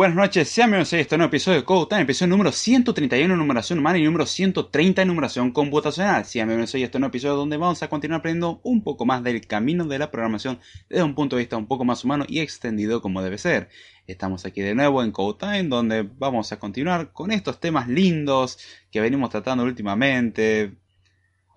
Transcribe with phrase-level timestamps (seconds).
[0.00, 3.38] Buenas noches, sean bienvenidos a este nuevo episodio de Code Time, episodio número 131 en
[3.38, 6.24] numeración humana y número 130 en numeración computacional.
[6.24, 9.46] Sean bienvenidos a este nuevo episodio donde vamos a continuar aprendiendo un poco más del
[9.46, 13.02] camino de la programación desde un punto de vista un poco más humano y extendido
[13.02, 13.68] como debe ser.
[14.06, 18.58] Estamos aquí de nuevo en Code Time donde vamos a continuar con estos temas lindos
[18.90, 20.79] que venimos tratando últimamente.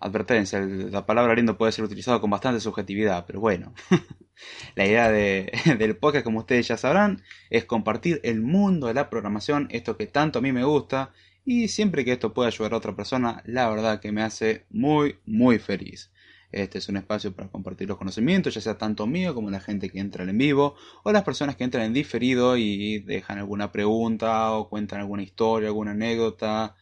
[0.06, 3.74] Advertencia, la palabra lindo puede ser utilizado con bastante subjetividad, pero bueno.
[4.75, 5.50] La idea de,
[5.80, 10.06] del podcast, como ustedes ya sabrán, es compartir el mundo de la programación, esto que
[10.08, 11.13] tanto a mí me gusta,
[11.46, 15.19] y siempre que esto pueda ayudar a otra persona, la verdad que me hace muy,
[15.25, 16.12] muy feliz.
[16.52, 19.90] Este es un espacio para compartir los conocimientos, ya sea tanto mío como la gente
[19.90, 24.52] que entra en vivo, o las personas que entran en diferido y dejan alguna pregunta,
[24.52, 26.75] o cuentan alguna historia, alguna anécdota,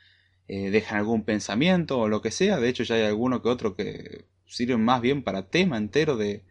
[0.47, 2.59] eh, dejan algún pensamiento o lo que sea.
[2.59, 6.43] De hecho, ya hay alguno que otro que sirven más bien para tema entero de,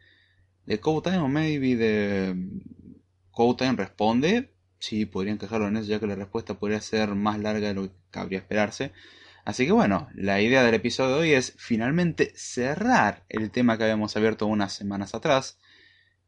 [0.66, 2.34] de Code o maybe de
[3.30, 4.50] Code responde.
[4.78, 7.82] Sí, podrían quejarlo en eso, ya que la respuesta podría ser más larga de lo
[7.88, 8.92] que cabría esperarse.
[9.44, 13.84] Así que bueno, la idea del episodio de hoy es finalmente cerrar el tema que
[13.84, 15.58] habíamos abierto unas semanas atrás,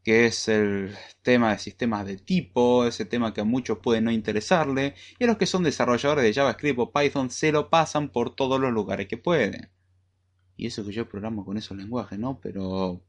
[0.04, 4.10] que es el tema de sistemas de tipo, ese tema que a muchos puede no
[4.10, 8.34] interesarle, y a los que son desarrolladores de JavaScript o Python se lo pasan por
[8.34, 9.70] todos los lugares que pueden.
[10.56, 12.40] Y eso que yo programo con esos lenguajes, ¿no?
[12.40, 13.02] Pero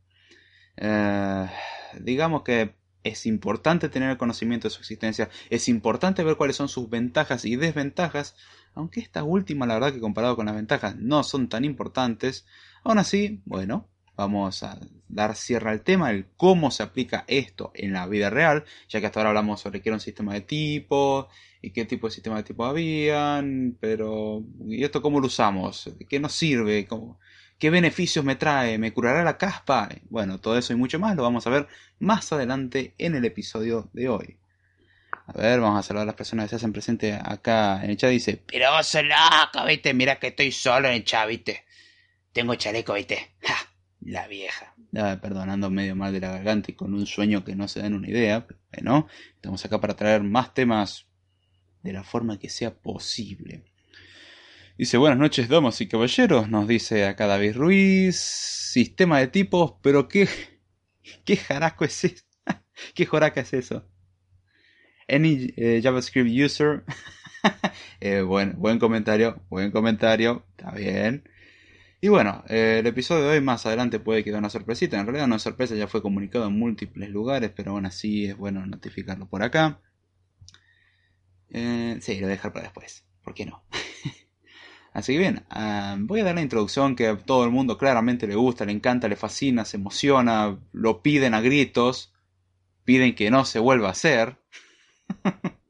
[0.77, 1.49] eh,
[1.99, 6.89] digamos que es importante tener conocimiento de su existencia, es importante ver cuáles son sus
[6.89, 8.35] ventajas y desventajas,
[8.75, 12.45] aunque esta última la verdad que comparado con las ventajas no son tan importantes,
[12.83, 17.93] aún así, bueno, vamos a dar cierre al tema, el cómo se aplica esto en
[17.93, 21.29] la vida real, ya que hasta ahora hablamos sobre qué era un sistema de tipo
[21.61, 25.89] y qué tipo de sistema de tipo habían, pero ¿y esto cómo lo usamos?
[26.09, 26.87] ¿Qué nos sirve?
[27.57, 28.77] ¿Qué beneficios me trae?
[28.77, 29.89] ¿Me curará la caspa?
[30.09, 31.67] Bueno, todo eso y mucho más lo vamos a ver
[31.99, 34.37] más adelante en el episodio de hoy.
[35.25, 37.97] A ver, vamos a saludar a las personas que se hacen presente acá en el
[37.97, 38.09] chat.
[38.09, 41.63] Dice, pero vos sos loco, viste, mira que estoy solo en el chat, viste.
[42.33, 43.35] Tengo chaleco, viste.
[43.41, 43.55] Ja,
[44.05, 44.75] la vieja.
[44.91, 48.09] Perdonando medio mal de la garganta y con un sueño que no se dan una
[48.09, 48.45] idea.
[48.47, 51.07] Pero bueno, estamos acá para traer más temas
[51.81, 53.63] de la forma que sea posible.
[54.77, 60.07] Dice, buenas noches, damas y caballeros, nos dice acá David Ruiz, sistema de tipos, pero
[60.07, 60.27] qué,
[61.25, 62.25] qué jarasco es eso,
[62.95, 63.87] qué joraca es eso.
[65.07, 66.85] Any eh, JavaScript user,
[67.99, 71.29] eh, buen, buen comentario, buen comentario, está bien.
[72.03, 75.25] Y bueno, eh, el episodio de hoy más adelante puede quedar una sorpresita, en realidad
[75.25, 79.29] no es sorpresa, ya fue comunicado en múltiples lugares, pero aún así es bueno notificarlo
[79.29, 79.79] por acá.
[81.49, 83.63] sí, lo voy a dejar para después, ¿por qué no?
[84.91, 88.27] Así que bien, ah, voy a dar la introducción que a todo el mundo claramente
[88.27, 92.13] le gusta, le encanta, le fascina, se emociona, lo piden a gritos,
[92.83, 94.39] piden que no se vuelva a hacer.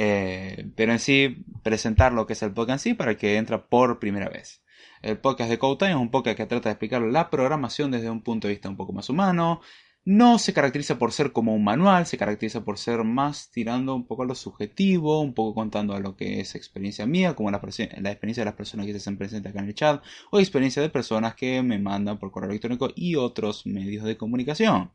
[0.00, 3.66] Eh, pero en sí, presentar lo que es el podcast en sí para que entra
[3.66, 4.62] por primera vez.
[5.02, 8.10] El podcast de Code Time es un podcast que trata de explicar la programación desde
[8.10, 9.60] un punto de vista un poco más humano,
[10.04, 14.06] no se caracteriza por ser como un manual, se caracteriza por ser más tirando un
[14.06, 17.60] poco a lo subjetivo, un poco contando a lo que es experiencia mía, como la,
[18.00, 20.80] la experiencia de las personas que se hacen presentes acá en el chat, o experiencia
[20.82, 24.92] de personas que me mandan por correo electrónico y otros medios de comunicación.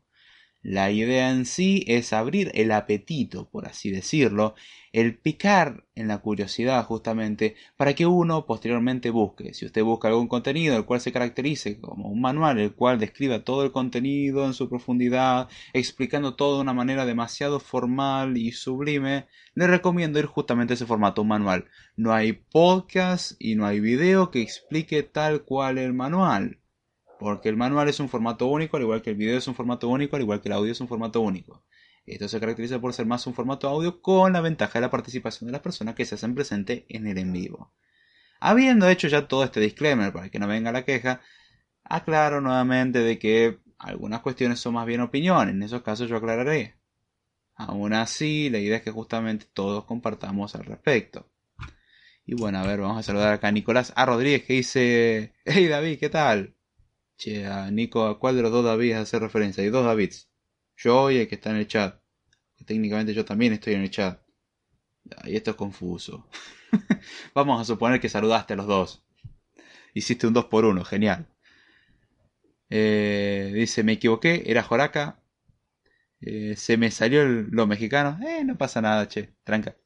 [0.64, 4.54] La idea en sí es abrir el apetito, por así decirlo,
[4.94, 9.52] el picar en la curiosidad justamente para que uno posteriormente busque.
[9.52, 13.44] Si usted busca algún contenido el cual se caracterice como un manual, el cual describa
[13.44, 19.26] todo el contenido en su profundidad, explicando todo de una manera demasiado formal y sublime,
[19.54, 21.66] le recomiendo ir justamente a ese formato manual.
[21.94, 26.58] No hay podcast y no hay video que explique tal cual el manual.
[27.24, 29.88] Porque el manual es un formato único, al igual que el video es un formato
[29.88, 31.64] único, al igual que el audio es un formato único.
[32.04, 35.46] Esto se caracteriza por ser más un formato audio con la ventaja de la participación
[35.46, 37.72] de las personas que se hacen presente en el en vivo.
[38.40, 41.22] Habiendo hecho ya todo este disclaimer para que no venga la queja,
[41.82, 46.76] aclaro nuevamente de que algunas cuestiones son más bien opiniones, en esos casos yo aclararé.
[47.54, 51.26] Aún así, la idea es que justamente todos compartamos al respecto.
[52.26, 54.04] Y bueno, a ver, vamos a saludar acá a Nicolás A.
[54.04, 56.54] Rodríguez que dice, hey David, ¿qué tal?
[57.16, 59.62] Che, a Nico, ¿a cuál de los dos Davids hace referencia?
[59.62, 60.28] Hay dos Davids.
[60.76, 62.00] Yo y el que está en el chat.
[62.66, 64.20] técnicamente yo también estoy en el chat.
[65.24, 66.28] Y esto es confuso.
[67.34, 69.02] Vamos a suponer que saludaste a los dos.
[69.94, 71.28] Hiciste un 2 por 1 genial.
[72.70, 75.20] Eh, dice, me equivoqué, era Joraca.
[76.20, 78.18] Eh, se me salió lo mexicano.
[78.26, 79.76] Eh, no pasa nada, che, tranca.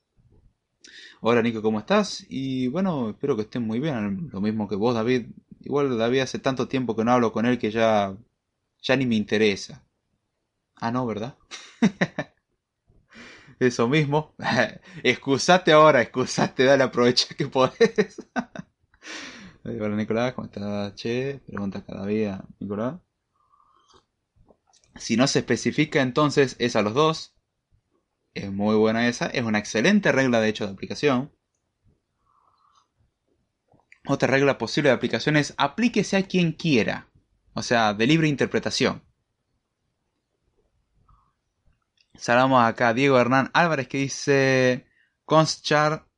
[1.20, 2.25] Hola Nico, ¿cómo estás?
[2.28, 4.28] Y bueno, espero que estés muy bien.
[4.32, 5.26] Lo mismo que vos, David.
[5.69, 8.17] Igual David hace tanto tiempo que no hablo con él que ya,
[8.81, 9.85] ya ni me interesa.
[10.76, 11.37] Ah, no, ¿verdad?
[13.61, 14.35] Eso mismo.
[15.03, 18.17] excusate ahora, excusate, dale, aprovecha que podés.
[19.65, 20.94] Hola Nicolás, ¿cómo estás?
[20.94, 22.94] Che, pregunta cada día, Nicolás.
[24.97, 27.35] Si no se especifica entonces es a los dos.
[28.32, 29.26] Es muy buena esa.
[29.26, 31.31] Es una excelente regla de hecho de aplicación.
[34.08, 37.08] Otra regla posible de aplicación es aplíquese a quien quiera.
[37.52, 39.02] O sea, de libre interpretación.
[42.16, 44.87] Saludamos acá a Diego Hernán Álvarez que dice
[45.26, 46.08] conschar.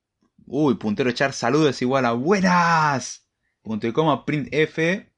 [0.47, 3.27] Uy, puntero char, saludos igual a buenas.
[3.63, 5.13] Punto y coma, print F,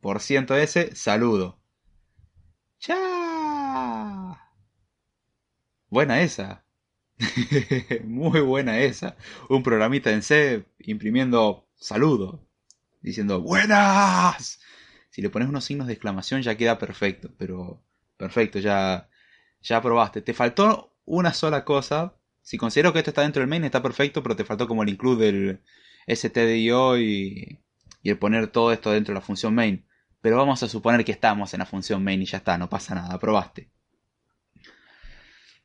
[0.00, 1.60] por ciento S, saludo.
[2.78, 4.40] ¡Cha!
[5.88, 6.64] Buena esa.
[8.04, 9.16] Muy buena esa.
[9.50, 12.46] Un programita en C imprimiendo saludo.
[13.00, 14.60] Diciendo buenas.
[15.10, 17.30] Si le pones unos signos de exclamación ya queda perfecto.
[17.38, 17.82] Pero
[18.16, 19.08] perfecto, ya,
[19.60, 20.22] ya probaste.
[20.22, 22.16] Te faltó una sola cosa.
[22.42, 24.90] Si considero que esto está dentro del main está perfecto, pero te faltó como el
[24.90, 25.60] include del
[26.16, 27.60] stdio y,
[28.02, 29.86] y el poner todo esto dentro de la función main.
[30.20, 32.94] Pero vamos a suponer que estamos en la función main y ya está, no pasa
[32.94, 33.70] nada, probaste.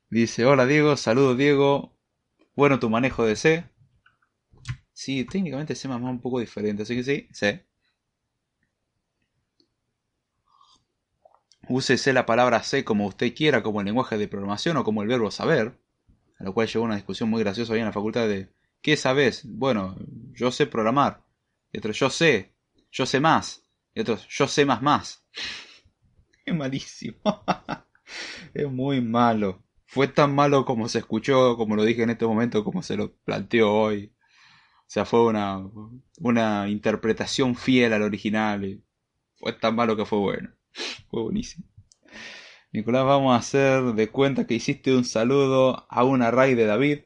[0.09, 1.95] Dice, hola Diego, saludos Diego.
[2.55, 3.69] Bueno, tu manejo de C.
[5.01, 7.65] Sí, técnicamente C más un poco diferente, así que sí, C.
[11.69, 15.07] Úsese la palabra C como usted quiera, como el lenguaje de programación o como el
[15.07, 15.79] verbo saber.
[16.37, 18.49] A lo cual llegó una discusión muy graciosa hoy en la facultad de
[18.81, 19.43] ¿qué sabes?
[19.45, 19.95] Bueno,
[20.33, 21.23] yo sé programar.
[21.71, 22.53] Y otros, yo sé,
[22.91, 23.63] yo sé más.
[23.93, 25.23] Y otros, yo sé más más.
[26.45, 27.21] Es malísimo.
[28.53, 29.63] es muy malo.
[29.85, 33.13] Fue tan malo como se escuchó, como lo dije en este momento, como se lo
[33.23, 34.13] planteó hoy.
[34.89, 35.69] O sea, fue una,
[36.19, 38.65] una interpretación fiel al original.
[38.65, 38.83] Y
[39.37, 40.49] fue tan malo que fue bueno.
[41.11, 41.67] Fue buenísimo.
[42.71, 46.99] Nicolás, vamos a hacer de cuenta que hiciste un saludo a un array de David.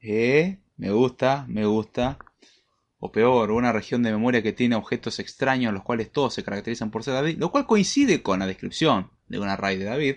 [0.00, 2.18] Eh, me gusta, me gusta
[2.98, 6.90] o peor, una región de memoria que tiene objetos extraños, los cuales todos se caracterizan
[6.90, 10.16] por ser David, lo cual coincide con la descripción de un array de David,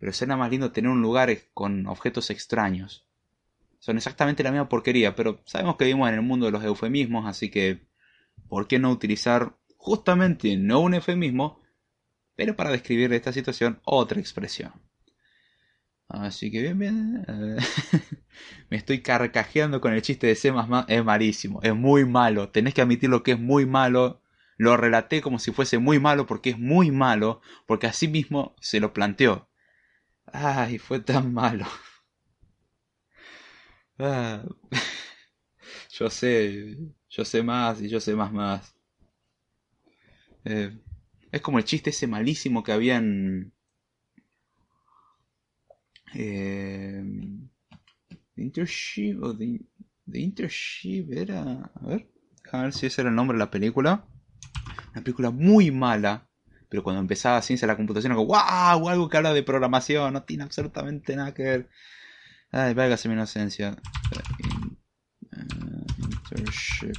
[0.00, 3.07] pero suena más lindo tener un lugar con objetos extraños.
[3.78, 7.26] Son exactamente la misma porquería, pero sabemos que vivimos en el mundo de los eufemismos,
[7.26, 7.86] así que
[8.48, 11.60] ¿por qué no utilizar justamente no un eufemismo,
[12.34, 14.72] pero para describir esta situación otra expresión?
[16.08, 17.24] Así que bien, bien.
[17.28, 17.56] Eh,
[18.70, 20.52] me estoy carcajeando con el chiste de C.
[20.88, 22.48] Es malísimo, es muy malo.
[22.50, 24.22] Tenés que admitir lo que es muy malo.
[24.56, 28.80] Lo relaté como si fuese muy malo porque es muy malo, porque así mismo se
[28.80, 29.48] lo planteó.
[30.26, 31.66] Ay, fue tan malo.
[33.98, 34.44] Ah,
[35.90, 36.76] yo sé,
[37.10, 38.74] yo sé más y yo sé más más.
[40.44, 40.78] Eh,
[41.32, 43.52] es como el chiste ese malísimo que habían
[46.14, 47.04] eh,
[48.36, 49.60] Internship o The,
[50.12, 51.70] Internship era.
[51.74, 52.08] A ver,
[52.52, 54.04] a ver si ese era el nombre de la película.
[54.92, 56.28] Una película muy mala.
[56.68, 60.22] Pero cuando empezaba ciencia de la computación, algo wow, algo que habla de programación, no
[60.22, 61.68] tiene absolutamente nada que ver.
[62.50, 63.76] Ay, válgase mi inocencia.
[65.98, 66.96] internship.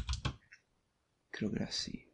[1.31, 2.05] Creo que era así.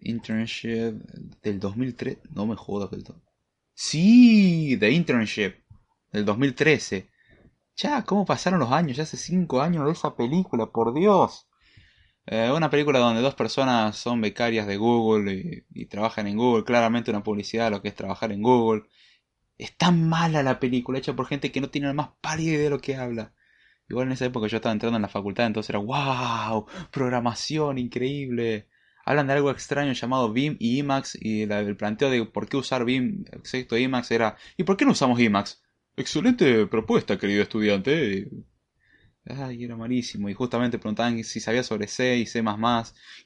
[0.00, 0.94] Internship
[1.42, 2.18] del 2003.
[2.30, 3.22] No me jodas del todo.
[3.82, 5.54] Sí, The Internship,
[6.12, 7.10] del 2013.
[7.76, 8.96] Ya, ¿cómo pasaron los años?
[8.96, 11.48] Ya hace 5 años de esa película, por Dios.
[12.26, 16.64] Eh, una película donde dos personas son becarias de Google y, trabajan en Google.
[16.64, 18.82] Claramente una publicidad de lo que es trabajar en Google.
[19.60, 22.64] Es tan mala la película, hecha por gente que no tiene la más pálida idea
[22.64, 23.34] de lo que habla.
[23.88, 28.68] Igual en esa época yo estaba entrando en la facultad, entonces era wow, programación increíble
[29.04, 32.84] hablan de algo extraño llamado BIM y IMAX y el planteo de por qué usar
[32.84, 35.62] BIM, excepto IMAX, era ¿y por qué no usamos IMAX?
[35.96, 38.28] Excelente propuesta, querido estudiante.
[39.26, 40.28] Ay, era malísimo.
[40.28, 42.42] Y justamente preguntaban si sabía sobre C y C++.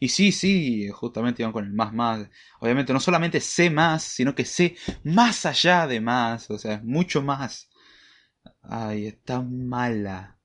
[0.01, 2.29] Y sí, sí, justamente iban con el más más.
[2.61, 6.51] Obviamente no solamente C más, sino que C más allá de más.
[6.51, 7.71] O sea, mucho más.
[8.63, 10.39] Ay, está mala.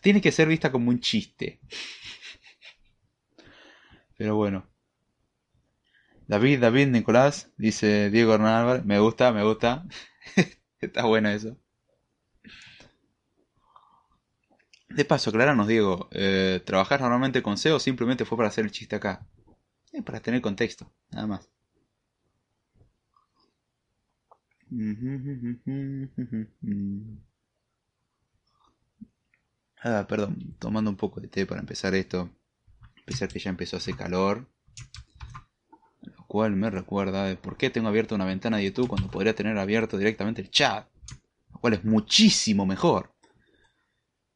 [0.00, 1.60] Tiene que ser vista como un chiste.
[4.18, 4.66] Pero bueno.
[6.26, 8.84] David, David, Nicolás, dice Diego Hernán Álvarez.
[8.84, 9.86] Me gusta, me gusta.
[10.80, 11.56] Está bueno eso.
[14.90, 18.96] De paso, aclaranos, Diego, eh, ¿trabajás normalmente con SEO simplemente fue para hacer el chiste
[18.96, 19.26] acá?
[19.92, 21.48] Eh, para tener contexto, nada más.
[29.82, 32.28] Ah, perdón, tomando un poco de té para empezar esto
[33.10, 34.46] pesar que ya empezó a hacer calor.
[36.02, 39.34] Lo cual me recuerda de por qué tengo abierta una ventana de YouTube cuando podría
[39.34, 40.88] tener abierto directamente el chat.
[41.52, 43.12] lo cual es muchísimo mejor.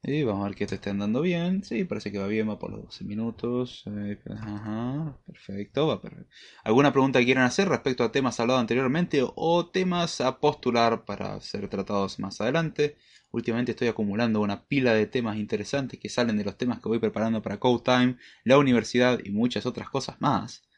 [0.07, 1.65] Y vamos a ver que esto esté andando bien.
[1.65, 3.85] Sí, parece que va bien, va por los 12 minutos.
[3.87, 6.29] Eh, ajá, perfecto, va perfecto.
[6.63, 11.41] ¿Alguna pregunta que quieran hacer respecto a temas hablados anteriormente o temas a postular para
[11.41, 12.99] ser tratados más adelante?
[13.31, 16.99] Últimamente estoy acumulando una pila de temas interesantes que salen de los temas que voy
[16.99, 20.69] preparando para Code Time, la universidad y muchas otras cosas más.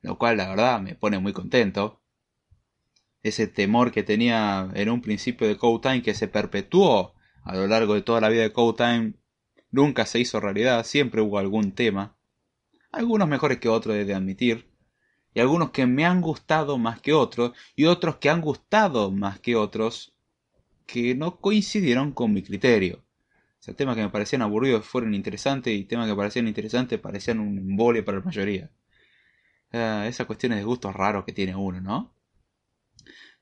[0.00, 2.00] Lo cual la verdad me pone muy contento.
[3.24, 7.15] Ese temor que tenía en un principio de Code Time que se perpetuó
[7.46, 9.14] a lo largo de toda la vida de Code Time
[9.70, 12.16] nunca se hizo realidad, siempre hubo algún tema.
[12.90, 14.68] Algunos mejores que otros, he de admitir.
[15.32, 19.38] Y algunos que me han gustado más que otros, y otros que han gustado más
[19.38, 20.12] que otros,
[20.86, 23.04] que no coincidieron con mi criterio.
[23.60, 27.38] O sea, temas que me parecían aburridos fueron interesantes, y temas que parecían interesantes parecían
[27.38, 28.70] un embole para la mayoría.
[29.70, 32.12] Esas cuestiones de gustos raros que tiene uno, ¿no?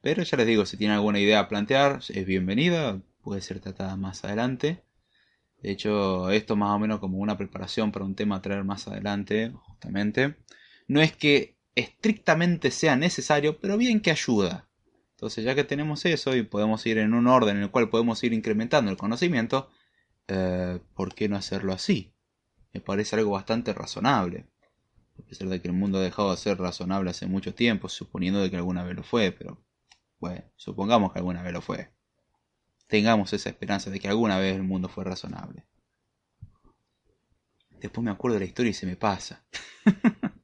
[0.03, 3.97] Pero ya les digo, si tienen alguna idea a plantear, es bienvenida puede ser tratada
[3.97, 4.85] más adelante.
[5.63, 8.87] De hecho, esto más o menos como una preparación para un tema a traer más
[8.87, 10.37] adelante, justamente.
[10.87, 14.69] No es que estrictamente sea necesario, pero bien que ayuda.
[15.13, 18.23] Entonces, ya que tenemos eso y podemos ir en un orden en el cual podemos
[18.23, 19.71] ir incrementando el conocimiento,
[20.29, 22.13] eh, ¿por qué no hacerlo así?
[22.75, 24.47] Me parece algo bastante razonable.
[25.19, 28.41] A pesar de que el mundo ha dejado de ser razonable hace mucho tiempo, suponiendo
[28.43, 29.65] de que alguna vez lo fue, pero
[30.19, 31.95] bueno, supongamos que alguna vez lo fue
[32.87, 35.65] tengamos esa esperanza de que alguna vez el mundo fue razonable.
[37.81, 39.45] Después me acuerdo de la historia y se me pasa.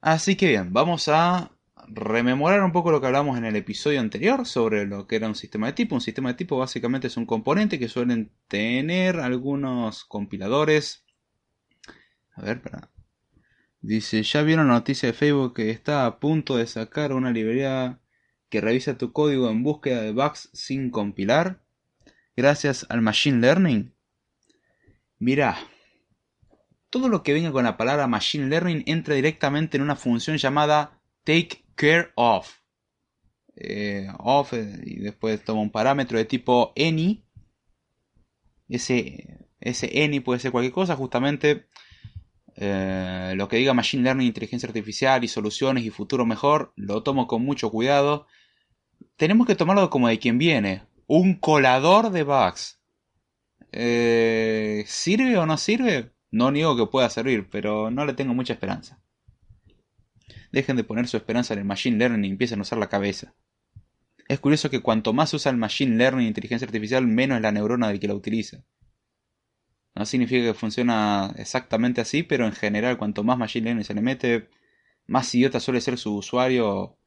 [0.00, 1.52] Así que bien, vamos a
[1.86, 5.34] rememorar un poco lo que hablamos en el episodio anterior sobre lo que era un
[5.34, 5.94] sistema de tipo.
[5.94, 11.04] Un sistema de tipo básicamente es un componente que suelen tener algunos compiladores.
[12.34, 12.90] A ver, para.
[13.80, 18.01] Dice, ¿ya vieron la noticia de Facebook que está a punto de sacar una librería
[18.52, 21.62] que revisa tu código en búsqueda de bugs sin compilar
[22.36, 23.94] gracias al Machine Learning?
[25.18, 25.56] Mira,
[26.90, 31.00] todo lo que venga con la palabra Machine Learning entra directamente en una función llamada
[31.24, 32.52] Take Care of.
[33.56, 37.24] Eh, of eh, y después toma un parámetro de tipo any.
[38.68, 41.68] Ese, ese any puede ser cualquier cosa, justamente
[42.56, 47.26] eh, lo que diga Machine Learning, inteligencia artificial y soluciones y futuro mejor, lo tomo
[47.26, 48.26] con mucho cuidado
[49.16, 50.82] tenemos que tomarlo como de quien viene.
[51.06, 52.80] Un colador de bugs.
[53.72, 56.12] Eh, ¿Sirve o no sirve?
[56.30, 59.02] No niego que pueda servir, pero no le tengo mucha esperanza.
[60.50, 63.34] Dejen de poner su esperanza en el Machine Learning y empiecen a usar la cabeza.
[64.28, 67.88] Es curioso que cuanto más usa el Machine Learning e inteligencia artificial, menos la neurona
[67.88, 68.64] del que la utiliza.
[69.94, 74.00] No significa que funciona exactamente así, pero en general, cuanto más Machine Learning se le
[74.00, 74.48] mete,
[75.06, 76.98] más idiota suele ser su usuario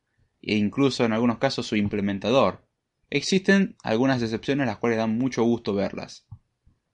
[0.41, 2.65] e incluso en algunos casos su implementador.
[3.09, 6.27] Existen algunas excepciones las cuales dan mucho gusto verlas.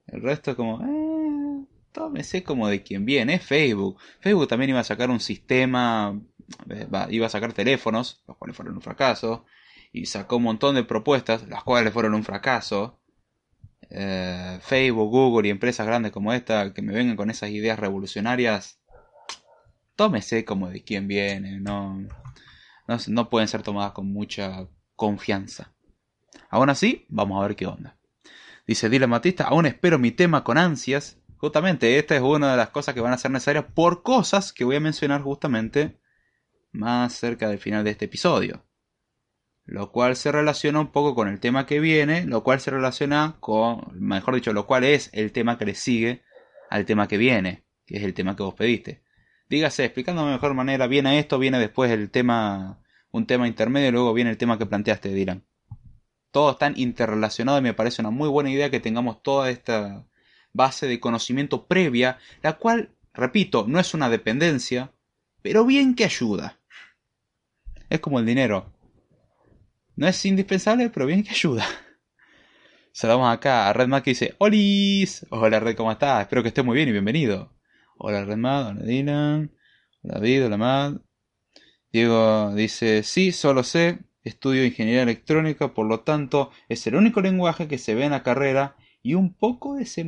[0.07, 3.97] El resto es como, eh, tómese como de quien viene, es Facebook.
[4.19, 6.19] Facebook también iba a sacar un sistema,
[6.69, 9.45] eh, iba a sacar teléfonos, los cuales fueron un fracaso,
[9.91, 12.99] y sacó un montón de propuestas, las cuales fueron un fracaso.
[13.89, 18.79] Eh, Facebook, Google y empresas grandes como esta que me vengan con esas ideas revolucionarias,
[19.95, 22.01] tómese como de quien viene, no,
[23.07, 25.73] no, pueden ser tomadas con mucha confianza.
[26.49, 27.97] Aún así, vamos a ver qué onda.
[28.67, 31.17] Dice Dylan Matista, aún espero mi tema con ansias.
[31.37, 34.63] Justamente, esta es una de las cosas que van a ser necesarias por cosas que
[34.63, 35.99] voy a mencionar justamente
[36.71, 38.65] más cerca del final de este episodio.
[39.65, 43.37] Lo cual se relaciona un poco con el tema que viene, lo cual se relaciona
[43.39, 46.23] con, mejor dicho, lo cual es el tema que le sigue
[46.69, 49.03] al tema que viene, que es el tema que vos pediste.
[49.51, 52.81] Dígase, explicando de mejor manera, viene esto, viene después el tema
[53.11, 55.43] un tema intermedio y luego viene el tema que planteaste, dirán.
[56.31, 60.07] Todo están interrelacionado y me parece una muy buena idea que tengamos toda esta
[60.53, 64.93] base de conocimiento previa, la cual, repito, no es una dependencia,
[65.41, 66.57] pero bien que ayuda.
[67.89, 68.71] Es como el dinero.
[69.97, 71.65] No es indispensable, pero bien que ayuda.
[72.93, 75.25] Saludamos acá a Redmad que dice, ¡Holis!
[75.29, 76.21] Hola Red, ¿cómo estás?
[76.21, 77.51] Espero que estés muy bien y bienvenido.
[78.03, 79.51] Hola Redmad, hola Dylan,
[80.01, 81.01] hola David, hola Mad.
[81.93, 87.67] Diego dice, sí, solo sé, estudio ingeniería electrónica, por lo tanto es el único lenguaje
[87.67, 90.03] que se ve en la carrera y un poco de C++.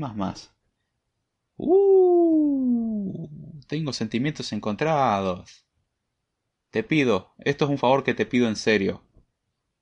[1.57, 3.29] Uh,
[3.67, 5.67] tengo sentimientos encontrados.
[6.71, 9.03] Te pido, esto es un favor que te pido en serio.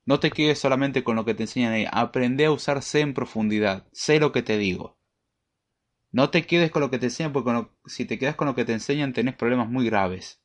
[0.04, 3.14] No te quedes solamente con lo que te enseñan ahí, aprende a usar C en
[3.14, 4.98] profundidad, sé lo que te digo.
[6.12, 8.64] No te quedes con lo que te enseñan, porque si te quedas con lo que
[8.64, 10.42] te enseñan tenés problemas muy graves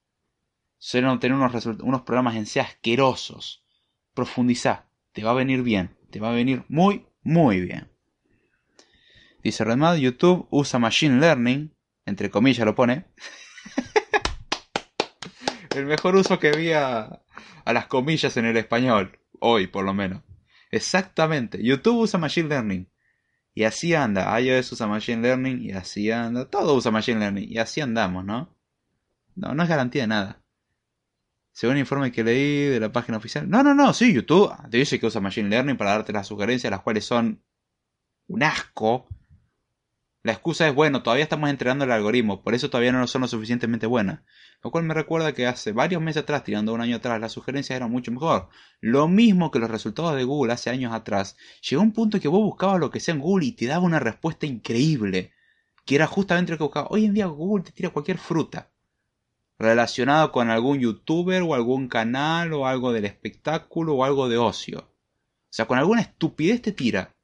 [0.77, 3.65] suelen tener unos, unos programas en C asquerosos.
[4.13, 5.95] Profundiza, te va a venir bien.
[6.11, 7.91] te va a venir muy, muy bien.
[9.43, 11.75] Dice Redmad, YouTube usa Machine Learning,
[12.05, 13.05] entre comillas lo pone.
[15.75, 17.21] el mejor uso que vi a,
[17.65, 20.23] las comillas en el español, hoy por lo menos.
[20.71, 22.89] Exactamente, YouTube usa Machine Learning.
[23.57, 27.57] Y así anda, iOS usa Machine Learning y así anda, todo usa Machine Learning y
[27.57, 28.55] así andamos, ¿no?
[29.33, 30.43] No, no es garantía de nada.
[31.53, 33.49] Según el informe que leí de la página oficial.
[33.49, 36.69] No, no, no, sí, YouTube te dice que usa Machine Learning para darte las sugerencias,
[36.69, 37.43] las cuales son
[38.27, 39.07] un asco.
[40.27, 43.29] La excusa es, bueno, todavía estamos entrenando el algoritmo, por eso todavía no son lo
[43.29, 44.23] suficientemente buenas.
[44.61, 47.77] Lo cual me recuerda que hace varios meses atrás, tirando un año atrás, las sugerencias
[47.77, 48.49] eran mucho mejor.
[48.81, 51.37] Lo mismo que los resultados de Google hace años atrás.
[51.61, 54.01] Llegó un punto que vos buscabas lo que sea en Google y te daba una
[54.01, 55.31] respuesta increíble.
[55.85, 56.91] Que era justamente lo que buscabas.
[56.91, 58.69] Hoy en día Google te tira cualquier fruta
[59.57, 64.79] relacionado con algún youtuber o algún canal o algo del espectáculo o algo de ocio.
[64.79, 67.15] O sea, con alguna estupidez te tira.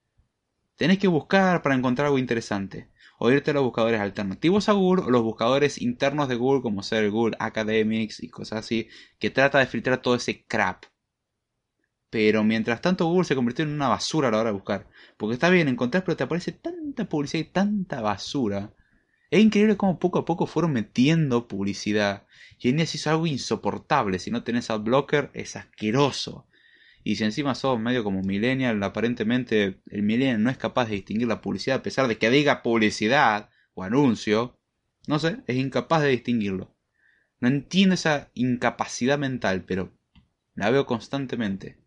[0.77, 2.92] Tenés que buscar para encontrar algo interesante.
[3.17, 6.83] O irte a los buscadores alternativos a Google o los buscadores internos de Google como
[6.83, 10.85] ser Google Academics y cosas así, que trata de filtrar todo ese crap.
[12.09, 14.87] Pero mientras tanto Google se convirtió en una basura a la hora de buscar.
[15.17, 18.73] Porque está bien encontrar, pero te aparece tanta publicidad y tanta basura
[19.33, 22.27] es increíble cómo poco a poco fueron metiendo publicidad.
[22.59, 24.19] Y en día se hizo algo insoportable.
[24.19, 26.45] Si no tenés adblocker, es asqueroso.
[27.03, 31.27] Y si encima sos medio como millennial, aparentemente el millennial no es capaz de distinguir
[31.27, 34.57] la publicidad a pesar de que diga publicidad o anuncio.
[35.07, 36.75] No sé, es incapaz de distinguirlo.
[37.39, 39.91] No entiendo esa incapacidad mental, pero
[40.55, 41.77] la veo constantemente.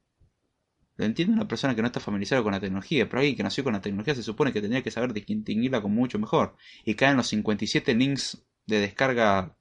[0.96, 3.64] Lo entiende una persona que no está familiarizada con la tecnología, pero alguien que nació
[3.64, 6.57] con la tecnología se supone que tendría que saber distinguirla con mucho mejor.
[6.85, 9.57] Y caen los 57 links de descarga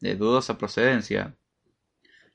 [0.00, 1.36] de dudosa procedencia,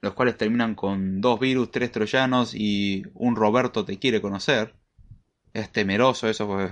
[0.01, 4.75] los cuales terminan con dos virus, tres troyanos y un Roberto te quiere conocer.
[5.53, 6.71] Es temeroso eso, pues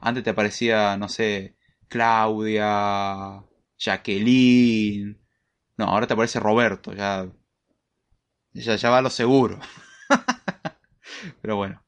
[0.00, 1.56] antes te aparecía, no sé,
[1.88, 3.44] Claudia,
[3.78, 5.18] Jacqueline.
[5.76, 7.28] No, ahora te aparece Roberto, ya,
[8.52, 9.58] ya, va a lo seguro.
[11.42, 11.84] Pero bueno.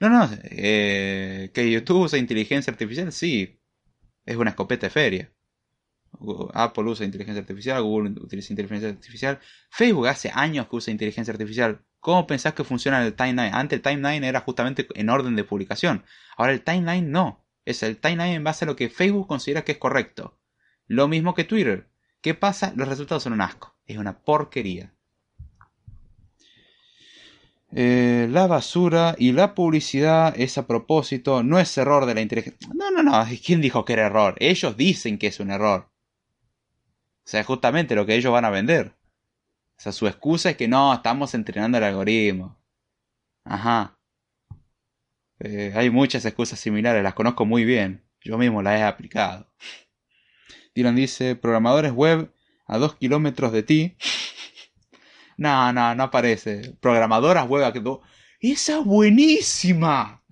[0.00, 3.60] No, no, eh, que YouTube usa inteligencia artificial, sí.
[4.24, 5.32] Es una escopeta de feria.
[6.54, 9.40] Apple usa inteligencia artificial, Google utiliza inteligencia artificial.
[9.70, 11.82] Facebook hace años que usa inteligencia artificial.
[12.00, 13.54] ¿Cómo pensás que funciona el timeline?
[13.54, 16.04] Antes el timeline era justamente en orden de publicación.
[16.36, 17.44] Ahora el timeline no.
[17.64, 20.38] Es el timeline en base a lo que Facebook considera que es correcto.
[20.86, 21.88] Lo mismo que Twitter.
[22.20, 22.72] ¿Qué pasa?
[22.76, 23.76] Los resultados son un asco.
[23.86, 24.92] Es una porquería.
[27.74, 32.68] Eh, la basura y la publicidad es a propósito, no es error de la inteligencia.
[32.74, 34.34] No, no, no, ¿quién dijo que era error?
[34.40, 35.91] Ellos dicen que es un error.
[37.24, 38.94] O sea, justamente lo que ellos van a vender.
[39.78, 42.58] O sea, su excusa es que no, estamos entrenando el algoritmo.
[43.44, 43.98] Ajá.
[45.40, 48.04] Eh, hay muchas excusas similares, las conozco muy bien.
[48.20, 49.52] Yo mismo las he aplicado.
[50.74, 52.32] Dylan dice, programadores web
[52.66, 53.96] a dos kilómetros de ti.
[55.38, 56.76] No, no, no aparece.
[56.80, 57.82] Programadoras web que
[58.52, 60.22] Esa es buenísima.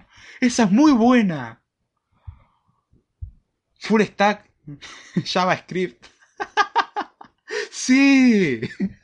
[0.41, 1.65] Esa es muy buena.
[3.81, 4.49] Full stack.
[5.25, 6.07] JavaScript.
[7.85, 8.61] sí.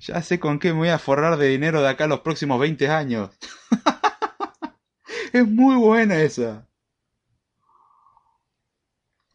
[0.00, 2.88] Ya sé con qué me voy a forrar de dinero de acá los próximos 20
[2.88, 3.30] años.
[5.32, 6.66] es muy buena esa.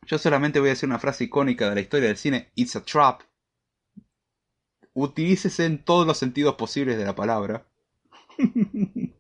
[0.05, 2.51] Yo solamente voy a decir una frase icónica de la historia del cine.
[2.55, 3.21] It's a trap
[4.97, 7.65] utilícese en todos los sentidos posibles de la palabra.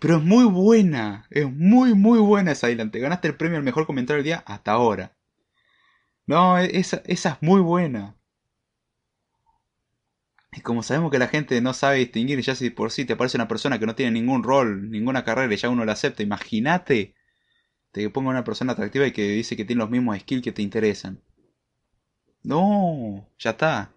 [0.00, 2.68] Pero es muy buena, es muy muy buena esa.
[2.68, 5.13] Te ganaste el premio al mejor comentario del día hasta ahora.
[6.26, 8.14] No, e-, esa, esa es muy buena.
[10.52, 13.36] Y como sabemos que la gente no sabe distinguir, ya si por sí te parece
[13.36, 17.14] una persona que no tiene ningún rol, ninguna carrera y ya uno la acepta, imagínate
[17.92, 20.62] te ponga una persona atractiva y que dice que tiene los mismos skills que te
[20.62, 21.22] interesan.
[22.44, 23.90] No, ya está.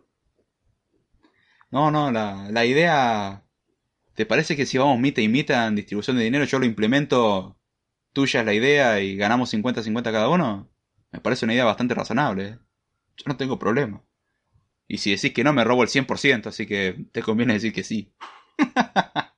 [1.71, 3.43] No, no, la, la idea...
[4.15, 7.59] ¿Te parece que si vamos mitad y mitad en distribución de dinero, yo lo implemento,
[8.13, 10.69] tuya es la idea y ganamos 50-50 cada uno?
[11.11, 12.47] Me parece una idea bastante razonable.
[12.47, 12.59] ¿eh?
[13.17, 14.03] Yo no tengo problema.
[14.87, 17.83] Y si decís que no, me robo el 100%, así que te conviene decir que
[17.83, 18.13] sí.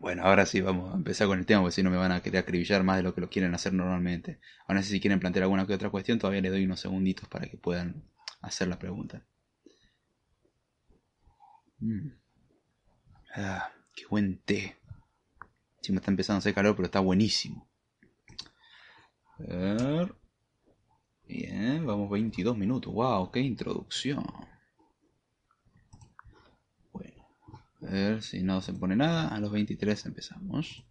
[0.00, 2.22] Bueno, ahora sí vamos a empezar con el tema, porque si no me van a
[2.22, 4.40] querer acribillar más de lo que lo quieren hacer normalmente.
[4.66, 7.48] Ahora sí, si quieren plantear alguna que otra cuestión, todavía les doy unos segunditos para
[7.48, 8.04] que puedan
[8.40, 9.26] hacer la pregunta.
[11.80, 12.10] Mm.
[13.34, 14.76] Ah, qué buen té.
[15.82, 17.67] Sí me está empezando a hacer calor, pero está buenísimo.
[19.38, 20.14] Ver.
[21.26, 22.92] Bien, vamos 22 minutos.
[22.92, 24.24] Wow, qué introducción.
[26.92, 27.24] Bueno,
[27.82, 29.28] A ver si no se pone nada.
[29.28, 30.84] A los 23 empezamos.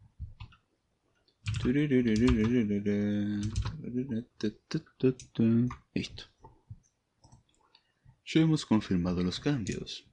[5.94, 6.24] Listo.
[8.26, 10.06] Ya hemos confirmado los cambios.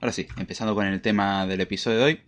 [0.00, 2.20] Ahora sí, empezando con el tema del episodio de hoy.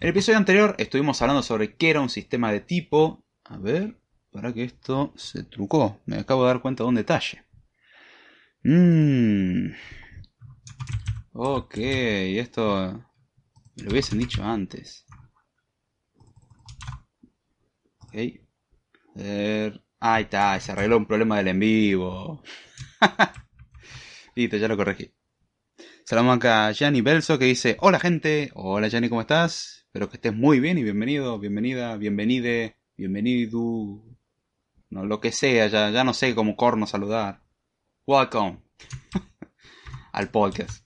[0.00, 3.24] En el episodio anterior estuvimos hablando sobre qué era un sistema de tipo.
[3.44, 3.96] A ver,
[4.30, 6.00] para que esto se trucó.
[6.06, 7.44] Me acabo de dar cuenta de un detalle.
[8.62, 9.72] Mmm.
[11.32, 13.04] Ok, esto
[13.76, 15.06] me lo hubiesen dicho antes.
[17.98, 18.14] Ok.
[19.16, 19.84] A ver.
[20.00, 22.42] Ahí está, se arregló un problema del en vivo.
[24.36, 25.12] Listo, ya lo corregí.
[26.04, 29.84] Saludamos acá a Gianni Belso que dice, hola gente, hola Gianni, ¿cómo estás?
[29.86, 34.04] Espero que estés muy bien y bienvenido, bienvenida, bienvenide, bienvenido,
[34.90, 37.42] no, lo que sea, ya, ya no sé cómo corno saludar.
[38.06, 38.58] Welcome
[40.12, 40.84] al podcast.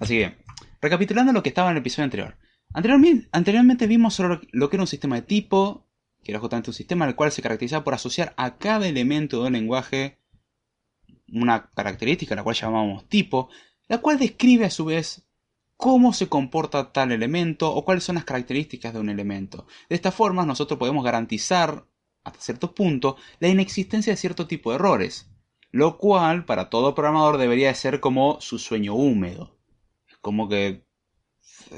[0.00, 0.36] Así que,
[0.80, 2.36] recapitulando lo que estaba en el episodio anterior.
[2.72, 4.20] Anteriormente, vimos
[4.52, 5.86] lo que era un sistema de tipo,
[6.22, 9.46] que era justamente un sistema el cual se caracterizaba por asociar a cada elemento de
[9.46, 10.18] un lenguaje
[11.30, 13.50] una característica, la cual llamamos tipo,
[13.86, 15.26] la cual describe a su vez
[15.76, 19.66] cómo se comporta tal elemento o cuáles son las características de un elemento.
[19.88, 21.86] De esta forma nosotros podemos garantizar,
[22.28, 25.30] hasta cierto punto, la inexistencia de cierto tipo de errores,
[25.70, 29.58] lo cual para todo programador debería ser como su sueño húmedo.
[30.20, 30.84] Como que...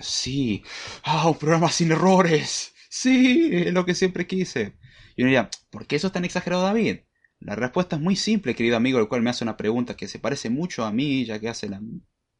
[0.00, 0.62] Sí.
[1.02, 2.74] Ah, un programa sin errores.
[2.88, 4.76] Sí, es lo que siempre quise.
[5.16, 7.00] Y uno diría, ¿por qué eso es tan exagerado, David?
[7.40, 10.18] La respuesta es muy simple, querido amigo, el cual me hace una pregunta que se
[10.18, 11.80] parece mucho a mí, ya que hace la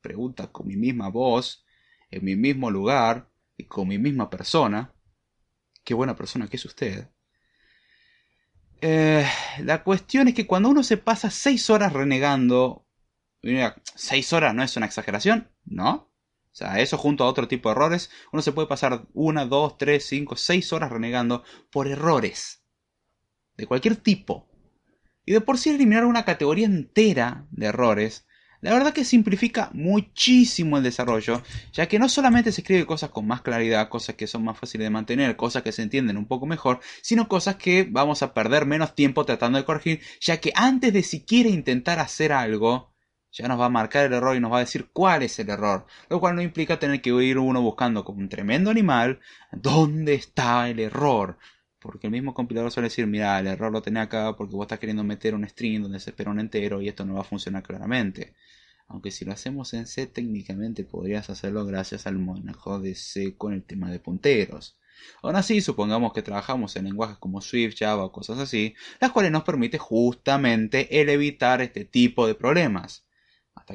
[0.01, 1.65] pregunta con mi misma voz,
[2.11, 4.93] en mi mismo lugar y con mi misma persona.
[5.85, 7.09] Qué buena persona que es usted.
[8.83, 9.27] Eh,
[9.59, 12.87] la cuestión es que cuando uno se pasa seis horas renegando,
[13.95, 16.11] seis horas no es una exageración, ¿no?
[16.53, 19.79] O sea, eso junto a otro tipo de errores, uno se puede pasar una, dos,
[19.79, 22.65] tres, cinco, seis horas renegando por errores.
[23.57, 24.49] De cualquier tipo.
[25.25, 28.27] Y de por sí eliminar una categoría entera de errores,
[28.61, 31.43] la verdad que simplifica muchísimo el desarrollo,
[31.73, 34.85] ya que no solamente se escribe cosas con más claridad, cosas que son más fáciles
[34.85, 38.67] de mantener, cosas que se entienden un poco mejor, sino cosas que vamos a perder
[38.67, 42.91] menos tiempo tratando de corregir, ya que antes de siquiera intentar hacer algo,
[43.33, 45.51] ya nos va a marcar el error y nos va a decir cuál es el
[45.51, 49.21] error, lo cual no implica tener que ir uno buscando como un tremendo animal
[49.53, 51.39] dónde está el error.
[51.79, 54.79] Porque el mismo compilador suele decir, mira, el error lo tenés acá porque vos estás
[54.79, 57.63] queriendo meter un string donde se espera un entero y esto no va a funcionar
[57.63, 58.35] claramente.
[58.91, 63.53] Aunque si lo hacemos en C, técnicamente podrías hacerlo gracias al manejo de C con
[63.53, 64.77] el tema de punteros.
[65.23, 69.31] Aún así, supongamos que trabajamos en lenguajes como Swift, Java o cosas así, las cuales
[69.31, 73.07] nos permite justamente el evitar este tipo de problemas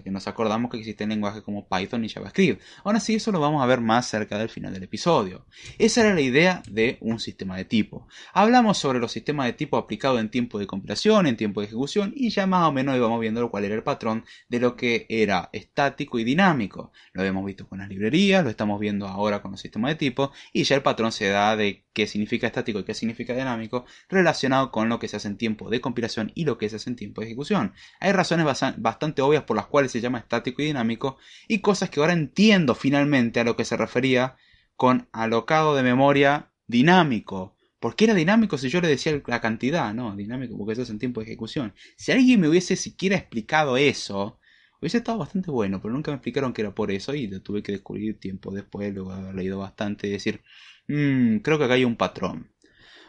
[0.01, 2.61] que nos acordamos que existen lenguajes como Python y JavaScript.
[2.83, 5.45] Aún así, eso lo vamos a ver más cerca del final del episodio.
[5.77, 8.07] Esa era la idea de un sistema de tipo.
[8.33, 12.13] Hablamos sobre los sistemas de tipo aplicados en tiempo de compilación, en tiempo de ejecución,
[12.15, 15.49] y ya más o menos íbamos viendo cuál era el patrón de lo que era
[15.53, 16.91] estático y dinámico.
[17.13, 20.31] Lo hemos visto con las librerías, lo estamos viendo ahora con los sistemas de tipo,
[20.53, 24.71] y ya el patrón se da de qué significa estático y qué significa dinámico, relacionado
[24.71, 26.95] con lo que se hace en tiempo de compilación y lo que se hace en
[26.95, 27.73] tiempo de ejecución.
[27.99, 28.45] Hay razones
[28.77, 31.17] bastante obvias por las cuales se llama estático y dinámico,
[31.47, 34.37] y cosas que ahora entiendo finalmente a lo que se refería
[34.75, 37.55] con alocado de memoria dinámico.
[37.79, 39.93] ¿Por qué era dinámico si yo le decía la cantidad?
[39.93, 41.73] No, dinámico porque eso es en tiempo de ejecución.
[41.97, 44.39] Si alguien me hubiese siquiera explicado eso,
[44.81, 47.61] hubiese estado bastante bueno, pero nunca me explicaron que era por eso y lo tuve
[47.61, 50.41] que descubrir tiempo después, luego de haber leído bastante y decir,
[50.87, 52.51] Mm, creo que acá hay un patrón.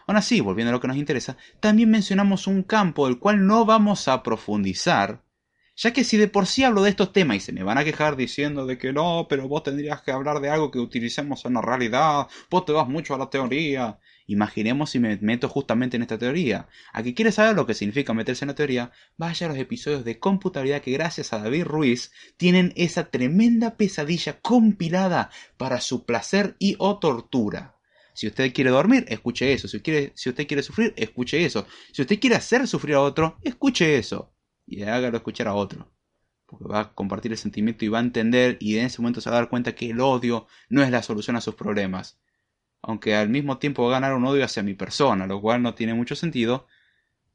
[0.07, 3.65] Aún así, volviendo a lo que nos interesa, también mencionamos un campo del cual no
[3.65, 5.25] vamos a profundizar,
[5.77, 7.85] ya que si de por sí hablo de estos temas y se me van a
[7.85, 11.55] quejar diciendo de que no, pero vos tendrías que hablar de algo que utilicemos en
[11.55, 13.99] la realidad, vos te vas mucho a la teoría.
[14.27, 16.67] Imaginemos si me meto justamente en esta teoría.
[16.93, 20.05] A que quieres saber lo que significa meterse en la teoría, vaya a los episodios
[20.05, 26.57] de computabilidad que gracias a David Ruiz tienen esa tremenda pesadilla compilada para su placer
[26.59, 27.77] y o tortura.
[28.15, 29.69] Si usted quiere dormir, escuche eso.
[29.69, 31.67] Si, quiere, si usted quiere sufrir, escuche eso.
[31.93, 34.33] Si usted quiere hacer sufrir a otro, escuche eso.
[34.67, 35.89] Y hágalo escuchar a otro.
[36.47, 39.31] Porque va a compartir el sentimiento y va a entender y en ese momento se
[39.31, 42.19] va a dar cuenta que el odio no es la solución a sus problemas
[42.87, 45.75] aunque al mismo tiempo va a ganar un odio hacia mi persona, lo cual no
[45.75, 46.67] tiene mucho sentido.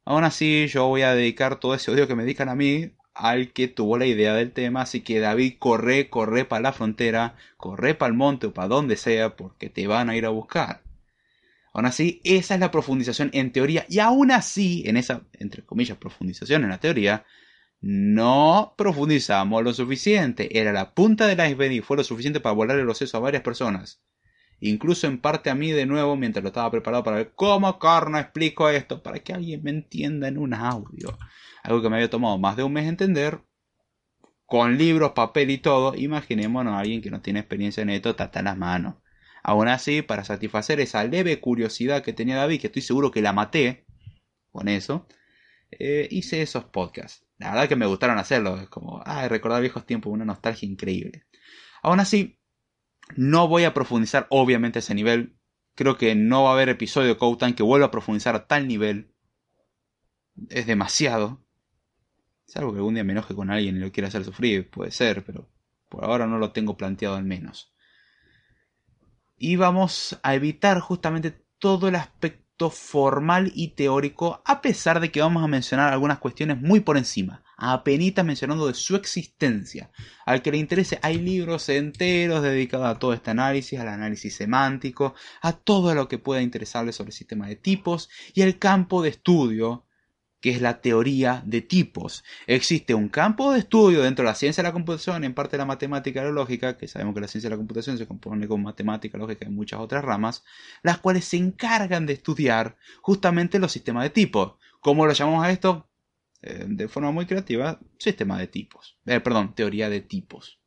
[0.04, 3.52] Aún así, yo voy a dedicar todo ese odio que me dedican a mí al
[3.52, 7.94] que tuvo la idea del tema, así que David, corre, corre para la frontera, corre
[7.94, 10.81] para el monte o para donde sea, porque te van a ir a buscar.
[11.72, 15.96] Aún así, esa es la profundización en teoría, y aún así, en esa, entre comillas,
[15.96, 17.24] profundización en la teoría,
[17.80, 20.58] no profundizamos lo suficiente.
[20.58, 23.42] Era la punta del iceberg y fue lo suficiente para volar el proceso a varias
[23.42, 24.00] personas.
[24.60, 28.18] Incluso en parte a mí de nuevo mientras lo estaba preparado para ver cómo carno
[28.18, 31.18] explico esto, para que alguien me entienda en un audio.
[31.64, 33.40] Algo que me había tomado más de un mes entender,
[34.46, 35.96] con libros, papel y todo.
[35.96, 38.94] Imaginémonos a alguien que no tiene experiencia en esto, en las manos.
[39.42, 43.32] Aún así, para satisfacer esa leve curiosidad que tenía David, que estoy seguro que la
[43.32, 43.84] maté
[44.52, 45.06] con eso,
[45.70, 47.26] eh, hice esos podcasts.
[47.38, 51.24] La verdad que me gustaron hacerlo, es como, ay, recordar viejos tiempos, una nostalgia increíble.
[51.82, 52.38] Aún así,
[53.16, 55.36] no voy a profundizar obviamente ese nivel.
[55.74, 59.12] Creo que no va a haber episodio de que vuelva a profundizar a tal nivel.
[60.50, 61.44] Es demasiado.
[62.44, 65.24] Salvo que algún día me enoje con alguien y lo quiera hacer sufrir, puede ser,
[65.24, 65.48] pero
[65.88, 67.71] por ahora no lo tengo planteado al menos.
[69.44, 75.20] Y vamos a evitar justamente todo el aspecto formal y teórico, a pesar de que
[75.20, 79.90] vamos a mencionar algunas cuestiones muy por encima, apenas mencionando de su existencia.
[80.26, 85.16] Al que le interese, hay libros enteros dedicados a todo este análisis, al análisis semántico,
[85.40, 89.08] a todo lo que pueda interesarle sobre el sistema de tipos y el campo de
[89.08, 89.88] estudio
[90.42, 92.24] que es la teoría de tipos.
[92.48, 95.58] Existe un campo de estudio dentro de la ciencia de la computación, en parte de
[95.58, 98.48] la matemática y la lógica, que sabemos que la ciencia de la computación se compone
[98.48, 100.42] con matemática, lógica y muchas otras ramas,
[100.82, 104.54] las cuales se encargan de estudiar justamente los sistemas de tipos.
[104.80, 105.88] ¿Cómo lo llamamos a esto?
[106.42, 108.98] Eh, de forma muy creativa, sistema de tipos.
[109.06, 110.58] Eh, perdón, teoría de tipos.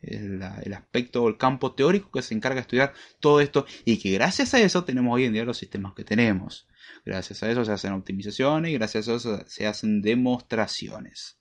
[0.00, 3.98] El, el aspecto o el campo teórico que se encarga de estudiar todo esto y
[3.98, 6.68] que gracias a eso tenemos hoy en día los sistemas que tenemos.
[7.10, 11.40] Gracias a eso se hacen optimizaciones y gracias a eso se hacen demostraciones.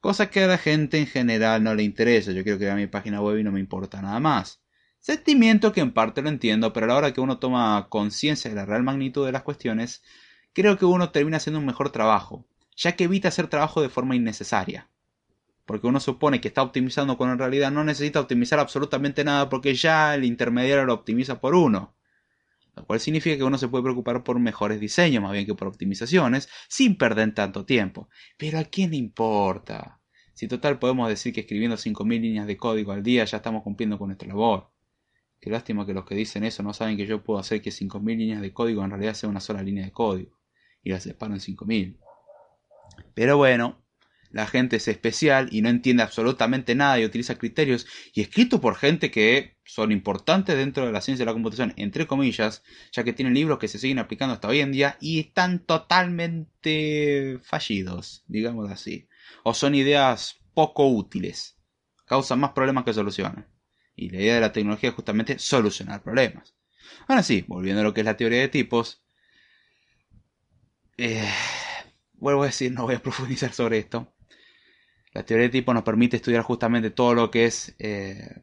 [0.00, 2.32] Cosa que a la gente en general no le interesa.
[2.32, 4.62] Yo quiero crear mi página web y no me importa nada más.
[5.00, 8.56] Sentimiento que en parte lo entiendo, pero a la hora que uno toma conciencia de
[8.56, 10.02] la real magnitud de las cuestiones,
[10.54, 14.16] creo que uno termina haciendo un mejor trabajo, ya que evita hacer trabajo de forma
[14.16, 14.88] innecesaria.
[15.66, 19.74] Porque uno supone que está optimizando cuando en realidad no necesita optimizar absolutamente nada porque
[19.74, 21.94] ya el intermediario lo optimiza por uno
[22.76, 25.68] lo cual significa que uno se puede preocupar por mejores diseños más bien que por
[25.68, 28.08] optimizaciones, sin perder tanto tiempo.
[28.36, 30.00] Pero ¿a quién le importa?
[30.34, 33.98] Si total podemos decir que escribiendo 5.000 líneas de código al día ya estamos cumpliendo
[33.98, 34.70] con nuestra labor.
[35.40, 38.16] Qué lástima que los que dicen eso no saben que yo puedo hacer que 5.000
[38.16, 40.40] líneas de código en realidad sea una sola línea de código.
[40.82, 41.98] Y las separo en 5.000.
[43.14, 43.83] Pero bueno,
[44.34, 48.74] la gente es especial y no entiende absolutamente nada y utiliza criterios y escrito por
[48.74, 53.12] gente que son importantes dentro de la ciencia de la computación, entre comillas, ya que
[53.12, 58.68] tienen libros que se siguen aplicando hasta hoy en día y están totalmente fallidos, digamos
[58.72, 59.06] así.
[59.44, 61.56] O son ideas poco útiles,
[62.04, 63.44] causan más problemas que soluciones.
[63.94, 66.56] Y la idea de la tecnología es justamente solucionar problemas.
[67.06, 69.04] Ahora sí, volviendo a lo que es la teoría de tipos,
[70.96, 71.30] eh,
[72.14, 74.13] vuelvo a decir, no voy a profundizar sobre esto.
[75.14, 78.36] La teoría de tipos nos permite estudiar justamente todo lo que es eh,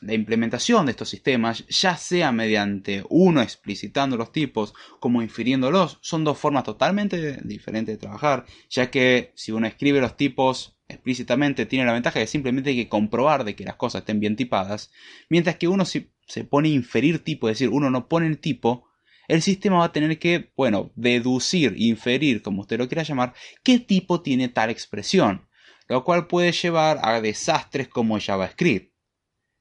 [0.00, 6.24] la implementación de estos sistemas, ya sea mediante uno explicitando los tipos como infiriéndolos, son
[6.24, 11.84] dos formas totalmente diferentes de trabajar, ya que si uno escribe los tipos explícitamente tiene
[11.84, 14.90] la ventaja de simplemente hay que comprobar de que las cosas estén bien tipadas,
[15.28, 18.88] mientras que uno si se pone inferir tipo, es decir, uno no pone el tipo,
[19.28, 23.78] el sistema va a tener que, bueno, deducir, inferir, como usted lo quiera llamar, qué
[23.78, 25.49] tipo tiene tal expresión
[25.90, 28.94] lo cual puede llevar a desastres como JavaScript,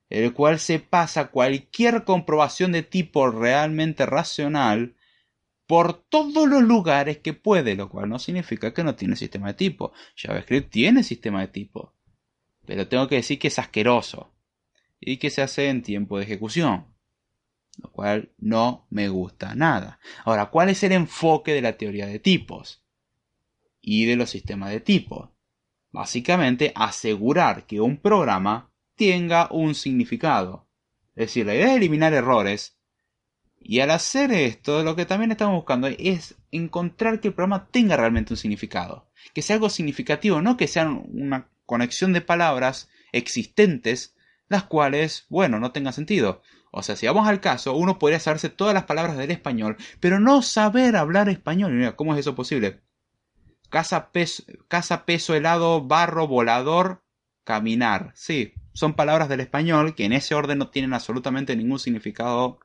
[0.10, 4.96] el cual se pasa cualquier comprobación de tipo realmente racional
[5.66, 9.54] por todos los lugares que puede, lo cual no significa que no tiene sistema de
[9.56, 9.92] tipo.
[10.16, 11.96] JavaScript tiene sistema de tipo,
[12.68, 14.32] pero tengo que decir que es asqueroso
[15.00, 16.94] y que se hace en tiempo de ejecución,
[17.82, 20.00] lo cual no me gusta nada.
[20.26, 22.84] Ahora, ¿cuál es el enfoque de la teoría de tipos
[23.82, 25.32] y de los sistemas de tipos?
[25.92, 30.68] Básicamente asegurar que un programa tenga un significado.
[31.16, 32.78] Es decir, la idea es eliminar errores.
[33.60, 37.98] Y al hacer esto, lo que también estamos buscando es encontrar que el programa tenga
[37.98, 39.10] realmente un significado.
[39.34, 44.16] Que sea algo significativo, no que sea una conexión de palabras existentes,
[44.48, 46.42] las cuales, bueno, no tengan sentido.
[46.72, 50.20] O sea, si vamos al caso, uno podría saberse todas las palabras del español, pero
[50.20, 51.74] no saber hablar español.
[51.74, 52.82] Mira, ¿cómo es eso posible?
[53.70, 57.04] Casa peso, casa, peso helado, barro, volador,
[57.44, 58.12] caminar.
[58.16, 62.60] Sí, son palabras del español que en ese orden no tienen absolutamente ningún significado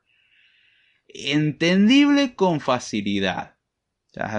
[1.09, 3.57] entendible con facilidad.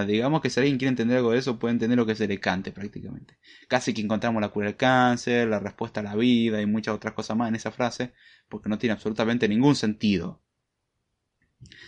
[0.06, 2.40] digamos que si alguien quiere entender algo de eso, puede entender lo que es el
[2.40, 3.38] cante prácticamente.
[3.68, 7.14] Casi que encontramos la cura del cáncer, la respuesta a la vida y muchas otras
[7.14, 8.12] cosas más en esa frase,
[8.48, 10.42] porque no tiene absolutamente ningún sentido.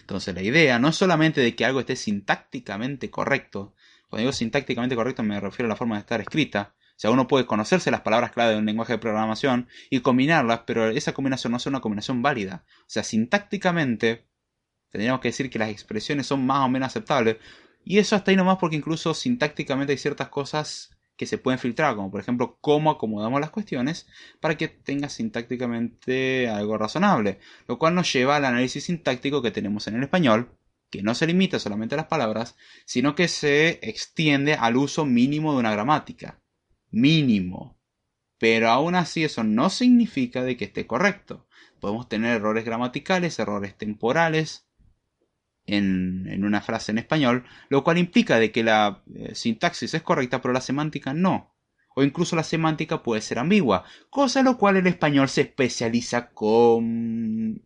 [0.00, 3.74] Entonces la idea no es solamente de que algo esté sintácticamente correcto,
[4.08, 6.74] Cuando digo sintácticamente correcto me refiero a la forma de estar escrita.
[6.98, 10.62] O sea, uno puede conocerse las palabras clave de un lenguaje de programación y combinarlas,
[10.66, 12.64] pero esa combinación no es una combinación válida.
[12.80, 14.26] O sea, sintácticamente
[14.90, 17.36] tendríamos que decir que las expresiones son más o menos aceptables.
[17.84, 21.96] Y eso hasta ahí nomás porque incluso sintácticamente hay ciertas cosas que se pueden filtrar,
[21.96, 24.06] como por ejemplo cómo acomodamos las cuestiones
[24.40, 29.88] para que tenga sintácticamente algo razonable, lo cual nos lleva al análisis sintáctico que tenemos
[29.88, 30.57] en el español,
[30.90, 35.52] que no se limita solamente a las palabras, sino que se extiende al uso mínimo
[35.52, 36.40] de una gramática.
[36.90, 37.78] Mínimo.
[38.38, 41.46] Pero aún así eso no significa de que esté correcto.
[41.80, 44.68] Podemos tener errores gramaticales, errores temporales
[45.66, 50.40] en, una frase en español, lo cual implica de que la eh, sintaxis es correcta,
[50.40, 51.54] pero la semántica no.
[51.94, 56.30] O incluso la semántica puede ser ambigua, cosa en lo cual el español se especializa
[56.30, 57.60] con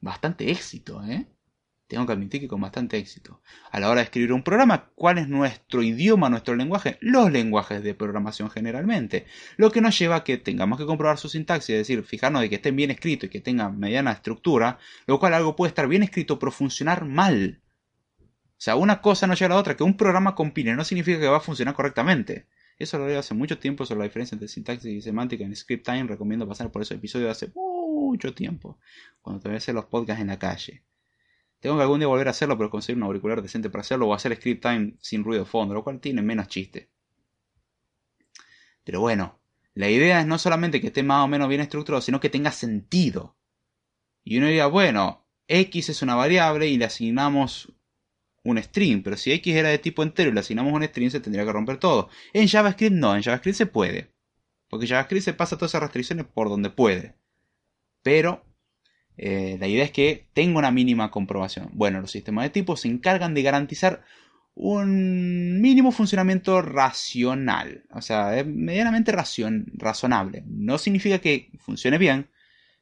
[0.00, 1.28] bastante éxito, ¿eh?
[1.90, 3.42] Tengo que admitir que con bastante éxito.
[3.72, 6.98] A la hora de escribir un programa, ¿cuál es nuestro idioma, nuestro lenguaje?
[7.00, 9.26] Los lenguajes de programación generalmente.
[9.56, 12.48] Lo que nos lleva a que tengamos que comprobar su sintaxis, es decir, fijarnos de
[12.48, 16.04] que estén bien escritos y que tengan mediana estructura, lo cual algo puede estar bien
[16.04, 17.60] escrito pero funcionar mal.
[18.20, 21.18] O sea, una cosa no lleva a la otra, que un programa compile no significa
[21.18, 22.46] que va a funcionar correctamente.
[22.78, 25.84] Eso lo leí hace mucho tiempo sobre la diferencia entre sintaxis y semántica en Script
[25.84, 26.04] Time.
[26.04, 28.78] Recomiendo pasar por esos episodios hace mucho tiempo,
[29.22, 30.84] cuando te hacer los podcasts en la calle.
[31.60, 34.14] Tengo que algún día volver a hacerlo, pero conseguir un auricular decente para hacerlo o
[34.14, 36.90] hacer script time sin ruido de fondo, lo cual tiene menos chiste.
[38.84, 39.38] Pero bueno,
[39.74, 42.50] la idea es no solamente que esté más o menos bien estructurado, sino que tenga
[42.50, 43.36] sentido.
[44.24, 47.72] Y uno diría, bueno, x es una variable y le asignamos
[48.42, 51.20] un string, pero si x era de tipo entero y le asignamos un string se
[51.20, 52.08] tendría que romper todo.
[52.32, 54.12] En JavaScript no, en JavaScript se puede.
[54.68, 57.16] Porque JavaScript se pasa todas esas restricciones por donde puede.
[58.02, 58.44] Pero
[59.22, 61.68] eh, la idea es que tenga una mínima comprobación.
[61.74, 64.02] Bueno, los sistemas de tipo se encargan de garantizar
[64.54, 70.42] un mínimo funcionamiento racional, o sea, medianamente razonable.
[70.46, 72.30] No significa que funcione bien,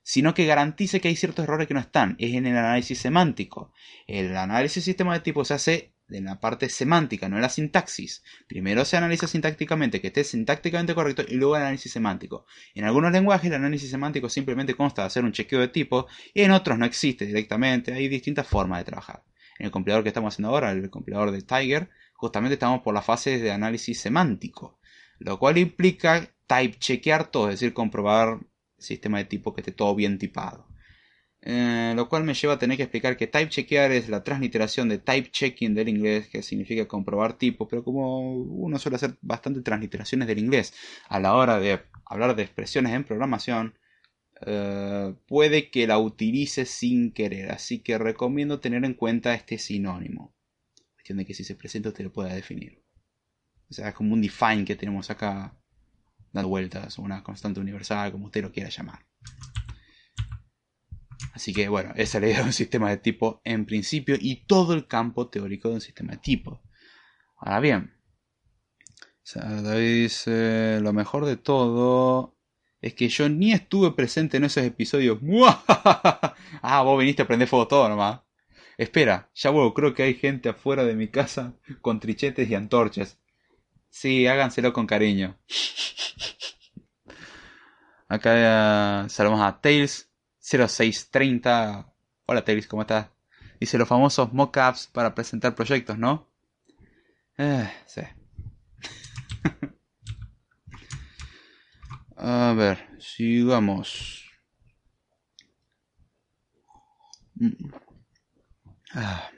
[0.05, 2.15] sino que garantice que hay ciertos errores que no están.
[2.21, 3.73] Es en el análisis semántico.
[4.07, 8.23] El análisis sistema de tipo se hace en la parte semántica, no en la sintaxis.
[8.47, 12.47] Primero se analiza sintácticamente, que esté sintácticamente correcto, y luego el análisis semántico.
[12.75, 16.43] En algunos lenguajes el análisis semántico simplemente consta de hacer un chequeo de tipo, y
[16.43, 17.93] en otros no existe directamente.
[17.93, 19.23] Hay distintas formas de trabajar.
[19.59, 23.03] En el compilador que estamos haciendo ahora, el compilador de Tiger, justamente estamos por la
[23.03, 24.79] fase de análisis semántico,
[25.19, 28.39] lo cual implica type chequear todo, es decir, comprobar
[28.79, 30.67] el sistema de tipo que esté todo bien tipado.
[31.41, 34.89] Eh, lo cual me lleva a tener que explicar que type chequear es la transliteración
[34.89, 39.63] de type checking del inglés, que significa comprobar tipo, pero como uno suele hacer bastante
[39.63, 40.75] transliteraciones del inglés
[41.09, 43.79] a la hora de hablar de expresiones en programación,
[44.47, 50.35] eh, puede que la utilice sin querer, así que recomiendo tener en cuenta este sinónimo.
[50.95, 52.83] Cuestión de que si se presenta usted lo pueda definir.
[53.71, 55.57] O sea, es como un define que tenemos acá
[56.33, 59.07] dando vueltas, una constante universal, como usted lo quiera llamar.
[61.39, 64.45] Así que bueno, esa es la idea de un sistema de tipo en principio y
[64.47, 66.61] todo el campo teórico de un sistema de tipo.
[67.37, 67.95] Ahora bien,
[69.37, 70.11] David
[70.81, 72.37] lo mejor de todo
[72.81, 75.21] es que yo ni estuve presente en esos episodios.
[75.69, 78.23] ah, vos viniste a prender fuego todo nomás.
[78.77, 83.17] Espera, ya vuelvo, creo que hay gente afuera de mi casa con trichetes y antorchas.
[83.91, 85.39] Sí, háganselo con cariño.
[88.09, 90.08] Acá uh, saludamos a Tails,
[90.49, 91.93] 0630.
[92.25, 93.11] Hola Teris, ¿cómo estás?
[93.61, 96.31] Dice los famosos mockups para presentar proyectos, ¿no?
[97.37, 98.01] Eh, sí.
[102.17, 104.25] A ver, sigamos.
[107.35, 107.71] Mm.
[108.95, 109.31] Ah.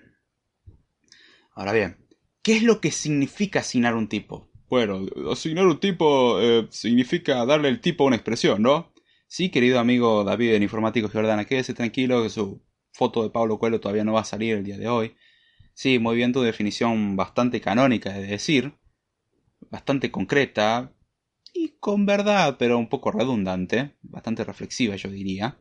[1.54, 2.06] Ahora bien,
[2.42, 4.48] ¿qué es lo que significa asignar un tipo?
[4.68, 8.92] Bueno, asignar un tipo eh, significa darle el tipo a una expresión, ¿no?
[9.32, 13.78] Sí, querido amigo David, el informático Jordana, quédese tranquilo que su foto de Pablo Coelho
[13.78, 15.14] todavía no va a salir el día de hoy.
[15.72, 18.74] Sí, muy bien tu definición bastante canónica, es decir,
[19.70, 20.92] bastante concreta
[21.54, 25.60] y con verdad, pero un poco redundante, bastante reflexiva yo diría.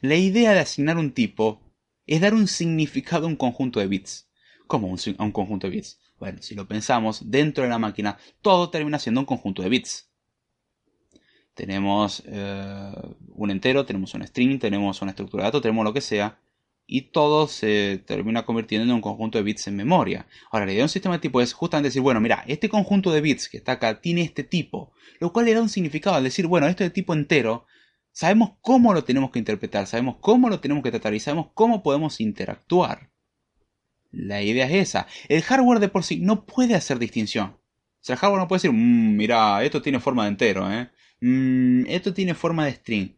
[0.00, 1.60] La idea de asignar un tipo
[2.06, 4.30] es dar un significado a un conjunto de bits.
[4.66, 6.00] ¿Cómo a un conjunto de bits?
[6.18, 10.11] Bueno, si lo pensamos, dentro de la máquina todo termina siendo un conjunto de bits
[11.54, 12.92] tenemos eh,
[13.34, 16.38] un entero, tenemos un string, tenemos una estructura de datos, tenemos lo que sea,
[16.86, 20.26] y todo se termina convirtiendo en un conjunto de bits en memoria.
[20.50, 23.12] Ahora, la idea de un sistema de tipo es justamente decir, bueno, mira, este conjunto
[23.12, 26.24] de bits que está acá tiene este tipo, lo cual le da un significado al
[26.24, 27.66] decir, bueno, esto de tipo entero,
[28.10, 31.82] sabemos cómo lo tenemos que interpretar, sabemos cómo lo tenemos que tratar y sabemos cómo
[31.82, 33.10] podemos interactuar.
[34.10, 35.06] La idea es esa.
[35.28, 37.52] El hardware de por sí no puede hacer distinción.
[37.52, 40.90] O sea, el hardware no puede decir, mmm, mira, esto tiene forma de entero, ¿eh?
[41.22, 43.16] Mm, esto tiene forma de string.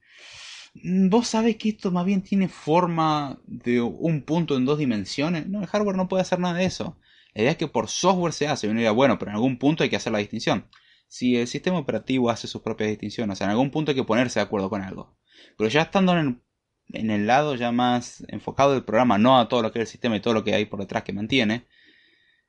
[0.74, 5.46] Mm, Vos sabés que esto más bien tiene forma de un punto en dos dimensiones.
[5.48, 6.98] No, el hardware no puede hacer nada de eso.
[7.34, 8.68] La idea es que por software se hace.
[8.68, 10.66] Uno dirá, bueno, pero en algún punto hay que hacer la distinción.
[11.08, 14.04] Si el sistema operativo hace sus propias distinciones, o sea, en algún punto hay que
[14.04, 15.16] ponerse de acuerdo con algo.
[15.56, 19.48] Pero ya estando en el, en el lado ya más enfocado del programa, no a
[19.48, 21.66] todo lo que es el sistema y todo lo que hay por detrás que mantiene,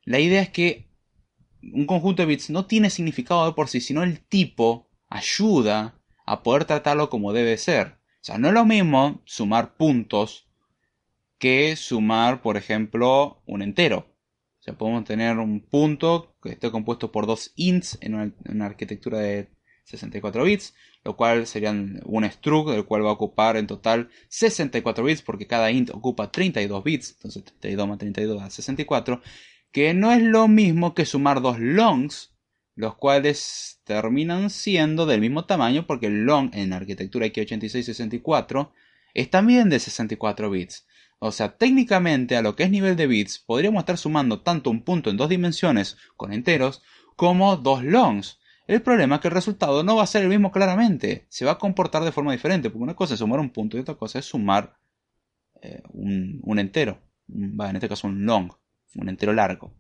[0.03, 0.89] la idea es que
[1.74, 6.43] un conjunto de bits no tiene significado de por sí, sino el tipo ayuda a
[6.43, 7.88] poder tratarlo como debe ser.
[7.88, 10.47] O sea, no es lo mismo sumar puntos
[11.38, 14.16] que sumar, por ejemplo, un entero.
[14.59, 19.20] O sea, podemos tener un punto que esté compuesto por dos ints en una, arquitectura
[19.20, 19.49] de
[19.84, 25.03] 64 bits, lo cual serían un struct, el cual va a ocupar en total 64
[25.03, 29.22] bits, porque cada int ocupa 32 bits, entonces 32 más 32 da 64,
[29.72, 32.34] que no es lo mismo que sumar dos longs,
[32.76, 38.71] los cuales terminan siendo del mismo tamaño, porque el long en arquitectura x86-64
[39.13, 40.86] es también de 64 bits.
[41.19, 44.84] O sea, técnicamente a lo que es nivel de bits, podríamos estar sumando tanto un
[44.84, 46.84] punto en dos dimensiones con enteros,
[47.15, 48.39] como dos longs.
[48.67, 51.53] El problema es que el resultado no va a ser el mismo claramente, se va
[51.53, 54.19] a comportar de forma diferente, porque una cosa es sumar un punto y otra cosa
[54.19, 54.78] es sumar
[55.61, 56.99] eh, un, un, entero,
[57.30, 58.51] va, en este caso un long,
[58.95, 59.73] un entero largo.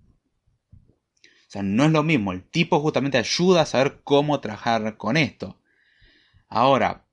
[1.55, 5.57] Sea, no es lo mismo, el tipo justamente ayuda a saber cómo trabajar con esto.
[6.49, 7.05] Ahora,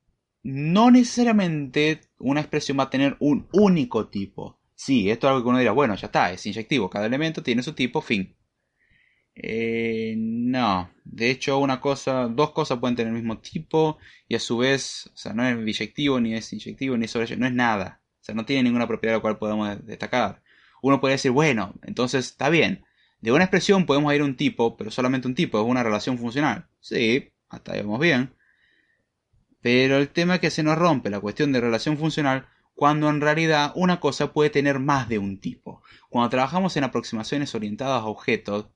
[0.43, 4.59] no necesariamente una expresión va a tener un único tipo.
[4.74, 7.62] Sí, esto es algo que uno dirá, bueno, ya está, es inyectivo, cada elemento tiene
[7.62, 8.34] su tipo, fin.
[9.36, 14.40] Eh, no, de hecho una cosa, dos cosas pueden tener el mismo tipo y a
[14.40, 18.03] su vez, o sea, no es biyectivo ni es inyectivo ni sobre no es nada,
[18.20, 20.43] o sea, no tiene ninguna propiedad la cual podamos destacar.
[20.82, 22.84] Uno podría decir, bueno, entonces está bien,
[23.23, 26.18] de una expresión podemos ir a un tipo, pero solamente un tipo, es una relación
[26.18, 26.66] funcional.
[26.81, 28.35] Sí, hasta ahí vamos bien.
[29.61, 33.20] Pero el tema es que se nos rompe la cuestión de relación funcional cuando en
[33.20, 35.83] realidad una cosa puede tener más de un tipo.
[36.11, 38.66] Cuando trabajamos en aproximaciones orientadas a objetos,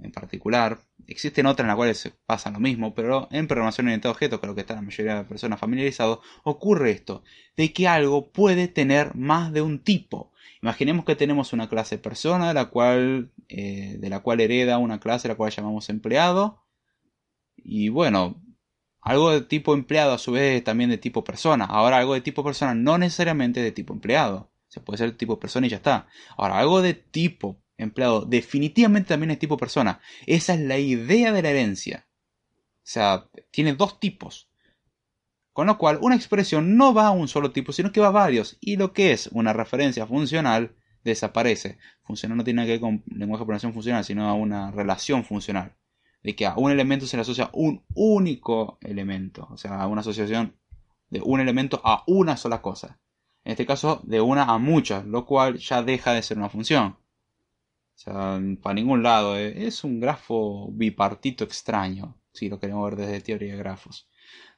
[0.00, 4.14] en particular, existen otras en las cuales pasa lo mismo, pero en programación orientada a
[4.14, 7.22] objetos, creo que está la mayoría de personas familiarizados, ocurre esto,
[7.56, 10.30] de que algo puede tener más de un tipo.
[10.62, 15.00] Imaginemos que tenemos una clase persona de la cual, eh, de la cual hereda una
[15.00, 16.64] clase la cual llamamos empleado.
[17.56, 18.42] Y bueno,
[19.00, 21.64] algo de tipo empleado a su vez también de tipo persona.
[21.64, 24.52] Ahora algo de tipo persona no necesariamente de tipo empleado.
[24.68, 26.08] Se puede ser tipo persona y ya está.
[26.36, 30.00] Ahora algo de tipo empleado definitivamente también es tipo persona.
[30.26, 32.08] Esa es la idea de la herencia.
[32.78, 34.47] O sea, tiene dos tipos.
[35.58, 38.12] Con lo cual, una expresión no va a un solo tipo, sino que va a
[38.12, 38.56] varios.
[38.60, 41.78] Y lo que es una referencia funcional desaparece.
[42.04, 45.74] Funcional no tiene que ver con lenguaje de programación funcional, sino a una relación funcional.
[46.22, 49.48] De que a un elemento se le asocia un único elemento.
[49.50, 50.54] O sea, a una asociación
[51.10, 53.00] de un elemento a una sola cosa.
[53.42, 56.98] En este caso, de una a muchas, lo cual ya deja de ser una función.
[57.96, 59.36] O sea, para ningún lado.
[59.36, 64.08] Es un grafo bipartito extraño, si lo queremos ver desde teoría de grafos.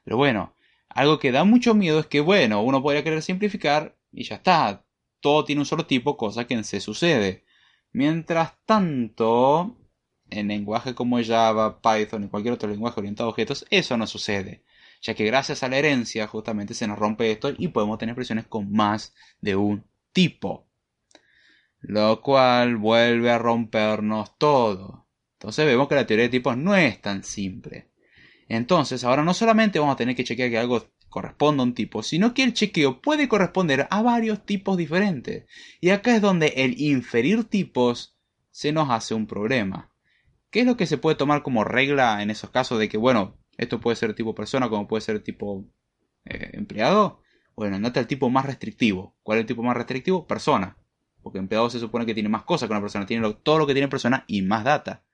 [0.03, 0.53] Pero bueno,
[0.95, 4.85] algo que da mucho miedo es que, bueno, uno podría querer simplificar y ya está.
[5.19, 7.45] Todo tiene un solo tipo, cosa que en C sucede.
[7.91, 9.77] Mientras tanto,
[10.29, 14.63] en lenguajes como Java, Python y cualquier otro lenguaje orientado a objetos, eso no sucede.
[15.01, 18.47] Ya que gracias a la herencia justamente se nos rompe esto y podemos tener expresiones
[18.47, 19.83] con más de un
[20.13, 20.67] tipo.
[21.79, 25.07] Lo cual vuelve a rompernos todo.
[25.33, 27.90] Entonces vemos que la teoría de tipos no es tan simple.
[28.53, 32.03] Entonces, ahora no solamente vamos a tener que chequear que algo corresponda a un tipo,
[32.03, 35.45] sino que el chequeo puede corresponder a varios tipos diferentes.
[35.79, 38.17] Y acá es donde el inferir tipos
[38.49, 39.89] se nos hace un problema.
[40.49, 43.37] ¿Qué es lo que se puede tomar como regla en esos casos de que, bueno,
[43.57, 45.65] esto puede ser tipo persona como puede ser tipo
[46.25, 47.21] eh, empleado?
[47.55, 49.15] Bueno, nota el tipo más restrictivo.
[49.23, 50.27] ¿Cuál es el tipo más restrictivo?
[50.27, 50.75] Persona.
[51.23, 53.73] Porque empleado se supone que tiene más cosas que una persona, tiene todo lo que
[53.73, 55.05] tiene persona y más data.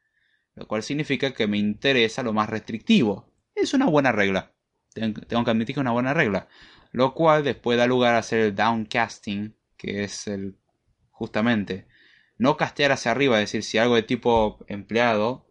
[0.57, 3.31] Lo cual significa que me interesa lo más restrictivo.
[3.55, 4.51] Es una buena regla.
[4.93, 6.49] Tengo que admitir que es una buena regla.
[6.91, 10.57] Lo cual después da lugar a hacer el downcasting, que es el
[11.11, 11.87] justamente
[12.37, 15.45] no castear hacia arriba, es decir, si algo de tipo empleado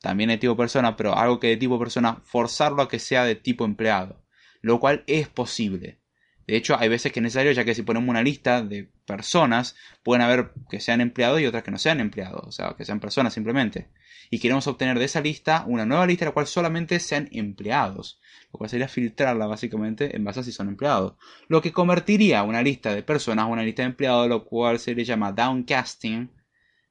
[0.00, 3.34] también es tipo persona, pero algo que de tipo persona, forzarlo a que sea de
[3.34, 4.22] tipo empleado,
[4.60, 6.00] lo cual es posible.
[6.46, 9.74] De hecho, hay veces que es necesario, ya que si ponemos una lista de personas,
[10.04, 13.00] pueden haber que sean empleados y otras que no sean empleados, o sea, que sean
[13.00, 13.88] personas simplemente.
[14.30, 18.20] Y queremos obtener de esa lista una nueva lista en la cual solamente sean empleados,
[18.52, 21.14] lo cual sería filtrarla básicamente en base a si son empleados.
[21.48, 24.94] Lo que convertiría una lista de personas a una lista de empleados, lo cual se
[24.94, 26.30] le llama downcasting,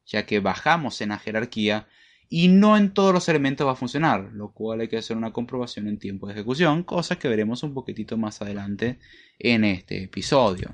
[0.05, 1.87] ya que bajamos en la jerarquía
[2.29, 5.33] y no en todos los elementos va a funcionar, lo cual hay que hacer una
[5.33, 8.99] comprobación en tiempo de ejecución, cosa que veremos un poquitito más adelante
[9.39, 10.73] en este episodio.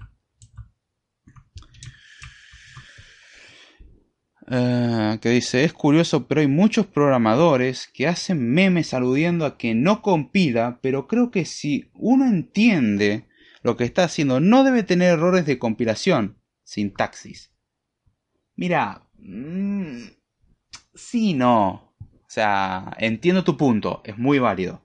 [4.48, 9.74] Uh, que dice, es curioso, pero hay muchos programadores que hacen memes aludiendo a que
[9.76, 13.28] no compila, pero creo que si uno entiende
[13.64, 17.54] lo que está haciendo, no debe tener errores de compilación, sintaxis.
[18.56, 20.02] Mira, mmm,
[20.94, 21.94] sí, no.
[22.00, 24.82] O sea, entiendo tu punto, es muy válido.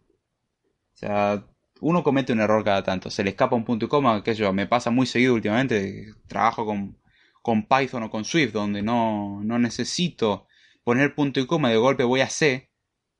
[0.94, 1.44] O sea,
[1.80, 4.52] uno comete un error cada tanto, se le escapa un punto y coma, que yo,
[4.52, 6.98] me pasa muy seguido últimamente, trabajo con,
[7.42, 10.46] con Python o con Swift, donde no, no necesito
[10.84, 12.70] poner punto y coma, de golpe voy a C,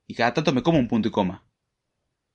[0.06, 1.44] y cada tanto me como un punto y coma.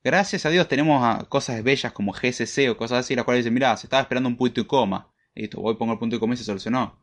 [0.04, 3.76] Gracias a Dios tenemos cosas bellas como GSC o cosas así, las cuales dicen, mira,
[3.78, 5.12] se estaba esperando un punto y coma.
[5.36, 7.01] Listo, voy, pongo el punto y coma y se solucionó.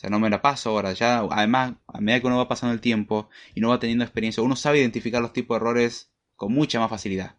[0.00, 0.94] O sea, no me la paso ahora.
[0.94, 4.42] Ya, además, a medida que uno va pasando el tiempo y no va teniendo experiencia,
[4.42, 7.36] uno sabe identificar los tipos de errores con mucha más facilidad.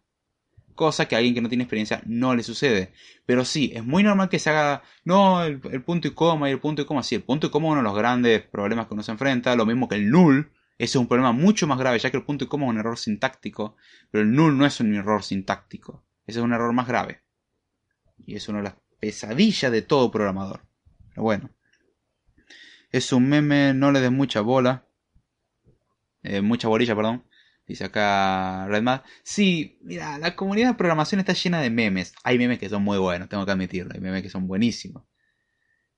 [0.76, 2.92] Cosa que a alguien que no tiene experiencia no le sucede.
[3.26, 6.60] Pero sí, es muy normal que se haga, no, el, punto y coma y el
[6.60, 7.02] punto y coma.
[7.02, 9.56] Sí, el punto y coma es uno de los grandes problemas que uno se enfrenta.
[9.56, 10.52] Lo mismo que el null.
[10.78, 12.78] Ese es un problema mucho más grave, ya que el punto y coma es un
[12.78, 13.74] error sintáctico.
[14.12, 16.04] Pero el null no es un error sintáctico.
[16.28, 17.24] Ese es un error más grave.
[18.24, 20.64] Y es una de las pesadillas de todo programador.
[21.08, 21.50] Pero bueno.
[22.92, 24.86] Es un meme, no le des mucha bola.
[26.22, 27.24] Eh, mucha bolilla, perdón.
[27.66, 29.02] Dice acá Redmad.
[29.22, 32.14] Sí, mira, la comunidad de programación está llena de memes.
[32.22, 33.94] Hay memes que son muy buenos, tengo que admitirlo.
[33.94, 35.04] Hay memes que son buenísimos.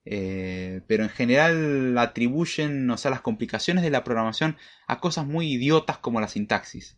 [0.05, 5.51] Eh, pero en general atribuyen, o sea, las complicaciones de la programación a cosas muy
[5.51, 6.97] idiotas como la sintaxis.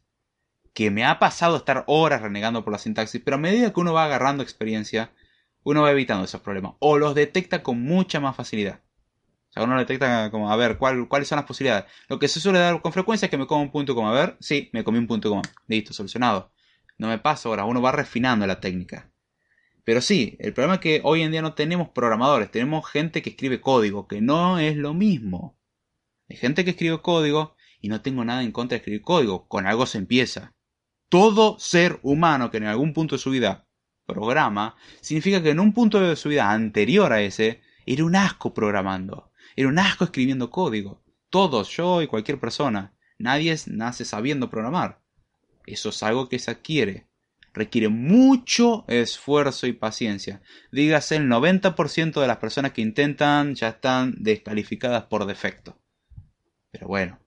[0.74, 3.94] Que me ha pasado estar horas renegando por la sintaxis, pero a medida que uno
[3.94, 5.12] va agarrando experiencia,
[5.64, 6.74] uno va evitando esos problemas.
[6.80, 8.82] O los detecta con mucha más facilidad
[9.62, 11.86] uno detecta como, a ver, ¿cuáles son las posibilidades?
[12.08, 14.14] Lo que se suele dar con frecuencia es que me como un punto como, a
[14.14, 16.52] ver, sí, me comí un punto como, listo, solucionado.
[16.98, 19.12] No me pasa ahora, uno va refinando la técnica.
[19.84, 23.30] Pero sí, el problema es que hoy en día no tenemos programadores, tenemos gente que
[23.32, 25.58] escribe código, que no es lo mismo.
[26.30, 29.66] Hay gente que escribe código y no tengo nada en contra de escribir código, con
[29.66, 30.54] algo se empieza.
[31.10, 33.68] Todo ser humano que en algún punto de su vida
[34.08, 38.54] programa, significa que en un punto de su vida anterior a ese, era un asco
[38.54, 39.32] programando.
[39.58, 41.04] Era un asco escribiendo código.
[41.32, 42.94] Todos, yo y cualquier persona.
[43.18, 45.02] Nadie nace sabiendo programar.
[45.66, 47.08] Eso es algo que se adquiere.
[47.54, 50.44] Requiere mucho esfuerzo y paciencia.
[50.72, 55.82] Dígase, el 90% de las personas que intentan ya están descalificadas por defecto.
[56.70, 57.20] Pero bueno.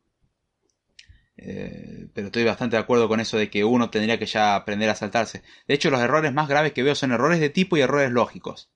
[1.36, 4.88] Eh, pero estoy bastante de acuerdo con eso de que uno tendría que ya aprender
[4.88, 5.42] a saltarse.
[5.66, 8.70] De hecho, los errores más graves que veo son errores de tipo y errores lógicos.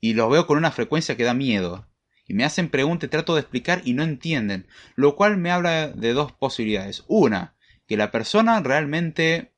[0.00, 1.86] Y los veo con una frecuencia que da miedo
[2.26, 4.66] y me hacen preguntas, trato de explicar y no entienden,
[4.96, 7.04] lo cual me habla de dos posibilidades.
[7.06, 7.54] Una,
[7.86, 9.52] que la persona realmente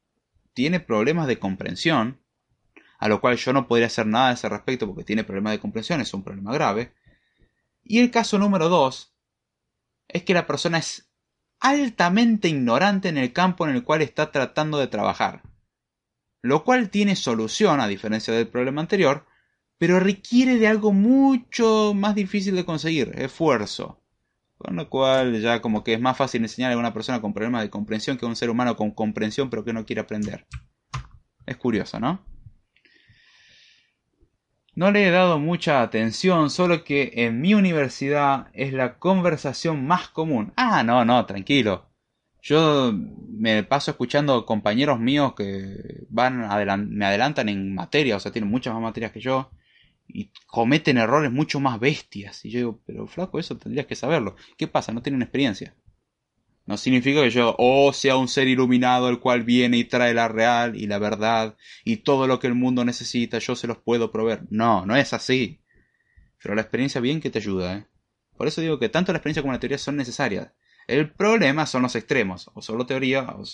[0.52, 2.20] tiene problemas de comprensión,
[2.98, 5.60] a lo cual yo no podría hacer nada a ese respecto porque tiene problemas de
[5.60, 6.92] comprensión, es un problema grave.
[7.84, 9.14] Y el caso número dos,
[10.08, 11.10] es que la persona es
[11.60, 15.42] altamente ignorante en el campo en el cual está tratando de trabajar,
[16.42, 19.26] lo cual tiene solución a diferencia del problema anterior,
[19.78, 24.00] pero requiere de algo mucho más difícil de conseguir, esfuerzo.
[24.58, 27.62] Con lo cual ya como que es más fácil enseñar a una persona con problemas
[27.62, 30.46] de comprensión que a un ser humano con comprensión pero que no quiere aprender.
[31.44, 32.24] Es curioso, ¿no?
[34.74, 40.08] No le he dado mucha atención, solo que en mi universidad es la conversación más
[40.08, 40.52] común.
[40.56, 41.86] Ah, no, no, tranquilo.
[42.42, 46.38] Yo me paso escuchando compañeros míos que van
[46.90, 49.50] me adelantan en materia, o sea, tienen muchas más materias que yo
[50.08, 52.44] y cometen errores mucho más bestias.
[52.44, 54.36] Y yo digo, pero flaco, eso tendrías que saberlo.
[54.56, 54.92] ¿Qué pasa?
[54.92, 55.74] No tienen experiencia.
[56.66, 60.26] No significa que yo, oh, sea un ser iluminado el cual viene y trae la
[60.26, 64.10] real y la verdad y todo lo que el mundo necesita, yo se los puedo
[64.10, 64.42] proveer.
[64.50, 65.60] No, no es así.
[66.42, 67.86] Pero la experiencia bien que te ayuda, ¿eh?
[68.36, 70.52] Por eso digo que tanto la experiencia como la teoría son necesarias.
[70.88, 73.44] El problema son los extremos, o solo teoría, o...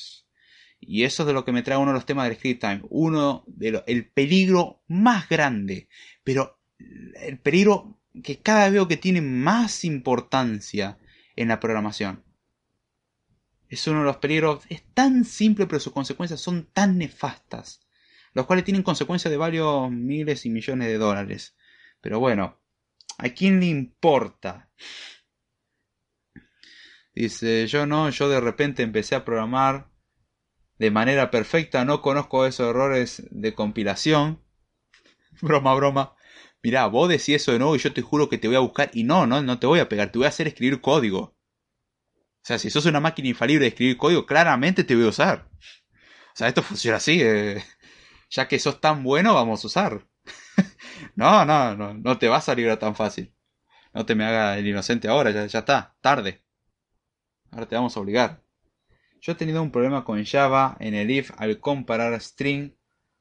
[0.85, 2.83] y eso es de lo que me trae uno de los temas del script time.
[2.91, 5.89] Uno de el peligro más grande
[6.25, 10.99] pero el peligro que cada vez veo que tiene más importancia
[11.37, 12.25] en la programación.
[13.69, 17.81] Es uno de los peligros, es tan simple pero sus consecuencias son tan nefastas.
[18.35, 21.55] los cuales tienen consecuencias de varios miles y millones de dólares.
[22.01, 22.59] Pero bueno,
[23.19, 24.71] ¿a quién le importa?
[27.15, 29.92] Dice, yo no, yo de repente empecé a programar
[30.83, 34.43] de manera perfecta, no conozco esos errores de compilación.
[35.41, 36.17] broma, broma.
[36.61, 38.91] Mirá, vos decís eso de nuevo y yo te juro que te voy a buscar
[38.93, 41.21] y no, no, no te voy a pegar, te voy a hacer escribir código.
[41.21, 45.49] O sea, si sos una máquina infalible de escribir código, claramente te voy a usar.
[46.35, 47.21] O sea, esto funciona así.
[47.23, 47.63] Eh.
[48.29, 50.09] Ya que sos tan bueno, vamos a usar.
[51.15, 53.33] no, no, no, no te va a salir tan fácil.
[53.95, 56.43] No te me haga el inocente ahora, ya, ya está, tarde.
[57.53, 58.42] Ahora te vamos a obligar.
[59.23, 62.75] Yo he tenido un problema con Java en el if al comparar string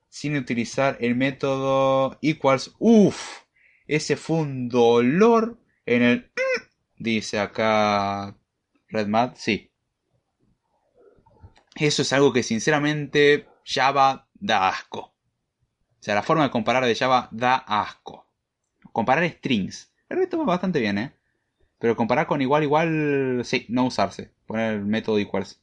[0.09, 2.75] sin utilizar el método equals.
[2.79, 3.43] Uff,
[3.85, 6.31] ese fue un dolor en el...
[6.97, 8.35] Dice acá
[8.87, 9.71] RedMat, sí.
[11.75, 14.99] Eso es algo que sinceramente Java da asco.
[14.99, 18.27] O sea, la forma de comparar de Java da asco.
[18.91, 19.93] Comparar strings.
[20.09, 21.13] El resto va bastante bien, ¿eh?
[21.77, 24.33] Pero comparar con igual, igual, sí, no usarse.
[24.47, 25.61] Poner el método equals.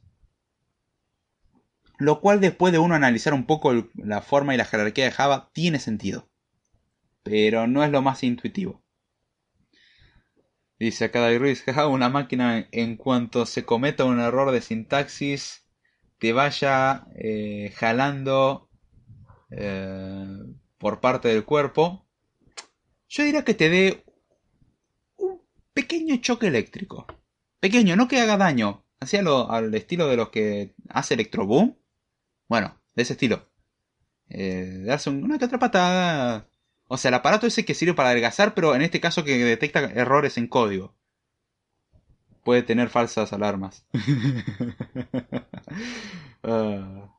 [1.99, 5.51] Lo cual después de uno analizar un poco la forma y la jerarquía de Java
[5.53, 6.29] tiene sentido.
[7.23, 8.81] Pero no es lo más intuitivo.
[10.79, 15.65] Dice acá David Ruiz, una máquina en cuanto se cometa un error de sintaxis
[16.19, 18.69] te vaya eh, jalando
[19.51, 20.37] eh,
[20.77, 22.05] por parte del cuerpo.
[23.07, 24.03] Yo diría que te dé
[25.17, 25.41] un
[25.73, 27.07] pequeño choque eléctrico.
[27.59, 28.85] Pequeño, no que haga daño.
[28.99, 31.75] Así al estilo de los que hace Electroboom.
[32.49, 33.47] Bueno, de ese estilo.
[34.29, 36.49] Eh, darse una que otra patada.
[36.87, 39.79] O sea, el aparato ese que sirve para adelgazar, pero en este caso que detecta
[39.81, 40.95] errores en código.
[42.43, 43.85] Puede tener falsas alarmas.
[46.41, 47.13] Ah.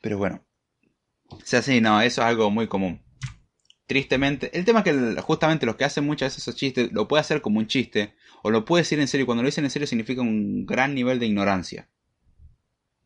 [0.00, 0.40] Pero bueno.
[1.28, 3.02] O sea, sí, no, eso es algo muy común.
[3.86, 7.22] Tristemente, el tema es que justamente los que hacen muchas veces esos chistes lo puede
[7.22, 9.88] hacer como un chiste, o lo puede decir en serio, cuando lo dicen en serio
[9.88, 11.88] significa un gran nivel de ignorancia.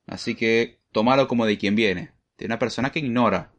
[0.09, 3.53] Así que tomalo como de quien viene, de una persona que ignora.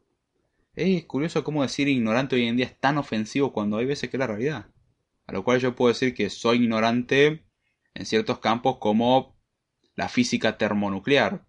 [0.76, 4.18] Es curioso cómo decir ignorante hoy en día es tan ofensivo cuando hay veces que
[4.18, 4.68] es la realidad.
[5.28, 7.46] A lo cual yo puedo decir que soy ignorante
[7.94, 9.38] en ciertos campos como
[9.96, 11.46] la física termonuclear.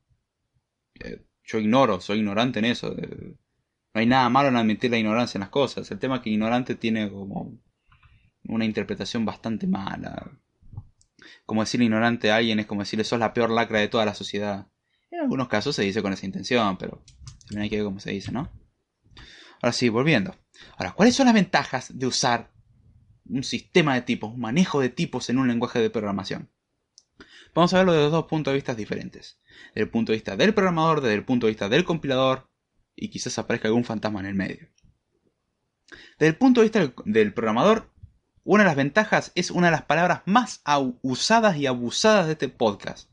[1.00, 2.94] Eh, yo ignoro, soy ignorante en eso.
[2.94, 5.90] No hay nada malo en admitir la ignorancia en las cosas.
[5.90, 7.58] El tema es que ignorante tiene como
[8.44, 10.30] una interpretación bastante mala.
[11.46, 14.14] Como decir ignorante a alguien es como decirle sos la peor lacra de toda la
[14.14, 14.68] sociedad.
[15.20, 17.04] En algunos casos se dice con esa intención, pero
[17.40, 18.50] también hay que ver cómo se dice, ¿no?
[19.60, 20.34] Ahora sí, volviendo.
[20.78, 22.50] Ahora, ¿cuáles son las ventajas de usar
[23.26, 26.48] un sistema de tipos, un manejo de tipos en un lenguaje de programación?
[27.54, 29.38] Vamos a verlo desde dos puntos de vista diferentes.
[29.74, 32.48] Desde el punto de vista del programador, desde el punto de vista del compilador,
[32.96, 34.70] y quizás aparezca algún fantasma en el medio.
[36.18, 37.92] Desde el punto de vista del programador,
[38.42, 40.62] una de las ventajas es una de las palabras más
[41.02, 43.09] usadas y abusadas de este podcast.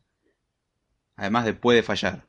[1.18, 2.26] Además de puede fallar.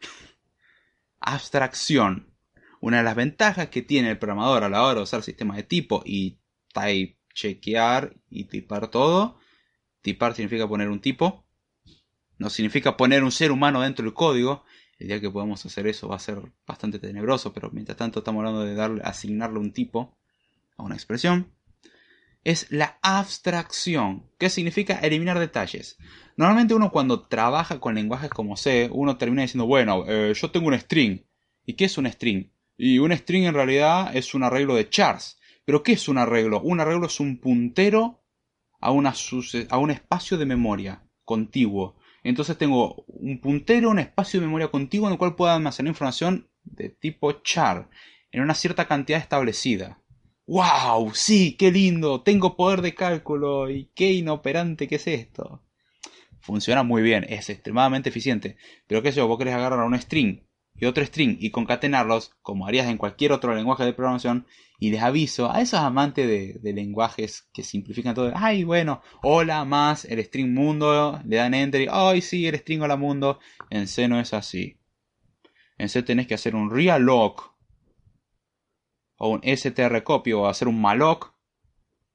[1.20, 2.34] Abstracción.
[2.80, 5.62] Una de las ventajas que tiene el programador a la hora de usar sistemas de
[5.62, 6.40] tipo y
[6.72, 9.38] type chequear y tipar todo.
[10.02, 11.44] Tipar significa poner un tipo
[12.38, 14.64] no significa poner un ser humano dentro del código.
[14.98, 18.40] El día que podamos hacer eso va a ser bastante tenebroso, pero mientras tanto estamos
[18.40, 20.16] hablando de darle, asignarle un tipo
[20.76, 21.52] a una expresión.
[22.48, 25.98] Es la abstracción, que significa eliminar detalles.
[26.34, 30.68] Normalmente uno cuando trabaja con lenguajes como C, uno termina diciendo, bueno, eh, yo tengo
[30.68, 31.26] un string.
[31.66, 32.50] ¿Y qué es un string?
[32.78, 35.38] Y un string en realidad es un arreglo de chars.
[35.66, 36.62] ¿Pero qué es un arreglo?
[36.62, 38.24] Un arreglo es un puntero
[38.80, 41.98] a, a un espacio de memoria contiguo.
[42.22, 46.48] Entonces tengo un puntero, un espacio de memoria contiguo en el cual puedo almacenar información
[46.62, 47.90] de tipo char
[48.32, 50.00] en una cierta cantidad establecida.
[50.48, 51.12] ¡Wow!
[51.14, 52.22] Sí, qué lindo.
[52.22, 53.70] Tengo poder de cálculo.
[53.70, 55.62] Y qué inoperante que es esto.
[56.40, 58.56] Funciona muy bien, es extremadamente eficiente.
[58.86, 60.40] Pero qué sé yo, vos querés agarrar un string
[60.80, 64.46] y otro string y concatenarlos, como harías en cualquier otro lenguaje de programación,
[64.78, 68.32] y les aviso a esos amantes de, lenguajes que simplifican todo.
[68.34, 72.80] Ay, bueno, hola más el string mundo, le dan enter y, ay, sí, el string
[72.80, 73.38] hola mundo.
[73.68, 74.78] En C no es así.
[75.76, 77.57] En C tenés que hacer un realloc
[79.18, 81.34] o un strcopy o hacer un malloc,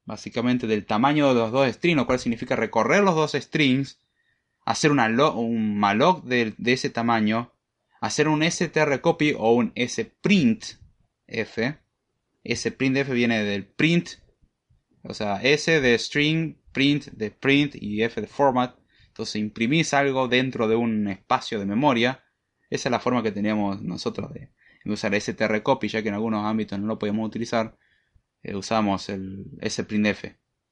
[0.06, 4.00] básicamente del tamaño de los dos strings, lo cual significa recorrer los dos strings,
[4.66, 7.54] hacer un malloc de, ese tamaño,
[8.02, 10.78] hacer un strcopy o un sprintf
[12.44, 14.10] ese printf viene del print,
[15.04, 18.78] o sea, S de string, print de print y F de format.
[19.08, 22.24] Entonces imprimís algo dentro de un espacio de memoria.
[22.70, 24.50] Esa es la forma que teníamos nosotros de,
[24.92, 27.78] usar STR copy, ya que en algunos ámbitos no lo podíamos utilizar.
[28.42, 30.26] Eh, usamos el sprintf,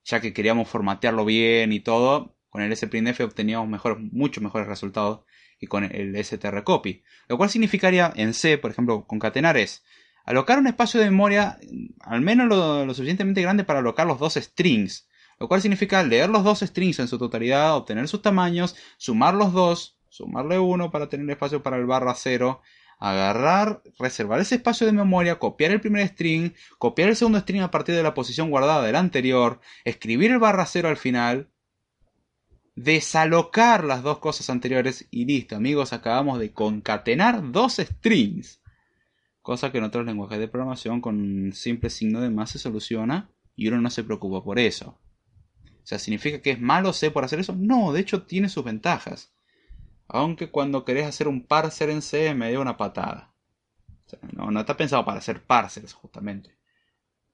[0.04, 2.36] ya que queríamos formatearlo bien y todo.
[2.50, 5.22] Con el sprintf obteníamos mejor, muchos mejores resultados
[5.60, 7.04] que con el str copy.
[7.28, 9.84] Lo cual significaría en C, por ejemplo, concatenar es
[10.26, 11.58] alocar un espacio de memoria
[12.02, 15.08] al menos lo, suficientemente grande para alocar los dos strings.
[15.40, 19.54] Lo cual significa leer los dos strings en su totalidad, obtener sus tamaños, sumar los
[19.54, 22.62] dos, sumarle uno para tener espacio para el barra cero,
[23.02, 27.72] agarrar, reservar ese espacio de memoria, copiar el primer string, copiar el segundo string a
[27.72, 31.50] partir de la posición guardada del anterior, escribir el barra cero al final,
[32.76, 38.62] desalocar las dos cosas anteriores y listo, amigos, acabamos de concatenar dos strings.
[39.42, 43.32] Cosa que en otros lenguajes de programación con un simple signo de más se soluciona
[43.56, 45.00] y uno no se preocupa por eso.
[45.66, 47.56] O sea, ¿significa que es malo C por hacer eso?
[47.58, 49.34] No, de hecho tiene sus ventajas.
[50.14, 53.34] Aunque cuando querés hacer un parser en C me dio una patada.
[54.06, 56.58] O sea, no, está pensado para hacer parsers, justamente.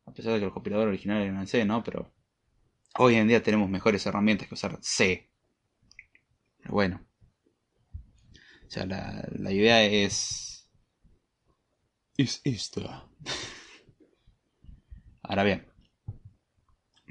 [0.06, 1.84] A pesar de que el compilador original era en C, ¿no?
[1.84, 2.14] Pero
[3.00, 5.28] hoy en día tenemos mejores herramientas que usar C.
[6.60, 7.02] Pero bueno.
[8.68, 10.70] O sea, la, la idea es...
[12.16, 13.10] Es esta.
[15.24, 15.66] Ahora bien,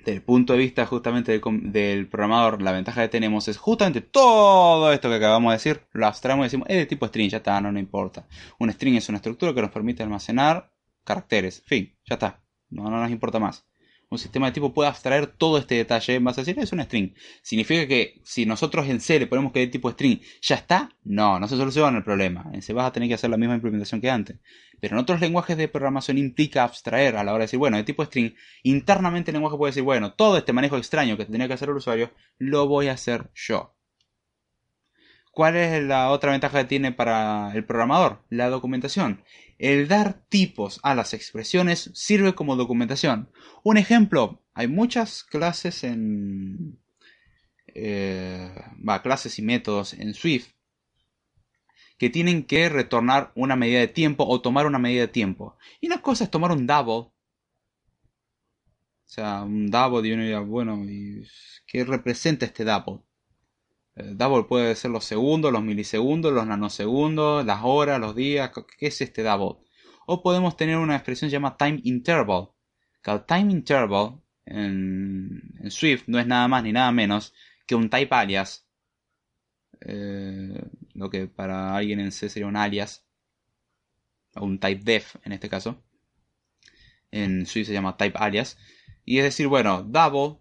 [0.07, 4.93] desde el punto de vista justamente del, programador, la ventaja que tenemos es justamente todo
[4.93, 7.61] esto que acabamos de decir, lo abstraemos y decimos, es de tipo string, ya está,
[7.61, 8.25] no, no importa.
[8.61, 12.41] Un string es una estructura que nos permite almacenar caracteres, fin, ya está,
[12.71, 13.67] no nos importa más
[14.09, 17.13] un sistema de tipo puede abstraer todo este detalle, vas a decir, es un string.
[17.43, 20.91] ¿Significa que si nosotros en C le ponemos que es tipo string, ya está?
[21.05, 22.49] No, no se soluciona el problema.
[22.53, 24.39] En C vas a tener que hacer la misma implementación que antes.
[24.81, 27.85] Pero en otros lenguajes de programación implica abstraer a la hora de decir, bueno, de
[27.85, 31.55] tipo string, internamente el lenguaje puede decir, bueno, todo este manejo extraño que tendría que
[31.55, 33.76] hacer el usuario, lo voy a hacer yo.
[35.37, 38.25] ¿Cuál es la otra ventaja que tiene para el programador?
[38.31, 39.23] La documentación.
[39.59, 43.31] El dar tipos a las expresiones sirve como documentación.
[43.63, 46.81] Un ejemplo, hay muchas clases en...
[47.67, 48.51] Eh,
[49.03, 50.55] clases y métodos en Swift
[51.99, 55.59] que tienen que retornar una medida de tiempo o tomar una medida de tiempo.
[55.83, 56.95] Y una cosa es tomar un double.
[56.95, 57.13] O
[59.05, 60.83] sea, un double y uno dirá, bueno,
[61.67, 63.03] ¿qué representa este double?
[63.97, 68.51] El double puede ser los segundos, los milisegundos, los nanosegundos, las horas, los días.
[68.79, 69.59] ¿Qué es este double?
[70.07, 72.51] O podemos tener una expresión llamada time interval.
[73.03, 77.33] Que time interval en, Swift no es nada más ni nada menos
[77.67, 78.69] que un type alias.
[79.81, 80.63] Eh,
[80.95, 83.07] lo que para alguien en C sería un alias.
[84.35, 85.83] O un type def en este caso.
[87.11, 88.59] En Swift se llama type alias.
[89.07, 90.39] Y es decir, bueno, double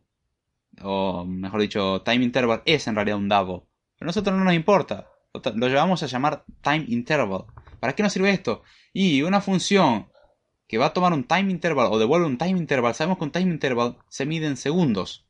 [0.81, 3.63] o mejor dicho, time interval es en realidad un double.
[3.97, 5.07] Pero a nosotros no nos importa.
[5.55, 7.45] Lo llevamos a llamar time interval.
[7.79, 8.63] ¿Para qué nos sirve esto?
[8.93, 10.07] Y una función
[10.67, 13.31] que va a tomar un time interval o devuelve un time interval, sabemos que un
[13.31, 15.27] time interval se mide en segundos.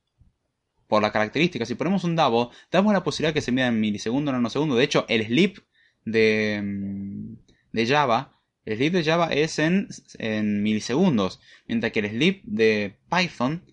[0.87, 4.31] Por la característica, si ponemos un double, damos la posibilidad que se mida en milisegundos
[4.31, 4.77] o nanosegundos.
[4.77, 5.57] De hecho, el sleep
[6.05, 7.35] de,
[7.71, 9.87] de Java, el sleep de Java es en,
[10.19, 13.63] en milisegundos, mientras que el sleep de Python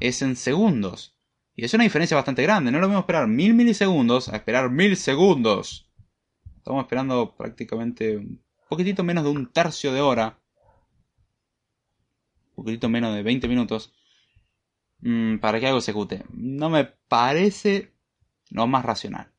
[0.00, 1.13] es en segundos.
[1.56, 2.70] Y es una diferencia bastante grande.
[2.70, 5.88] No lo mismo esperar mil milisegundos a esperar mil segundos.
[6.56, 10.40] Estamos esperando prácticamente un poquitito menos de un tercio de hora.
[12.50, 13.92] Un poquitito menos de 20 minutos.
[15.00, 16.24] Mm, para que algo se ejecute.
[16.30, 17.94] No me parece
[18.50, 19.32] lo más racional.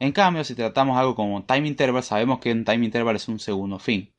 [0.00, 3.38] En cambio, si tratamos algo como time interval, sabemos que un time interval es un
[3.38, 4.12] segundo fin.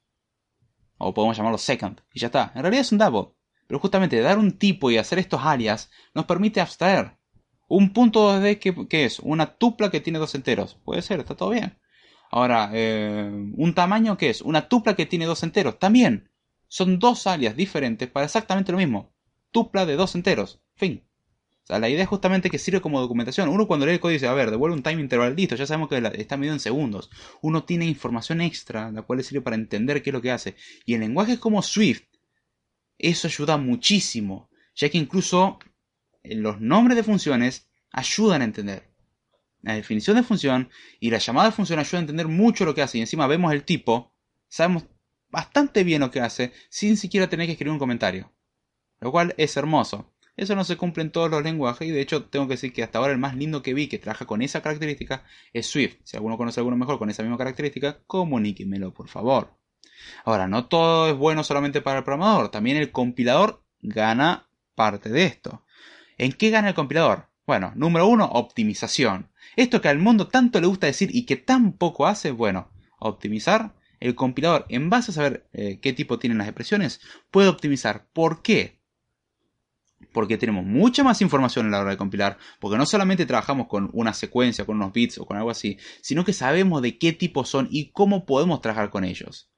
[0.98, 2.02] O podemos llamarlo second.
[2.14, 2.52] Y ya está.
[2.56, 3.36] En realidad es un double.
[3.68, 7.18] Pero justamente dar un tipo y hacer estos alias nos permite abstraer.
[7.68, 10.76] Un punto 2D que, es una tupla que tiene dos enteros.
[10.84, 11.78] Puede ser, está todo bien.
[12.32, 15.80] Ahora, eh, un tamaño que es una tupla que tiene dos enteros.
[15.80, 16.30] También.
[16.68, 19.14] Son dos alias diferentes para exactamente lo mismo.
[19.52, 20.62] Tupla de dos enteros.
[20.76, 21.08] Fin.
[21.66, 23.50] O sea, la idea es justamente que sirve como documentación.
[23.50, 25.90] Uno cuando lee el código dice, a ver, devuelve un time interval, listo, ya sabemos
[25.90, 27.10] que está medido en segundos.
[27.42, 30.56] Uno tiene información extra, la cual le sirve para entender qué es lo que hace.
[30.86, 32.04] Y en lenguajes como Swift,
[33.00, 35.58] eso ayuda muchísimo, ya que incluso
[36.32, 38.90] los nombres de funciones ayudan a entender.
[39.62, 40.70] La definición de función
[41.00, 42.98] y la llamada de función ayudan a entender mucho lo que hace.
[42.98, 44.14] Y encima vemos el tipo,
[44.48, 44.86] sabemos
[45.30, 48.32] bastante bien lo que hace sin siquiera tener que escribir un comentario.
[49.00, 50.14] Lo cual es hermoso.
[50.38, 52.84] Eso no se cumple en todos los lenguajes y de hecho tengo que decir que
[52.84, 55.24] hasta ahora el más lindo que vi que trabaja con esa característica
[55.54, 55.98] es Swift.
[56.04, 59.58] Si alguno conoce alguno mejor con esa misma característica, comuníquemelo por favor.
[60.26, 65.24] Ahora, no todo es bueno solamente para el programador, también el compilador gana parte de
[65.26, 65.65] esto.
[66.18, 67.30] ¿En qué gana el compilador?
[67.46, 69.30] Bueno, número uno, optimización.
[69.56, 73.76] Esto que al mundo tanto le gusta decir y que tan poco hace, bueno, optimizar,
[74.00, 77.02] el compilador, en base a saber eh, qué tipo tienen las expresiones,
[77.32, 78.08] puede optimizar.
[78.14, 78.82] ¿Por qué?
[80.12, 83.90] Porque tenemos mucha más información a la hora de compilar, porque no solamente trabajamos con
[83.94, 87.46] una secuencia, con unos bits o con algo así, sino que sabemos de qué tipo
[87.46, 89.52] son y cómo podemos trabajar con ellos.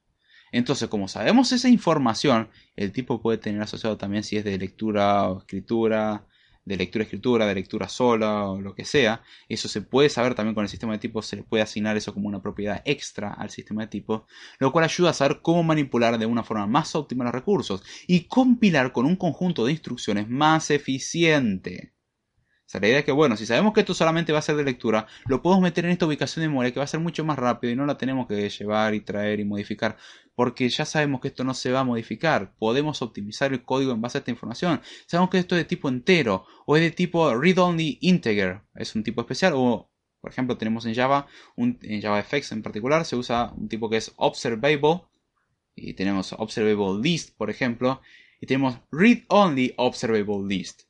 [0.52, 5.28] Entonces, como sabemos esa información, el tipo puede tener asociado también si es de lectura
[5.28, 6.26] o escritura,
[6.68, 9.22] de lectura-escritura, de lectura sola o lo que sea.
[9.48, 12.14] Eso se puede saber también con el sistema de tipos, se le puede asignar eso
[12.14, 14.22] como una propiedad extra al sistema de tipos,
[14.58, 18.24] lo cual ayuda a saber cómo manipular de una forma más óptima los recursos y
[18.24, 21.97] compilar con un conjunto de instrucciones más eficiente.
[22.68, 24.54] O sea, la idea es que, bueno, si sabemos que esto solamente va a ser
[24.56, 27.24] de lectura, lo podemos meter en esta ubicación de memoria que va a ser mucho
[27.24, 29.96] más rápido y no la tenemos que llevar y traer y modificar,
[30.34, 32.52] porque ya sabemos que esto no se va a modificar.
[32.58, 34.82] Podemos optimizar el código en base a esta información.
[35.06, 39.02] Sabemos que esto es de tipo entero o es de tipo read-only integer, es un
[39.02, 39.90] tipo especial, o
[40.20, 43.96] por ejemplo tenemos en Java, un, en JavaFX en particular, se usa un tipo que
[43.96, 45.04] es observable,
[45.74, 48.02] y tenemos observable list, por ejemplo,
[48.42, 50.87] y tenemos read-only observable list.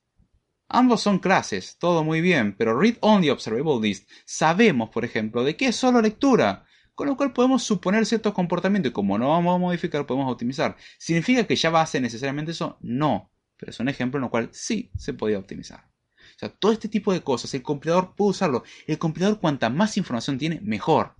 [0.68, 5.56] Ambos son clases, todo muy bien, pero read only observable list sabemos, por ejemplo, de
[5.56, 9.54] que es solo lectura, con lo cual podemos suponer ciertos comportamientos y como no vamos
[9.54, 10.76] a modificar, podemos optimizar.
[10.98, 12.76] ¿Significa que ya va a hacer necesariamente eso?
[12.82, 15.88] No, pero es un ejemplo en el cual sí se podía optimizar.
[16.36, 18.62] O sea, todo este tipo de cosas, el compilador puede usarlo.
[18.86, 21.16] El compilador cuanta más información tiene, mejor.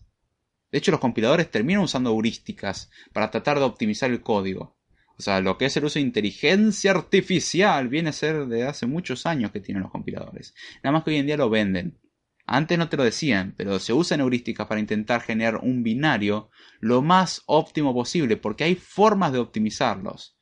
[0.71, 4.78] De hecho, los compiladores terminan usando heurísticas para tratar de optimizar el código.
[5.19, 8.87] O sea, lo que es el uso de inteligencia artificial viene a ser de hace
[8.87, 10.55] muchos años que tienen los compiladores.
[10.83, 11.99] Nada más que hoy en día lo venden.
[12.47, 16.51] Antes no te lo decían, pero se usan heurísticas para intentar generar un binario
[16.81, 20.39] lo más óptimo posible, porque hay formas de optimizarlos.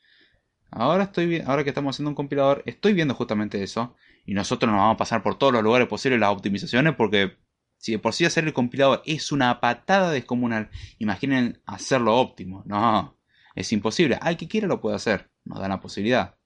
[0.70, 3.96] Ahora, estoy, ahora que estamos haciendo un compilador, estoy viendo justamente eso.
[4.26, 7.38] Y nosotros nos vamos a pasar por todos los lugares posibles las optimizaciones, porque
[7.78, 12.62] si de por sí hacer el compilador es una patada descomunal, imaginen hacerlo óptimo.
[12.66, 13.15] No,
[13.56, 14.18] es imposible.
[14.20, 15.30] Al que quiera lo puede hacer.
[15.44, 16.36] Nos da la posibilidad.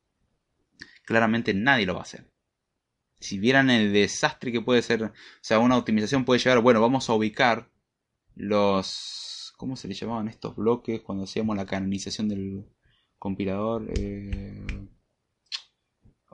[1.05, 2.31] Claramente nadie lo va a hacer.
[3.19, 7.11] Si vieran el desastre que puede ser, o sea, una optimización puede llegar, bueno, vamos
[7.11, 7.69] a ubicar
[8.35, 12.65] los, ¿cómo se le llamaban estos bloques cuando hacíamos la canonización del
[13.19, 13.91] compilador?
[13.99, 14.89] Eh,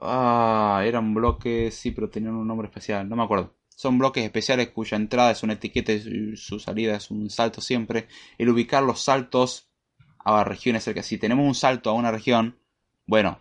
[0.00, 3.56] ah, eran bloques, sí, pero tenían un nombre especial, no me acuerdo.
[3.68, 8.08] Son bloques especiales cuya entrada es una etiqueta y su salida es un salto siempre.
[8.38, 9.70] El ubicar los saltos
[10.26, 11.02] a regiones cerca.
[11.02, 12.58] Si tenemos un salto a una región,
[13.06, 13.38] bueno,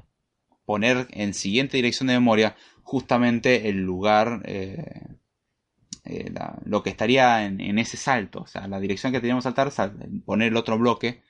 [0.66, 5.02] poner en siguiente dirección de memoria justamente el lugar, eh,
[6.04, 6.32] eh,
[6.64, 9.94] lo que estaría en, ese salto, o sea, la dirección que teníamos que saltar,
[10.26, 11.24] poner el otro bloque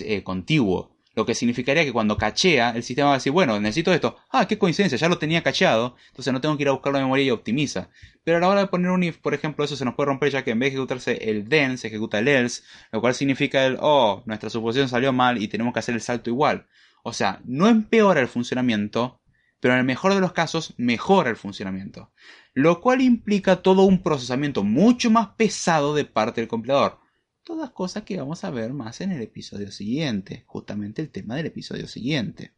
[0.00, 0.96] eh, contiguo.
[1.14, 4.16] Lo que significaría que cuando cachea, el sistema va a decir, bueno, necesito esto.
[4.30, 7.04] Ah, qué coincidencia, ya lo tenía cacheado, entonces no tengo que ir a buscarlo en
[7.04, 7.90] memoria y optimiza.
[8.24, 10.30] Pero a la hora de poner un if, por ejemplo, eso se nos puede romper
[10.30, 13.66] ya que en vez de ejecutarse el then, se ejecuta el else, lo cual significa
[13.66, 16.66] el, oh, nuestra suposición salió mal y tenemos que hacer el salto igual.
[17.02, 19.20] O sea, no empeora el funcionamiento,
[19.60, 22.10] pero en el mejor de los casos mejora el funcionamiento.
[22.54, 27.01] Lo cual implica todo un procesamiento mucho más pesado de parte del compilador.
[27.44, 31.46] Todas cosas que vamos a ver más en el episodio siguiente, justamente el tema del
[31.46, 32.52] episodio siguiente.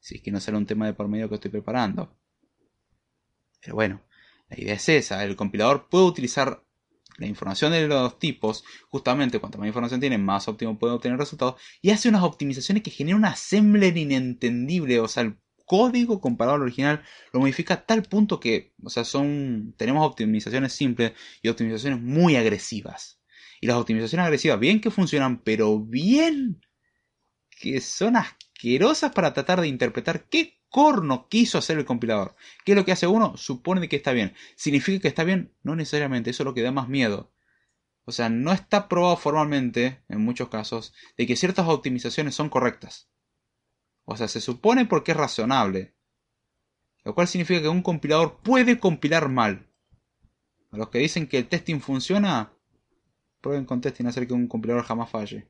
[0.00, 2.16] Si es que no será un tema de por medio que estoy preparando.
[3.60, 4.02] Pero bueno,
[4.48, 6.62] la idea es esa, el compilador puede utilizar
[7.18, 11.60] la información de los tipos, justamente cuanto más información tiene, más óptimo puede obtener resultados,
[11.82, 16.62] y hace unas optimizaciones que generan un assembler inentendible, o sea, el código comparado al
[16.62, 17.02] original
[17.32, 21.12] lo modifica a tal punto que, o sea, son, tenemos optimizaciones simples
[21.42, 23.15] y optimizaciones muy agresivas.
[23.60, 26.60] Y las optimizaciones agresivas, bien que funcionan, pero bien
[27.50, 32.36] que son asquerosas para tratar de interpretar qué corno quiso hacer el compilador.
[32.64, 33.36] ¿Qué es lo que hace uno?
[33.36, 34.34] Supone que está bien.
[34.56, 35.54] ¿Significa que está bien?
[35.62, 37.32] No necesariamente, eso es lo que da más miedo.
[38.04, 43.10] O sea, no está probado formalmente, en muchos casos, de que ciertas optimizaciones son correctas.
[44.04, 45.96] O sea, se supone porque es razonable.
[47.04, 49.68] Lo cual significa que un compilador puede compilar mal.
[50.70, 52.55] A los que dicen que el testing funciona,
[53.46, 55.46] Prueben con testing hacer que un compilador jamás falle.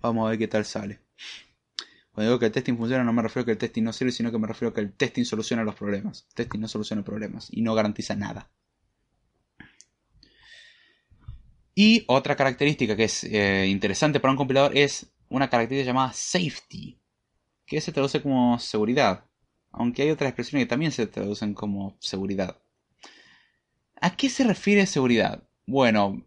[0.00, 1.00] Vamos a ver qué tal sale.
[2.12, 4.10] Cuando digo que el testing funciona no me refiero a que el testing no sirve,
[4.10, 6.24] sino que me refiero a que el testing soluciona los problemas.
[6.30, 8.50] El testing no soluciona problemas y no garantiza nada.
[11.74, 16.98] Y otra característica que es eh, interesante para un compilador es una característica llamada safety,
[17.66, 19.26] que se traduce como seguridad,
[19.72, 22.61] aunque hay otras expresiones que también se traducen como seguridad.
[24.02, 25.44] ¿A qué se refiere seguridad?
[25.64, 26.26] Bueno,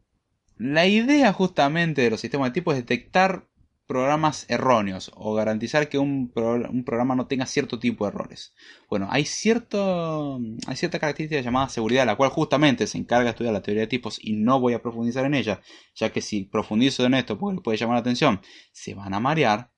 [0.55, 3.49] la idea justamente de los sistemas de tipo es detectar
[3.86, 8.53] programas erróneos o garantizar que un, programa no tenga cierto tipo de errores.
[8.89, 13.53] Bueno, hay, cierto, hay cierta característica llamada seguridad, la cual justamente se encarga de estudiar
[13.53, 15.61] la teoría de tipos y no voy a profundizar en ella,
[15.95, 18.39] ya que si profundizo en esto, porque puede llamar la atención,
[18.71, 19.73] se van a marear.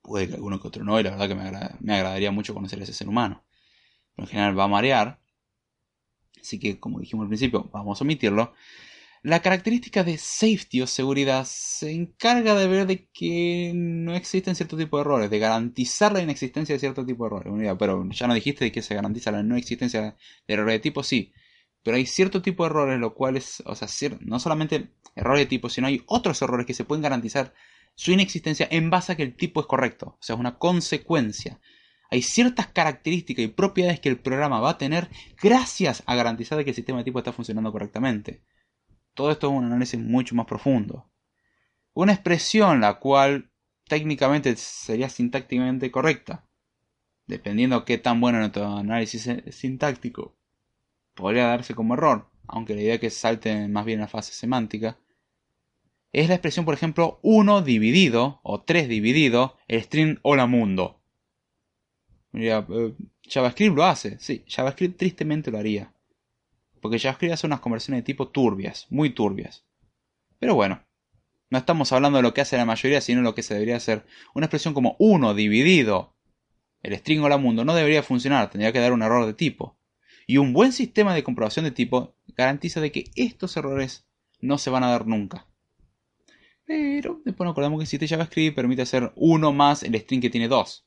[0.00, 2.78] Puede que alguno que otro no, y la verdad que me, me agradaría mucho conocer
[2.78, 3.44] a ese ser humano.
[4.14, 5.23] Pero en general va a marear.
[6.44, 8.52] Así que, como dijimos al principio, vamos a omitirlo.
[9.22, 14.76] La característica de safety o seguridad se encarga de ver de que no existen cierto
[14.76, 17.76] tipo de errores, de garantizar la inexistencia de cierto tipo de errores.
[17.78, 21.02] Pero ya no dijiste de que se garantiza la no existencia de errores de tipo,
[21.02, 21.32] sí.
[21.82, 23.88] Pero hay cierto tipo de errores, lo cual es, o sea,
[24.20, 27.54] no solamente errores de tipo, sino hay otros errores que se pueden garantizar
[27.94, 30.18] su inexistencia en base a que el tipo es correcto.
[30.20, 31.60] O sea, es una consecuencia.
[32.10, 35.08] Hay ciertas características y propiedades que el programa va a tener
[35.42, 38.42] gracias a garantizar que el sistema de tipo está funcionando correctamente.
[39.14, 41.10] Todo esto es un análisis mucho más profundo.
[41.92, 43.50] Una expresión la cual
[43.88, 46.46] técnicamente sería sintácticamente correcta,
[47.26, 50.36] dependiendo qué tan bueno nuestro análisis sintáctico,
[51.14, 54.98] podría darse como error, aunque la idea es que salte más bien la fase semántica,
[56.12, 61.00] es la expresión, por ejemplo, 1 dividido o 3 dividido el string hola mundo.
[62.34, 65.94] Eh, JavaScript lo hace, sí, JavaScript tristemente lo haría
[66.84, 69.64] porque JavaScript hace unas conversiones de tipo turbias, muy turbias.
[70.38, 70.84] Pero bueno,
[71.48, 73.76] no estamos hablando de lo que hace la mayoría, sino de lo que se debería
[73.76, 74.04] hacer.
[74.34, 76.14] Una expresión como 1 dividido
[76.82, 79.78] el string la mundo no debería funcionar, tendría que dar un error de tipo.
[80.26, 84.06] Y un buen sistema de comprobación de tipo garantiza de que estos errores
[84.42, 85.46] no se van a dar nunca.
[86.66, 90.48] Pero después nos acordamos que existe JavaScript permite hacer uno más el string que tiene
[90.48, 90.86] 2.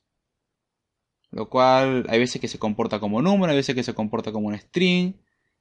[1.30, 4.48] Lo cual hay veces que se comporta como número, hay veces que se comporta como
[4.48, 5.14] un string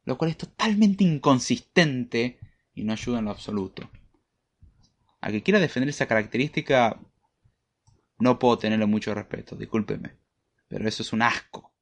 [0.08, 2.40] lo cual es totalmente inconsistente
[2.74, 3.92] y no ayuda en lo absoluto.
[5.20, 6.98] A que quiera defender esa característica,
[8.18, 10.16] no puedo tenerle mucho respeto, discúlpeme,
[10.70, 11.74] pero eso es un asco.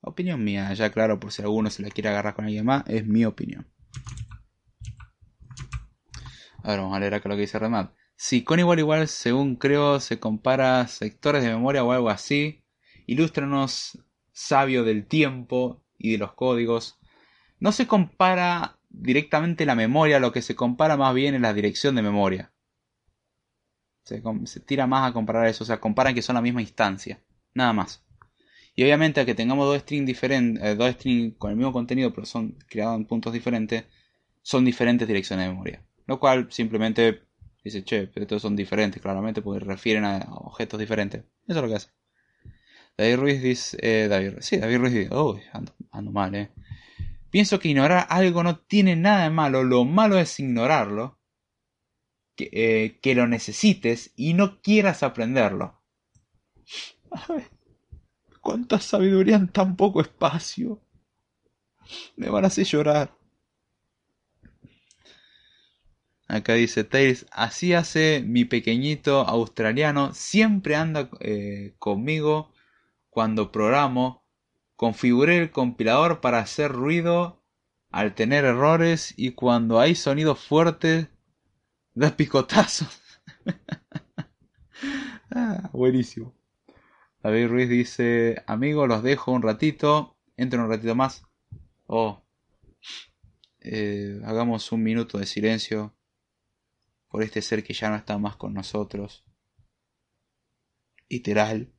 [0.00, 3.06] Opinión mía, ya claro, por si alguno se la quiere agarrar con alguien más, es
[3.06, 3.70] mi opinión.
[6.62, 7.90] A ver, vamos a leer acá lo que dice Remad.
[8.16, 12.64] Si con igual igual, según creo, se compara sectores de memoria o algo así,
[13.06, 13.98] ilústranos,
[14.32, 16.98] sabio del tiempo y de los códigos,
[17.58, 21.94] no se compara directamente la memoria, lo que se compara más bien es la dirección
[21.94, 22.52] de memoria.
[24.04, 27.20] Se, tira más a comparar eso, o sea, comparan que son la misma instancia,
[27.54, 28.04] nada más.
[28.76, 32.12] Y obviamente a que tengamos dos strings diferentes, eh, dos strings con el mismo contenido,
[32.12, 33.84] pero son creados en puntos diferentes,
[34.42, 35.82] son diferentes direcciones de memoria.
[36.06, 37.22] Lo cual simplemente
[37.64, 41.24] dice, che, pero estos son diferentes, claramente, porque refieren a objetos diferentes.
[41.48, 41.95] Eso es lo que hace.
[42.96, 46.50] David Ruiz dice, eh, David, sí, David Ruiz dice, uy, ando, ando mal, eh.
[47.30, 51.18] Pienso que ignorar algo no tiene nada de malo, lo malo es ignorarlo,
[52.34, 55.82] que, eh, que lo necesites y no quieras aprenderlo.
[58.40, 60.80] cuánta sabiduría en tan poco espacio.
[62.16, 63.16] Me van a hacer llorar.
[66.28, 72.52] Acá dice Tails, así hace mi pequeñito australiano, siempre anda eh, conmigo
[73.16, 74.26] cuando programo
[74.76, 77.42] Configuré el compilador para hacer ruido
[77.90, 81.08] al tener errores y cuando hay sonidos fuertes
[81.94, 83.00] da picotazos.
[85.34, 86.36] ah, buenísimo.
[87.22, 91.22] David Ruiz dice, amigo, los dejo un ratito, entro un ratito más.
[91.86, 92.22] Oh,
[93.60, 95.96] eh, hagamos un minuto de silencio
[97.08, 99.24] por este ser que ya no está más con nosotros.
[101.08, 101.72] Literal.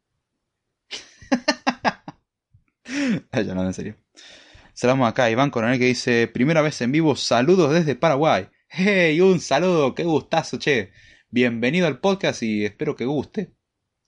[3.33, 3.95] ya no, en serio.
[4.73, 8.47] Salamos acá, Iván Coronel que dice, primera vez en vivo, saludos desde Paraguay.
[8.69, 9.19] ¡Hey!
[9.21, 10.91] Un saludo, qué gustazo, che.
[11.29, 13.53] Bienvenido al podcast y espero que guste.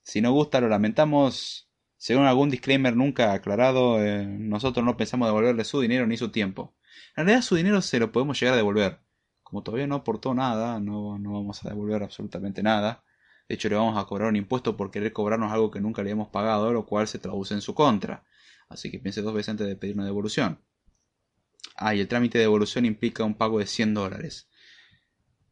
[0.04, 1.70] Si no gusta, lo lamentamos.
[1.98, 6.76] Según algún disclaimer nunca aclarado, eh, nosotros no pensamos devolverle su dinero ni su tiempo.
[7.16, 9.00] En realidad su dinero se lo podemos llegar a devolver.
[9.44, 13.04] Como todavía no aportó nada, no, no vamos a devolver absolutamente nada.
[13.50, 16.12] De hecho, le vamos a cobrar un impuesto por querer cobrarnos algo que nunca le
[16.12, 18.24] hemos pagado, lo cual se traduce en su contra.
[18.70, 20.62] Así que piense dos veces antes de pedir una devolución.
[21.76, 24.50] Ah, y el trámite de devolución implica un pago de 100 dólares.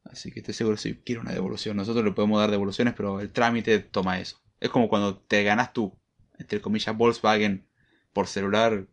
[0.04, 1.78] Así que estoy seguro si quiero una devolución.
[1.78, 4.42] Nosotros le podemos dar devoluciones, pero el trámite toma eso.
[4.60, 5.98] Es como cuando te ganas tu,
[6.38, 7.68] entre comillas, Volkswagen
[8.14, 8.88] por celular.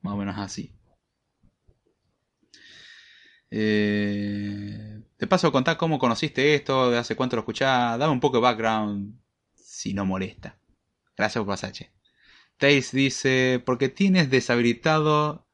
[0.00, 0.72] Más o menos así.
[3.50, 7.98] Eh, te paso a contar cómo conociste esto, de hace cuánto lo escuchás.
[7.98, 9.18] Dame un poco de background
[9.54, 10.58] si no molesta.
[11.16, 11.72] Gracias por pasar,
[12.58, 15.46] Taze dice, porque tienes deshabilitado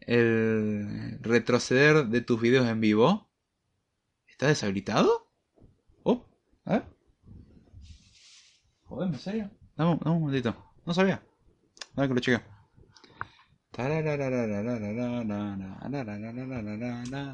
[0.00, 3.28] el retroceder de tus videos en vivo.
[4.26, 5.30] ¿Está deshabilitado?
[6.04, 6.24] Oh,
[6.64, 6.84] A ver.
[8.84, 9.50] Joder, ¿en serio?
[9.76, 10.56] Dame, dame un momentito.
[10.86, 11.22] No sabía.
[11.94, 12.58] Dame que lo chequeo.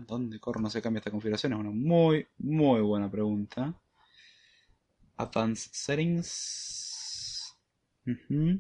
[0.07, 1.53] ¿Dónde corro no se cambia esta configuración?
[1.53, 3.73] Es una muy, muy buena pregunta.
[5.17, 7.55] Advanced Settings.
[8.07, 8.59] Ujú.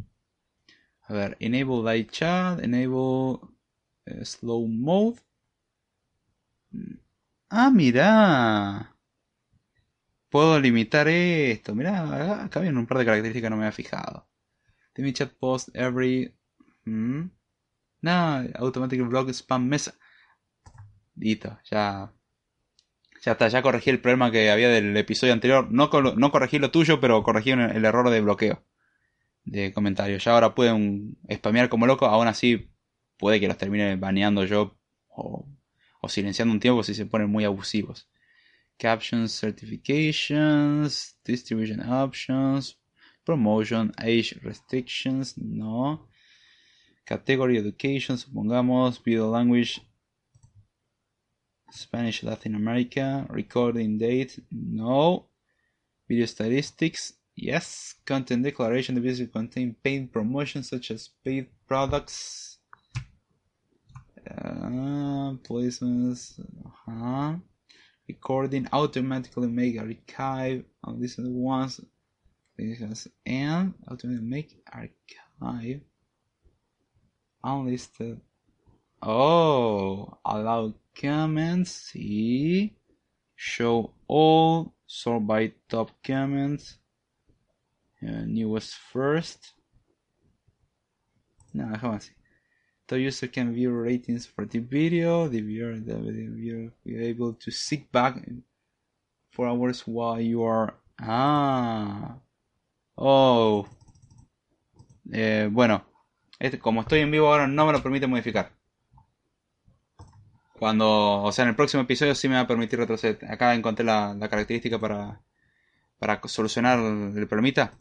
[1.06, 3.38] A ver, Enable Live Chat, Enable
[4.06, 5.20] eh, Slow Mode.
[6.72, 6.98] Mm.
[7.50, 8.96] Ah, mira.
[10.30, 11.74] Puedo limitar esto.
[11.74, 14.28] Mira, acá vienen un par de características no me había fijado.
[14.96, 16.34] Limit chat post every.
[16.84, 17.30] Mm.
[18.02, 18.12] No,
[18.56, 19.94] automatic block spam mesa.
[21.16, 22.12] Listo, ya.
[23.22, 25.70] Ya está, ya corregí el problema que había del episodio anterior.
[25.70, 28.62] No, no corregí lo tuyo, pero corregí el error de bloqueo
[29.44, 30.24] de comentarios.
[30.24, 32.70] Ya ahora pueden spamear como loco, aún así
[33.16, 34.76] puede que los termine baneando yo
[35.08, 35.46] o,
[36.00, 38.08] o silenciando un tiempo si se ponen muy abusivos.
[38.76, 42.78] Captions, certifications, distribution options,
[43.24, 46.08] promotion, age restrictions, no.
[47.04, 49.82] Category education, supongamos, video language,
[51.72, 55.30] Spanish Latin America, recording date, no.
[56.08, 57.94] Video statistics, yes.
[58.04, 62.58] Content declaration, the video contain paid promotions such as paid products.
[64.30, 67.36] Uh, placements, uh-huh.
[68.08, 71.80] Recording automatically make archive on the ones
[73.26, 75.80] and automatically make archive
[77.42, 78.20] unlisted.
[79.02, 81.92] Oh, allow comments.
[81.92, 82.76] See,
[83.34, 86.78] show all, sort by top comments.
[88.00, 89.54] Newest first.
[91.52, 92.12] No, déjame así.
[92.86, 95.28] The user can view ratings for the video.
[95.28, 98.16] The viewer, the viewer be able to sit back
[99.30, 100.74] for hours while you are.
[100.98, 102.18] Ah.
[102.96, 103.66] Oh.
[105.12, 105.84] Eh, bueno,
[106.38, 108.52] este, como estoy en vivo ahora no me lo permite modificar.
[110.58, 113.18] Cuando, o sea, en el próximo episodio sí me va a permitir retroceder.
[113.30, 115.20] Acá encontré la, la característica para,
[115.98, 117.72] para solucionar el problemita.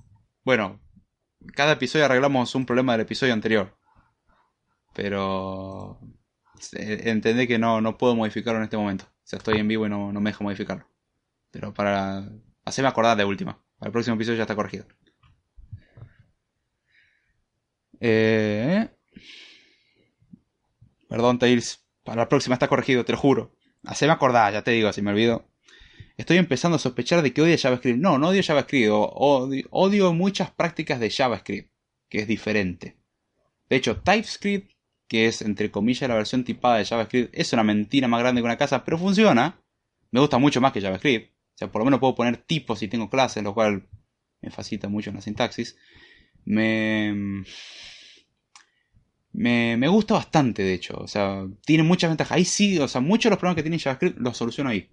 [0.43, 0.81] Bueno,
[1.55, 3.77] cada episodio arreglamos un problema del episodio anterior.
[4.93, 5.99] Pero
[6.73, 9.05] entendé que no, no puedo modificarlo en este momento.
[9.05, 10.85] O sea, estoy en vivo y no, no me deja modificarlo.
[11.51, 12.29] Pero para
[12.65, 13.63] hacerme acordar de última.
[13.79, 14.85] Para el próximo episodio ya está corregido.
[17.99, 18.89] Eh...
[21.07, 21.85] Perdón, Tails.
[22.03, 23.55] Para la próxima está corregido, te lo juro.
[23.85, 25.52] Haceme acordar, ya te digo, si me olvido.
[26.17, 27.99] Estoy empezando a sospechar de que odia JavaScript.
[27.99, 28.91] No, no odio JavaScript.
[28.91, 31.71] odio muchas prácticas de JavaScript,
[32.09, 32.97] que es diferente.
[33.69, 34.71] De hecho, TypeScript,
[35.07, 38.45] que es entre comillas la versión tipada de JavaScript, es una mentira más grande que
[38.45, 39.59] una casa, pero funciona.
[40.11, 41.31] Me gusta mucho más que JavaScript.
[41.31, 43.87] O sea, por lo menos puedo poner tipos si tengo clases, lo cual
[44.41, 45.77] me facilita mucho en la sintaxis.
[46.45, 47.43] Me,
[49.31, 50.95] me, me gusta bastante, de hecho.
[50.97, 52.37] O sea, tiene muchas ventajas.
[52.37, 54.89] Ahí sí, o sea, muchos de los problemas que tiene JavaScript los soluciono ahí.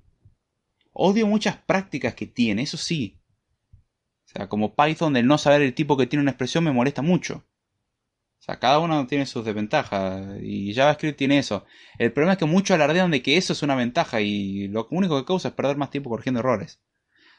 [0.93, 3.21] Odio muchas prácticas que tiene, eso sí.
[4.27, 7.03] O sea, como Python, el no saber el tipo que tiene una expresión me molesta
[7.03, 7.45] mucho.
[8.41, 11.67] O sea, cada uno tiene sus desventajas y JavaScript tiene eso.
[11.99, 15.19] El problema es que muchos alardean de que eso es una ventaja y lo único
[15.19, 16.81] que causa es perder más tiempo corrigiendo errores.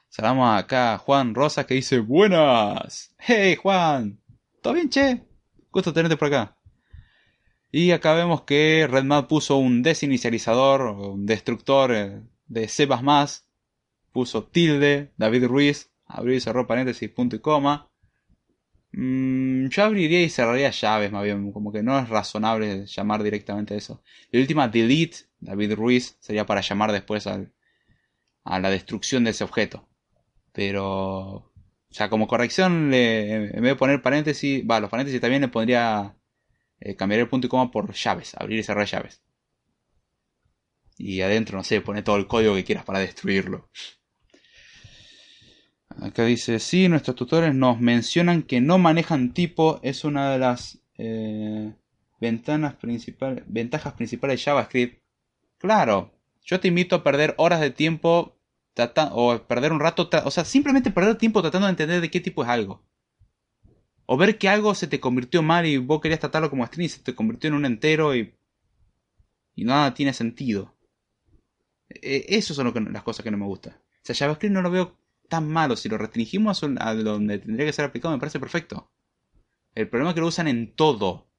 [0.10, 3.16] Saludamos acá a Juan Rosa que dice buenas.
[3.18, 4.22] Hey Juan,
[4.62, 5.24] ¿todo bien che?
[5.72, 6.58] Gusto tenerte por acá.
[7.72, 12.88] Y acá vemos que RedMap puso un desinicializador un destructor de C++,
[14.12, 17.90] puso tilde, David Ruiz, abrió y cerró paréntesis, punto y coma.
[18.92, 23.76] Mm, yo abriría y cerraría llaves, más bien, como que no es razonable llamar directamente
[23.78, 24.04] eso.
[24.32, 27.54] Y la última, delete, David Ruiz, sería para llamar después al,
[28.44, 29.88] a la destrucción de ese objeto.
[30.52, 30.88] Pero,
[31.36, 31.52] o
[31.90, 36.18] sea, como corrección, le, en vez de poner paréntesis, va, los paréntesis también le pondría,
[36.82, 39.24] eh, cambiaría el punto y coma por llaves, abrir y cerrar llaves.
[41.04, 43.68] Y adentro, no sé, pone todo el código que quieras para destruirlo.
[46.00, 50.80] Acá dice, sí, nuestros tutores nos mencionan que no manejan tipo, es una de las
[50.98, 51.74] eh,
[52.20, 52.76] ventanas
[53.48, 55.02] ventajas principales de JavaScript.
[55.58, 56.12] Claro,
[56.46, 58.38] yo te invito a perder horas de tiempo
[59.12, 62.44] o perder un rato, o sea, simplemente perder tiempo tratando de entender de qué tipo
[62.44, 62.84] es algo.
[64.06, 66.90] O ver que algo se te convirtió mal y vos querías tratarlo como string y
[66.90, 68.36] se te convirtió en un entero y,
[69.56, 70.76] y nada tiene sentido.
[72.02, 73.74] Eh, Esas son las cosas que no me gustan.
[73.74, 74.98] O sea, JavaScript no lo veo
[75.30, 75.76] tan malo.
[75.76, 78.92] Si lo restringimos a donde tendría que ser aplicado, me parece perfecto.
[79.76, 81.30] El problema es que lo usan en todo.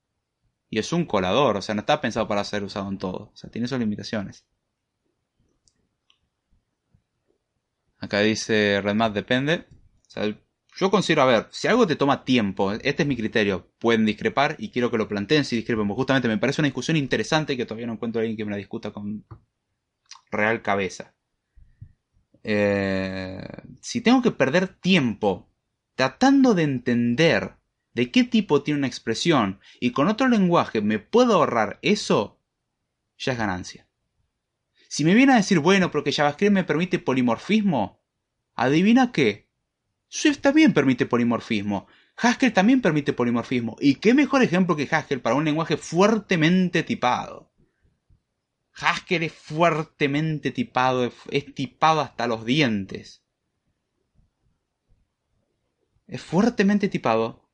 [0.70, 3.30] Y es un colador, o sea, no está pensado para ser usado en todo.
[3.32, 4.46] O sea, tiene sus limitaciones.
[7.98, 9.66] Acá dice Redmat depende.
[10.08, 10.34] O sea,
[10.76, 14.56] yo considero, a ver, si algo te toma tiempo, este es mi criterio, pueden discrepar
[14.58, 17.86] y quiero que lo planteen si discrepen, justamente me parece una discusión interesante que todavía
[17.86, 19.24] no encuentro a alguien que me la discuta con
[20.32, 21.14] real cabeza.
[22.42, 23.46] Eh,
[23.80, 25.48] si tengo que perder tiempo
[25.94, 27.56] tratando de entender
[27.94, 32.40] de qué tipo tiene una expresión y con otro lenguaje me puedo ahorrar eso,
[33.18, 33.86] ya es ganancia.
[34.88, 38.02] Si me viene a decir, bueno, porque JavaScript me permite polimorfismo,
[38.54, 39.52] adivina qué,
[40.08, 41.86] Swift también permite polimorfismo.
[42.16, 43.76] Haskell también permite polimorfismo.
[43.80, 47.51] ¿Y qué mejor ejemplo que Haskell para un lenguaje fuertemente tipado?
[48.74, 53.22] Haskell es fuertemente tipado, es tipado hasta los dientes.
[56.06, 57.48] Es fuertemente tipado.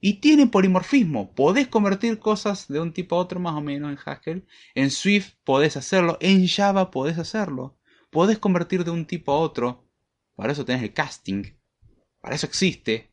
[0.00, 1.34] Y tiene polimorfismo.
[1.34, 4.46] Podés convertir cosas de un tipo a otro más o menos en Haskell.
[4.74, 6.18] En Swift podés hacerlo.
[6.20, 7.78] En Java podés hacerlo.
[8.10, 9.84] Podés convertir de un tipo a otro.
[10.36, 11.44] Para eso tenés el casting.
[12.20, 13.12] Para eso existe.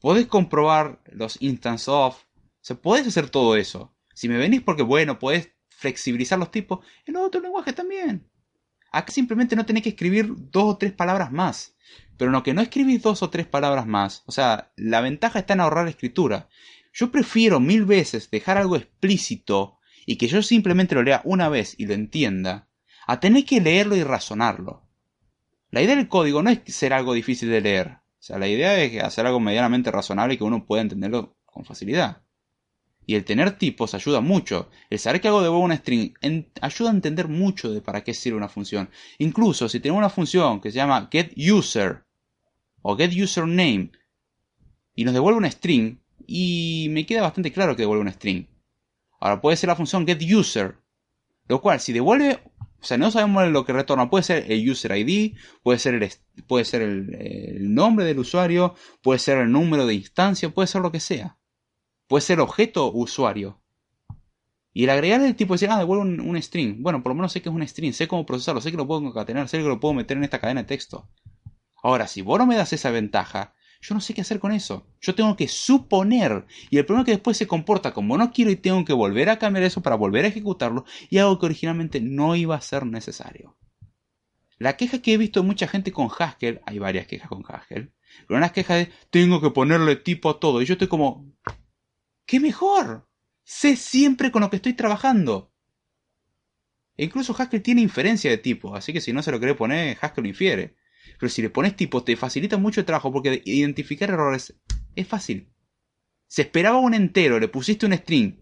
[0.00, 2.16] Podés comprobar los instance of.
[2.16, 3.94] O sea, podés hacer todo eso.
[4.14, 8.28] Si me venís porque, bueno, podés flexibilizar los tipos, en otro lenguaje también.
[8.92, 11.74] Aquí simplemente no tenés que escribir dos o tres palabras más.
[12.16, 15.38] Pero en lo que no escribís dos o tres palabras más, o sea, la ventaja
[15.38, 16.48] está en ahorrar escritura.
[16.92, 21.74] Yo prefiero mil veces dejar algo explícito y que yo simplemente lo lea una vez
[21.78, 22.68] y lo entienda,
[23.06, 24.86] a tener que leerlo y razonarlo.
[25.70, 27.88] La idea del código no es ser algo difícil de leer.
[27.88, 31.64] O sea, la idea es hacer algo medianamente razonable y que uno pueda entenderlo con
[31.64, 32.22] facilidad.
[33.10, 34.70] Y el tener tipos ayuda mucho.
[34.88, 36.12] El saber que hago de una string
[36.60, 38.88] ayuda a entender mucho de para qué sirve una función.
[39.18, 42.04] Incluso si tengo una función que se llama getUser
[42.82, 43.90] o getUsername
[44.94, 48.46] y nos devuelve una string y me queda bastante claro que devuelve una string.
[49.18, 50.78] Ahora puede ser la función getUser,
[51.48, 52.38] lo cual si devuelve
[52.80, 54.08] o sea, no sabemos lo que retorna.
[54.08, 56.08] Puede ser el user ID, puede ser el,
[56.46, 60.92] puede ser el, nombre del usuario, puede ser el número de instancia, puede ser lo
[60.92, 61.39] que sea.
[62.10, 63.62] Puede ser objeto usuario.
[64.72, 66.82] Y el agregar el tipo decir, ah, devuelve un, string.
[66.82, 68.84] Bueno, por lo menos sé que es un string, sé cómo procesarlo, sé que lo
[68.88, 71.08] puedo concatenar, sé que lo puedo meter en esta cadena de texto.
[71.84, 74.88] Ahora, si vos no me das esa ventaja, yo no sé qué hacer con eso.
[75.00, 76.46] Yo tengo que suponer.
[76.68, 79.30] Y el problema es que después se comporta como no quiero y tengo que volver
[79.30, 82.86] a cambiar eso para volver a ejecutarlo y algo que originalmente no iba a ser
[82.86, 83.56] necesario.
[84.58, 87.92] La queja que he visto de mucha gente con Haskell, hay varias quejas con Haskell,
[88.26, 90.60] pero una queja de tengo que ponerle tipo a todo.
[90.60, 91.30] Y yo estoy como,
[92.30, 93.08] ¿qué mejor?
[93.42, 95.52] Sé siempre con lo que estoy trabajando.
[96.96, 99.98] E incluso Haskell tiene inferencia de tipo, así que si no se lo quiere poner,
[100.00, 100.76] Haskell lo infiere.
[101.18, 104.54] Pero si le pones tipo, te facilita mucho el trabajo porque identificar errores
[104.94, 105.52] es fácil.
[106.28, 108.40] Se esperaba un entero, le pusiste un string.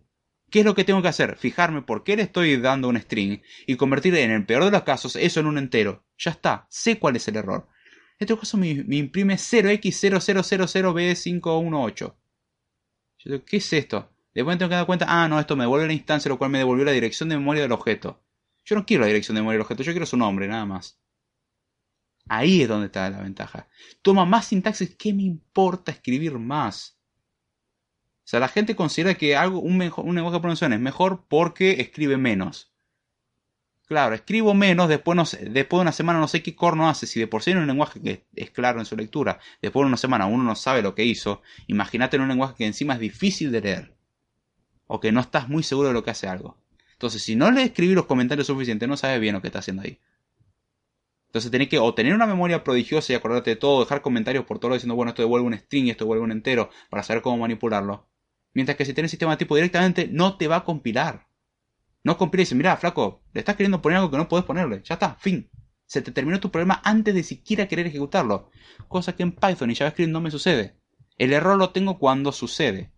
[0.51, 1.39] ¿Qué es lo que tengo que hacer?
[1.39, 4.83] Fijarme por qué le estoy dando un string y convertir en el peor de los
[4.83, 6.05] casos eso en un entero.
[6.19, 7.67] Ya está, sé cuál es el error.
[8.19, 12.15] En este caso me, imprime 0x0000b518.
[13.19, 14.11] Yo digo, ¿qué es esto?
[14.35, 16.59] Después tengo que dar cuenta, ah, no, esto me devuelve la instancia, lo cual me
[16.59, 18.23] devolvió la dirección de memoria del objeto.
[18.65, 21.01] Yo no quiero la dirección de memoria del objeto, yo quiero su nombre, nada más.
[22.29, 23.69] Ahí es donde está la ventaja.
[24.03, 24.95] Toma más sintaxis.
[24.97, 26.99] ¿Qué me importa escribir más?
[28.19, 31.81] O sea, la gente considera que algo, un, mejor, lenguaje de programación es mejor porque
[31.81, 32.68] escribe menos.
[33.89, 37.07] Claro, escribo menos, después, después de una semana no sé qué corno hace.
[37.07, 39.89] Si de por sí en un lenguaje que es claro en su lectura, después de
[39.89, 43.01] una semana uno no sabe lo que hizo, imagínate en un lenguaje que encima es
[43.01, 43.97] difícil de leer.
[44.87, 46.59] O que no estás muy seguro de lo que hace algo.
[46.93, 49.83] Entonces, si no le escribí los comentarios suficientes, no sabes bien lo que está haciendo
[49.83, 49.99] ahí.
[51.29, 54.59] Entonces tenés que o tener una memoria prodigiosa y acordarte de todo, dejar comentarios por
[54.59, 58.07] todo diciendo, bueno, esto devuelve un string, esto devuelve un entero, para saber cómo manipularlo.
[58.53, 61.28] Mientras que si tenés sistema tipo directamente, no te va a compilar.
[62.05, 64.83] No compila y dice, mira, flaco, le estás queriendo poner algo que no puedes ponerle.
[64.85, 65.51] Ya está, fin.
[65.87, 68.51] Se te terminó tu problema antes de siquiera querer ejecutarlo.
[68.89, 70.79] Cosa que en Python y JavaScript no me sucede.
[71.17, 72.93] El error lo tengo cuando sucede.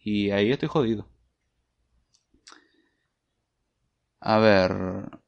[0.00, 1.08] Y ahí estoy jodido.
[4.20, 5.20] A ver.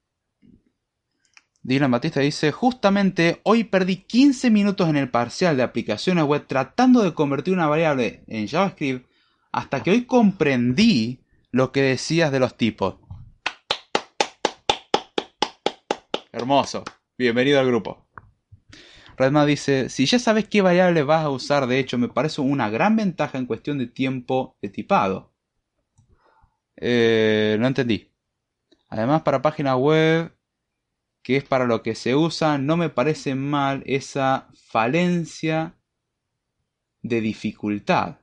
[1.63, 7.03] Dylan Batista dice, justamente hoy perdí 15 minutos en el parcial de aplicaciones web tratando
[7.03, 9.09] de convertir una variable en JavaScript
[9.53, 11.21] hasta que hoy comprendí
[11.51, 12.97] lo que decías de los tipos.
[16.33, 16.85] Hermoso.
[17.17, 18.07] Bienvenido al grupo.
[19.17, 22.71] Redma dice, si ya sabes qué variable vas a usar, de hecho me parece una
[22.71, 25.35] gran ventaja en cuestión de tiempo de tipado.
[26.77, 28.13] Eh, no entendí.
[28.89, 30.33] Además, para página web
[31.23, 35.77] que es para lo que se usa, no me parece mal esa falencia
[37.03, 38.21] de dificultad.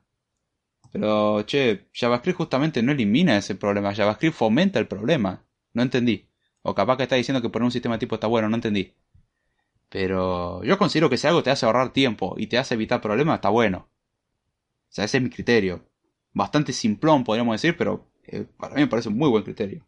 [0.95, 5.45] Pero, che, JavaScript justamente no elimina ese problema, JavaScript fomenta el problema.
[5.73, 6.29] No entendí.
[6.61, 8.93] O capaz que está diciendo que poner un sistema de tipo está bueno, no entendí.
[9.89, 13.35] Pero yo considero que si algo te hace ahorrar tiempo y te hace evitar problemas,
[13.35, 13.89] está bueno.
[13.89, 15.85] O sea, ese es mi criterio.
[16.31, 19.85] Bastante simplón, podríamos decir, pero eh, para mí me parece un muy buen criterio.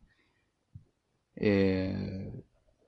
[1.37, 2.33] Eh,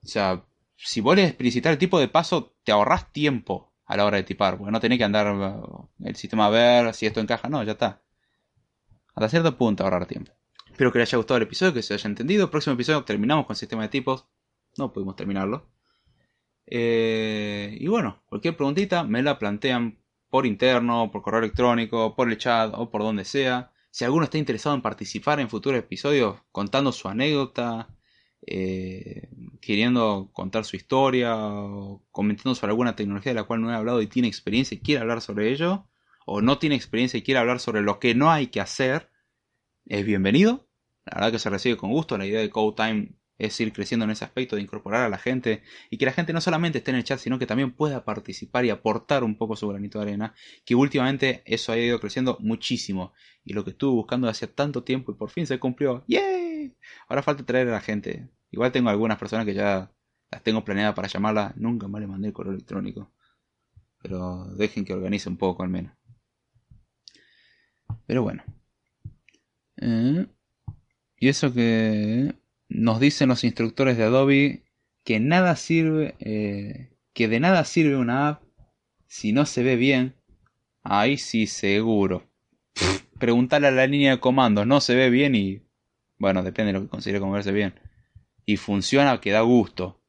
[0.04, 0.44] o sea,
[0.76, 4.24] si vos le explicitar el tipo de paso, te ahorras tiempo a la hora de
[4.24, 7.62] tipar, porque no tenés que andar uh, el sistema a ver si esto encaja, no,
[7.64, 8.02] ya está.
[9.14, 10.32] Hasta cierto punto ahorrar tiempo.
[10.70, 12.50] Espero que les haya gustado el episodio, que se haya entendido.
[12.50, 14.26] Próximo episodio terminamos con sistema de tipos.
[14.78, 15.68] No pudimos terminarlo.
[16.66, 19.98] Eh, y bueno, cualquier preguntita me la plantean
[20.30, 23.72] por interno, por correo electrónico, por el chat o por donde sea.
[23.90, 27.88] Si alguno está interesado en participar en futuros episodios contando su anécdota,
[28.46, 29.28] eh,
[29.60, 31.36] queriendo contar su historia,
[32.12, 35.00] comentando sobre alguna tecnología de la cual no he hablado y tiene experiencia y quiere
[35.00, 35.86] hablar sobre ello,
[36.26, 39.10] o no tiene experiencia y quiere hablar sobre lo que no hay que hacer,
[39.86, 40.68] es bienvenido.
[41.04, 42.18] La verdad que se recibe con gusto.
[42.18, 45.18] La idea de Code Time es ir creciendo en ese aspecto de incorporar a la
[45.18, 48.04] gente y que la gente no solamente esté en el chat, sino que también pueda
[48.04, 50.34] participar y aportar un poco su granito de arena,
[50.64, 53.12] que últimamente eso ha ido creciendo muchísimo
[53.44, 56.04] y lo que estuve buscando hace tanto tiempo y por fin se cumplió.
[56.06, 56.76] ¡Yay!
[57.08, 58.28] Ahora falta traer a la gente.
[58.50, 59.90] Igual tengo algunas personas que ya
[60.30, 63.10] las tengo planeadas para llamarlas, nunca más le mandé el correo electrónico.
[64.02, 65.92] Pero dejen que organice un poco al menos.
[68.10, 68.42] Pero bueno.
[69.76, 70.26] Eh,
[71.16, 72.34] y eso que
[72.68, 74.64] nos dicen los instructores de Adobe
[75.04, 78.42] que nada sirve, eh, que de nada sirve una app
[79.06, 80.16] si no se ve bien.
[80.82, 82.28] Ahí sí, seguro.
[83.20, 85.62] Preguntarle a la línea de comandos, no se ve bien y
[86.18, 87.74] bueno, depende de lo que considere como verse bien.
[88.44, 90.02] Y funciona que da gusto.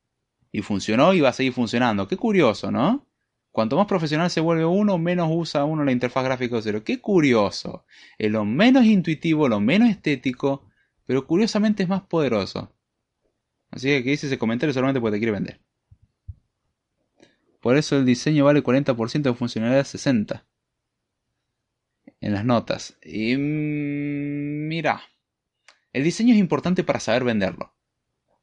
[0.52, 2.08] Y funcionó y va a seguir funcionando.
[2.08, 3.06] Qué curioso, ¿no?
[3.52, 6.84] Cuanto más profesional se vuelve uno, menos usa uno la interfaz gráfica de cero.
[6.84, 7.86] Qué curioso.
[8.18, 10.70] Es lo menos intuitivo, lo menos estético,
[11.06, 12.74] pero curiosamente es más poderoso.
[13.70, 15.62] Así que que hice ese comentario solamente porque te quiere vender.
[17.60, 20.44] Por eso el diseño vale 40% de funcionalidad 60%.
[22.22, 22.98] En las notas.
[23.04, 25.02] Y mm, mira,
[25.92, 27.74] el diseño es importante para saber venderlo.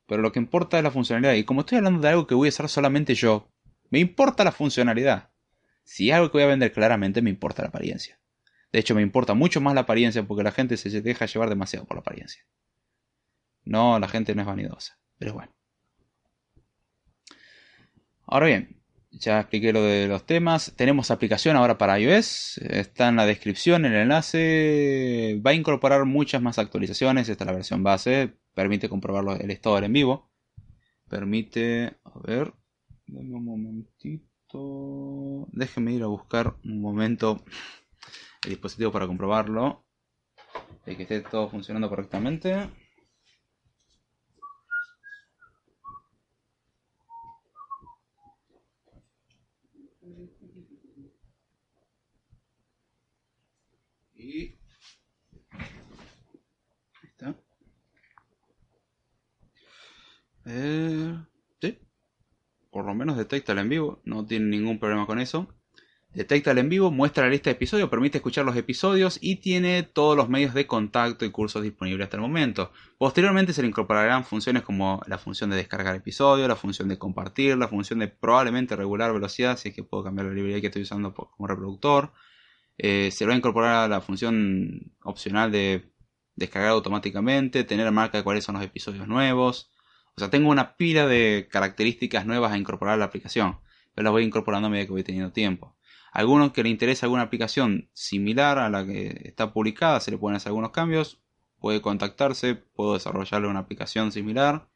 [0.06, 1.34] Pero lo que importa es la funcionalidad.
[1.34, 3.50] Y como estoy hablando de algo que voy a usar solamente yo,
[3.90, 5.30] me importa la funcionalidad.
[5.84, 8.20] Si es algo que voy a vender claramente, me importa la apariencia.
[8.72, 11.86] De hecho, me importa mucho más la apariencia porque la gente se deja llevar demasiado
[11.86, 12.44] por la apariencia.
[13.64, 14.98] No, la gente no es vanidosa.
[15.18, 15.54] Pero bueno.
[18.26, 18.78] Ahora bien,
[19.10, 20.74] ya expliqué lo de los temas.
[20.76, 22.58] Tenemos aplicación ahora para iOS.
[22.58, 25.40] Está en la descripción, el enlace.
[25.44, 27.28] Va a incorporar muchas más actualizaciones.
[27.28, 28.34] Esta es la versión base.
[28.54, 30.30] Permite comprobarlo el store en vivo.
[31.08, 31.96] Permite.
[32.04, 32.52] A ver.
[33.08, 35.48] Dame un momentito.
[35.52, 37.42] Déjenme ir a buscar un momento
[38.44, 39.84] el dispositivo para comprobarlo.
[40.84, 42.70] De que esté todo funcionando correctamente.
[54.14, 54.58] Y
[57.02, 57.34] está.
[60.44, 61.18] Eh.
[62.70, 64.00] Por lo menos detecta el en vivo.
[64.04, 65.48] No tiene ningún problema con eso.
[66.10, 69.82] Detecta el en vivo, muestra la lista de episodios, permite escuchar los episodios y tiene
[69.82, 72.72] todos los medios de contacto y cursos disponibles hasta el momento.
[72.96, 77.58] Posteriormente se le incorporarán funciones como la función de descargar episodios, la función de compartir,
[77.58, 80.82] la función de probablemente regular velocidad, si es que puedo cambiar la librería que estoy
[80.82, 82.12] usando como reproductor.
[82.78, 85.92] Eh, se va a incorporar la función opcional de
[86.36, 89.70] descargar automáticamente, tener marca de cuáles son los episodios nuevos.
[90.18, 93.60] O sea, tengo una pila de características nuevas a incorporar a la aplicación,
[93.94, 95.76] pero las voy incorporando a medida que voy teniendo tiempo.
[96.10, 100.34] Algunos que le interesa alguna aplicación similar a la que está publicada, se le pueden
[100.34, 101.20] hacer algunos cambios.
[101.60, 104.68] Puede contactarse, puedo desarrollarle una aplicación similar.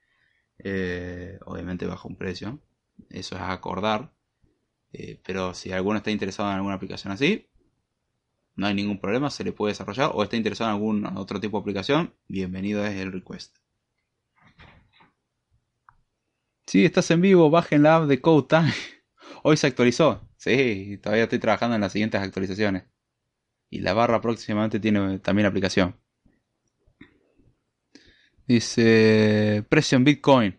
[0.59, 2.60] Eh, obviamente bajo un precio.
[3.10, 4.12] Eso es acordar.
[4.93, 7.48] Eh, pero si alguno está interesado en alguna aplicación así,
[8.55, 10.12] no hay ningún problema, se le puede desarrollar.
[10.14, 13.61] O está interesado en algún otro tipo de aplicación, bienvenido es el request.
[16.73, 18.73] Si estás en vivo, bajen la app de CodeTime.
[19.43, 20.27] Hoy se actualizó.
[20.39, 22.85] Sí, todavía estoy trabajando en las siguientes actualizaciones.
[23.69, 26.01] Y la barra próximamente tiene también aplicación.
[28.47, 30.59] Dice precio en Bitcoin.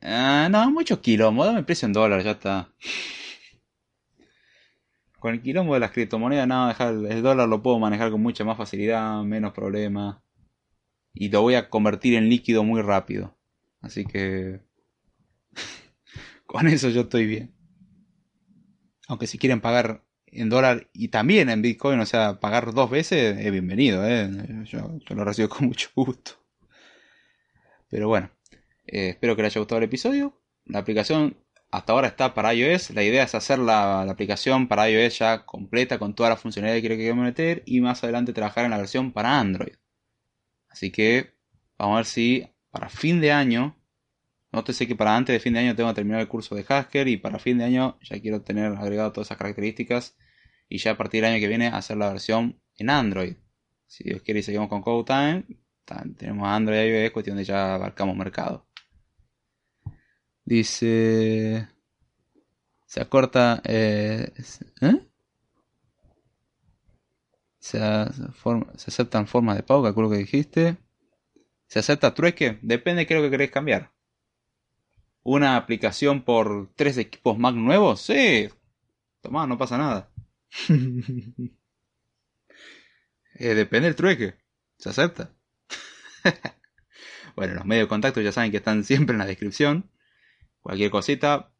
[0.00, 1.44] Ah, no, mucho quilombo.
[1.44, 2.72] Dame precio en dólar, ya está.
[5.18, 8.44] Con el quilombo de las criptomonedas, nada, dejar el dólar lo puedo manejar con mucha
[8.44, 10.22] más facilidad, menos problema.
[11.12, 13.36] Y lo voy a convertir en líquido muy rápido.
[13.82, 14.62] Así que...
[16.46, 17.54] con eso yo estoy bien.
[19.08, 23.38] Aunque si quieren pagar en dólar y también en Bitcoin, o sea, pagar dos veces,
[23.38, 24.30] es bienvenido, ¿eh?
[24.64, 26.32] yo, lo recibo con mucho gusto.
[27.88, 28.30] Pero bueno,
[28.86, 30.38] Eh, espero que les haya gustado el episodio.
[30.66, 31.36] La aplicación
[31.70, 32.90] hasta ahora está para iOS.
[32.90, 36.96] La idea es hacer la, aplicación para iOS ya completa con todas las funcionalidades que
[36.96, 39.74] queremos meter y más adelante trabajar en la versión para Android.
[40.68, 41.34] Así que
[41.78, 43.76] vamos a ver si para fin de año,
[44.54, 47.08] nótese que para antes de fin de año tengo que terminar el curso de Hasker
[47.08, 50.16] y para fin de año ya quiero tener agregado todas esas características
[50.68, 53.36] y ya a partir del año que viene hacer la versión en Android.
[53.86, 55.44] Si Dios quiere y seguimos con CodeTime,
[56.16, 58.66] tenemos Android y iOS, cuestión de ya abarcamos mercado.
[60.44, 61.68] Dice.
[62.86, 63.60] Se acorta.
[63.64, 64.32] Eh,
[64.80, 65.00] ¿eh?
[67.58, 70.76] Se, aceptan formas de pago, calculo que dijiste.
[71.66, 72.58] ¿Se acepta trueque?
[72.62, 73.93] Depende de qué es lo que queréis cambiar.
[75.24, 78.02] ¿Una aplicación por tres equipos Mac nuevos?
[78.02, 78.50] Sí.
[79.22, 80.10] Tomá, no pasa nada.
[83.36, 84.36] Eh, depende del trueque.
[84.78, 85.32] Se acepta.
[87.34, 89.90] bueno, los medios de contacto ya saben que están siempre en la descripción.
[90.60, 91.50] Cualquier cosita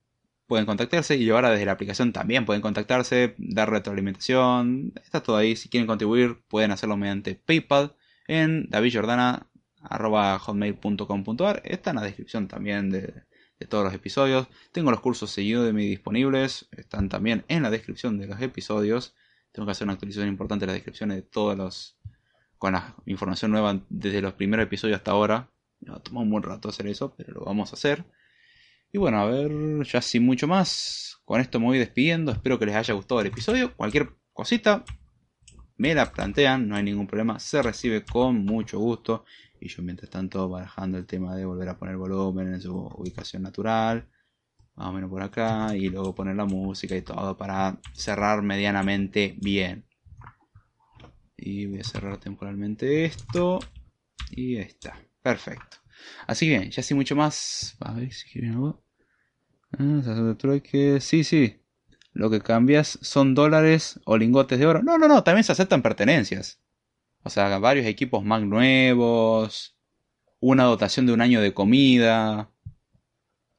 [0.46, 4.92] pueden contactarse y ahora desde la aplicación también pueden contactarse, dar retroalimentación.
[5.02, 5.56] Está todo ahí.
[5.56, 7.96] Si quieren contribuir pueden hacerlo mediante PayPal
[8.28, 11.62] en davidjordana.hotmail.com.ar.
[11.64, 13.24] Está en la descripción también de,
[13.68, 14.48] todos los episodios.
[14.72, 16.68] Tengo los cursos seguidos de mí disponibles.
[16.72, 19.14] Están también en la descripción de los episodios.
[19.52, 21.98] Tengo que hacer una actualización importante de las descripciones de todos los
[22.58, 25.50] con la información nueva desde los primeros episodios hasta ahora.
[25.80, 28.04] Me toma un buen rato hacer eso, pero lo vamos a hacer.
[28.90, 29.50] Y bueno, a ver,
[29.84, 31.18] ya sin mucho más.
[31.24, 32.32] Con esto me voy despidiendo.
[32.32, 33.74] Espero que les haya gustado el episodio.
[33.76, 34.84] Cualquier cosita,
[35.76, 37.38] me la plantean, no hay ningún problema.
[37.38, 39.24] Se recibe con mucho gusto.
[39.64, 43.42] Y yo mientras tanto barajando el tema de volver a poner volumen en su ubicación
[43.42, 44.06] natural.
[44.74, 45.74] Más o menos por acá.
[45.74, 49.86] Y luego poner la música y todo para cerrar medianamente bien.
[51.38, 53.58] Y voy a cerrar temporalmente esto.
[54.32, 55.00] Y ahí está.
[55.22, 55.78] Perfecto.
[56.26, 57.78] Así que bien, ya sin mucho más.
[57.80, 58.84] A ver si quieren algo.
[59.78, 60.02] Ah,
[61.00, 61.56] sí, sí.
[62.12, 64.82] Lo que cambias son dólares o lingotes de oro.
[64.82, 66.60] No, no, no, también se aceptan pertenencias.
[67.24, 69.76] O sea, varios equipos más nuevos.
[70.40, 72.50] Una dotación de un año de comida.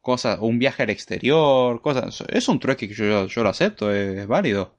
[0.02, 1.82] Cosas, un viaje al exterior.
[1.82, 2.24] Cosas.
[2.30, 4.76] Es un trueque que yo, yo lo acepto, es válido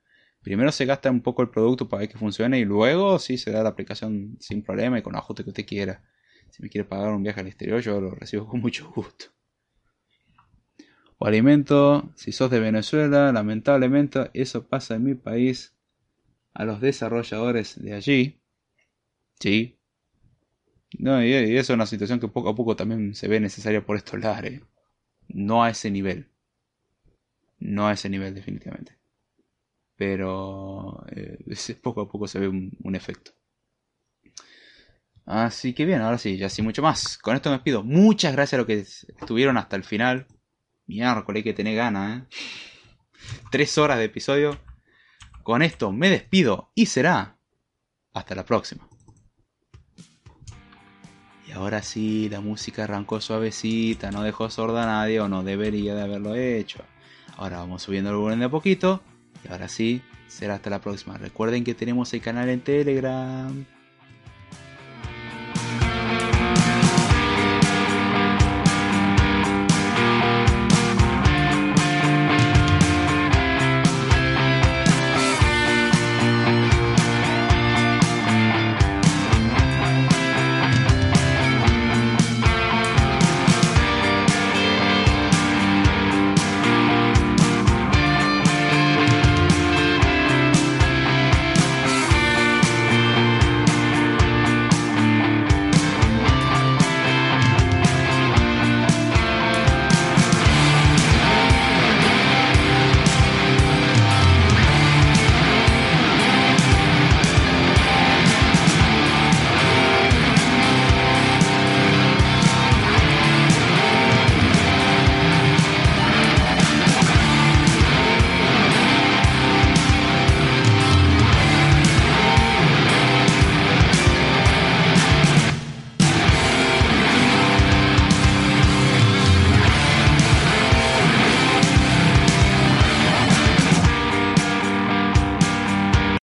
[0.47, 3.51] primero se gasta un poco el producto para ver que funcione y luego sí se
[3.51, 6.05] da la aplicación sin problema y con ajuste que usted quiera.
[6.51, 9.27] Si me quiere pagar un viaje al exterior, yo lo recibo con mucho gusto.
[11.19, 15.75] O alimento, si sos de Venezuela, lamentablemente eso pasa en mi país
[16.55, 18.41] a los desarrolladores de allí.
[19.41, 19.79] Sí.
[20.99, 23.97] No, y, eso es una situación que poco a poco también se ve necesaria por
[23.97, 24.63] estos lares.
[25.29, 26.29] No a ese nivel.
[27.59, 28.97] No a ese nivel, definitivamente
[29.97, 31.39] pero eh,
[31.83, 33.33] poco a poco se ve un, efecto.
[35.25, 37.19] Así que bien, ahora sí, ya sin mucho más.
[37.19, 37.83] Con esto me despido.
[37.83, 40.27] Muchas gracias a los que estuvieron hasta el final.
[40.87, 42.27] Miércoles, hay que tener ganas, ¿eh?
[43.51, 44.61] Tres horas de episodio.
[45.43, 47.39] Con esto me despido y será
[48.13, 48.89] hasta la próxima.
[51.57, 56.03] Ahora sí, la música arrancó suavecita, no dejó sorda a nadie o no debería de
[56.03, 56.85] haberlo hecho.
[57.39, 59.01] Ahora vamos subiendo el volumen de a poquito.
[59.43, 61.17] Y ahora sí, será hasta la próxima.
[61.17, 63.65] Recuerden que tenemos el canal en Telegram.